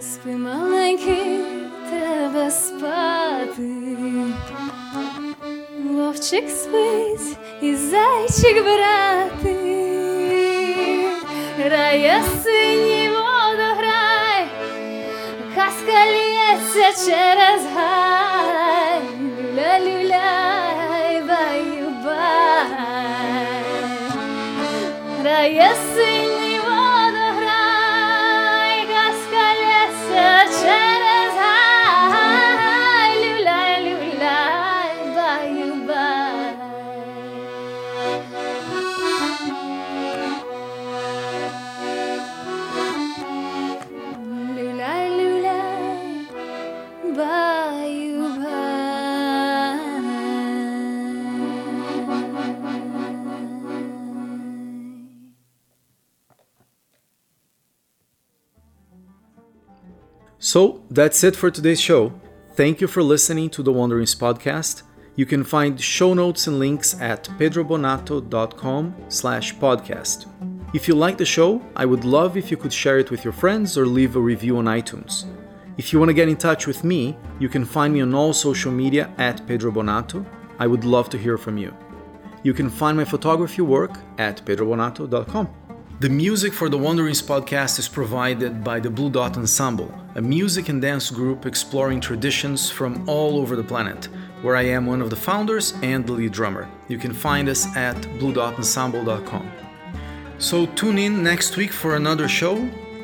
Спи 0.00 0.30
маленький, 0.30 1.40
треба 1.90 2.50
спати. 2.50 3.72
Вовчик 5.90 6.50
спить 6.50 7.36
і 7.62 7.76
зайчик 7.76 8.64
брати. 8.64 9.54
Рає 11.70 12.22
синій 12.42 12.93
such 16.74 17.08
as 17.08 17.62
high. 17.72 18.14
So 60.54 60.84
that's 60.88 61.24
it 61.24 61.34
for 61.34 61.50
today's 61.50 61.80
show. 61.80 62.12
Thank 62.52 62.80
you 62.80 62.86
for 62.86 63.02
listening 63.02 63.50
to 63.50 63.62
the 63.64 63.72
Wanderings 63.72 64.14
podcast. 64.14 64.84
You 65.16 65.26
can 65.26 65.42
find 65.42 65.80
show 65.80 66.14
notes 66.14 66.46
and 66.46 66.60
links 66.60 66.94
at 67.00 67.24
pedrobonato.com 67.40 68.94
slash 69.08 69.56
podcast. 69.56 70.26
If 70.72 70.86
you 70.86 70.94
like 70.94 71.18
the 71.18 71.24
show, 71.24 71.60
I 71.74 71.86
would 71.86 72.04
love 72.04 72.36
if 72.36 72.52
you 72.52 72.56
could 72.56 72.72
share 72.72 73.00
it 73.00 73.10
with 73.10 73.24
your 73.24 73.32
friends 73.32 73.76
or 73.76 73.84
leave 73.84 74.14
a 74.14 74.20
review 74.20 74.58
on 74.58 74.66
iTunes. 74.66 75.24
If 75.76 75.92
you 75.92 75.98
want 75.98 76.10
to 76.10 76.20
get 76.20 76.28
in 76.28 76.36
touch 76.36 76.68
with 76.68 76.84
me, 76.84 77.16
you 77.40 77.48
can 77.48 77.64
find 77.64 77.92
me 77.92 78.02
on 78.02 78.14
all 78.14 78.32
social 78.32 78.70
media 78.70 79.12
at 79.18 79.44
Pedro 79.48 79.72
Bonato. 79.72 80.24
I 80.60 80.68
would 80.68 80.84
love 80.84 81.10
to 81.10 81.18
hear 81.18 81.36
from 81.36 81.58
you. 81.58 81.76
You 82.44 82.54
can 82.54 82.70
find 82.70 82.96
my 82.96 83.04
photography 83.04 83.62
work 83.62 83.98
at 84.18 84.44
pedrobonato.com. 84.46 85.63
The 86.04 86.10
music 86.10 86.52
for 86.52 86.68
the 86.68 86.76
Wanderings 86.76 87.22
podcast 87.22 87.78
is 87.78 87.88
provided 87.88 88.62
by 88.62 88.78
the 88.78 88.90
Blue 88.90 89.08
Dot 89.08 89.38
Ensemble, 89.38 89.90
a 90.16 90.20
music 90.20 90.68
and 90.68 90.82
dance 90.82 91.08
group 91.08 91.46
exploring 91.46 91.98
traditions 91.98 92.68
from 92.68 93.08
all 93.08 93.38
over 93.38 93.56
the 93.56 93.64
planet, 93.64 94.10
where 94.42 94.54
I 94.54 94.64
am 94.64 94.84
one 94.84 95.00
of 95.00 95.08
the 95.08 95.16
founders 95.16 95.72
and 95.82 96.06
the 96.06 96.12
lead 96.12 96.32
drummer. 96.32 96.68
You 96.88 96.98
can 96.98 97.14
find 97.14 97.48
us 97.48 97.74
at 97.74 97.96
bluedotensemble.com. 98.20 99.50
So 100.36 100.66
tune 100.76 100.98
in 100.98 101.22
next 101.22 101.56
week 101.56 101.72
for 101.72 101.96
another 101.96 102.28
show. 102.28 102.56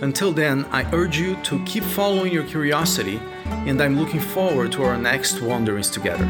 Until 0.02 0.31
then, 0.31 0.66
I 0.66 0.85
urge 0.94 1.18
you 1.18 1.36
to 1.44 1.64
keep 1.64 1.85
following 1.85 2.31
your 2.31 2.44
curiosity, 2.44 3.18
and 3.66 3.81
I'm 3.81 3.98
looking 3.98 4.20
forward 4.20 4.72
to 4.72 4.82
our 4.82 4.98
next 4.98 5.40
wanderings 5.40 5.89
together. 5.89 6.27